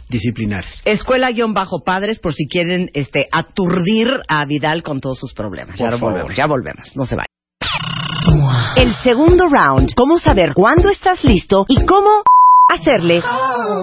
disciplinares. 0.10 0.82
Escuela-padres 0.86 2.20
por 2.20 2.34
si 2.34 2.48
quieren 2.48 2.90
este, 2.94 3.28
aturdir 3.32 4.08
a 4.28 4.46
Vidal 4.46 4.84
con 4.84 5.02
todos 5.02 5.20
sus 5.20 5.34
problemas. 5.34 5.78
Por 5.78 5.92
ya 5.92 5.98
favor. 5.98 6.14
volvemos, 6.14 6.36
ya 6.36 6.46
volvemos, 6.48 6.96
no 6.96 7.06
se 7.06 7.16
vayan. 7.16 7.26
El 8.76 8.94
segundo 8.96 9.48
round, 9.48 9.94
cómo 9.96 10.20
saber 10.20 10.54
cuándo 10.54 10.90
estás 10.90 11.24
listo 11.24 11.66
y 11.68 11.86
cómo 11.86 12.24
hacerle 12.68 13.22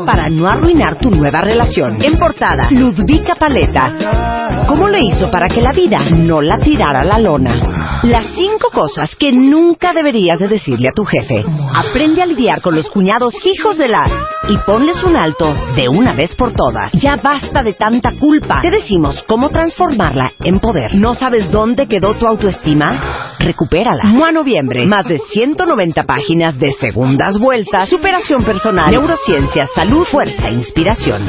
para 0.05 0.29
no 0.29 0.49
arruinar 0.49 0.99
tu 0.99 1.11
nueva 1.11 1.41
relación. 1.41 2.03
En 2.03 2.19
portada, 2.19 2.69
Ludvika 2.71 3.37
Paleta. 3.37 4.65
¿Cómo 4.67 4.89
le 4.89 4.99
hizo 5.01 5.31
para 5.31 5.47
que 5.47 5.61
la 5.61 5.73
vida 5.73 6.01
no 6.17 6.43
la 6.43 6.59
tirara 6.59 7.03
a 7.03 7.05
la 7.05 7.19
lona? 7.19 8.01
Las 8.03 8.27
cinco 8.35 8.71
cosas 8.73 9.15
que 9.15 9.31
nunca 9.31 9.93
deberías 9.93 10.41
de 10.41 10.49
decirle 10.49 10.89
a 10.89 10.93
tu 10.93 11.05
jefe. 11.05 11.45
Aprende 11.75 12.23
a 12.23 12.27
lidiar 12.27 12.61
con 12.61 12.75
los 12.75 12.91
cuñados 12.91 13.35
hijos 13.45 13.79
de 13.79 13.87
la 13.87 14.03
y 14.49 14.57
ponles 14.67 15.03
un 15.05 15.15
alto 15.17 15.55
de 15.77 15.89
una 15.89 16.13
vez 16.13 16.35
por 16.35 16.53
todas. 16.53 16.91
Ya 16.93 17.17
basta 17.17 17.63
de 17.63 17.75
tanta 17.75 18.11
culpa. 18.19 18.61
Te 18.63 18.71
decimos 18.71 19.25
cómo 19.29 19.51
transformarla 19.51 20.33
en 20.43 20.59
poder. 20.59 20.97
¿No 20.97 21.15
sabes 21.15 21.51
dónde 21.51 21.87
quedó 21.87 22.15
tu 22.15 22.27
autoestima? 22.27 23.37
Recupérala. 23.39 24.05
Mua 24.07 24.33
Noviembre. 24.33 24.87
Más 24.87 25.07
de 25.07 25.19
190 25.19 26.03
páginas 26.03 26.59
de 26.59 26.73
segundas 26.73 27.39
vueltas, 27.39 27.89
superación 27.89 28.43
personal, 28.43 28.72
neurociencia, 28.73 29.67
salud, 29.75 30.05
fuerza 30.11 30.51
inspiración. 30.51 31.23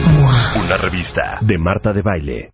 Una 0.55 0.77
revista 0.77 1.39
de 1.41 1.57
Marta 1.57 1.91
de 1.93 2.01
Baile. 2.01 2.52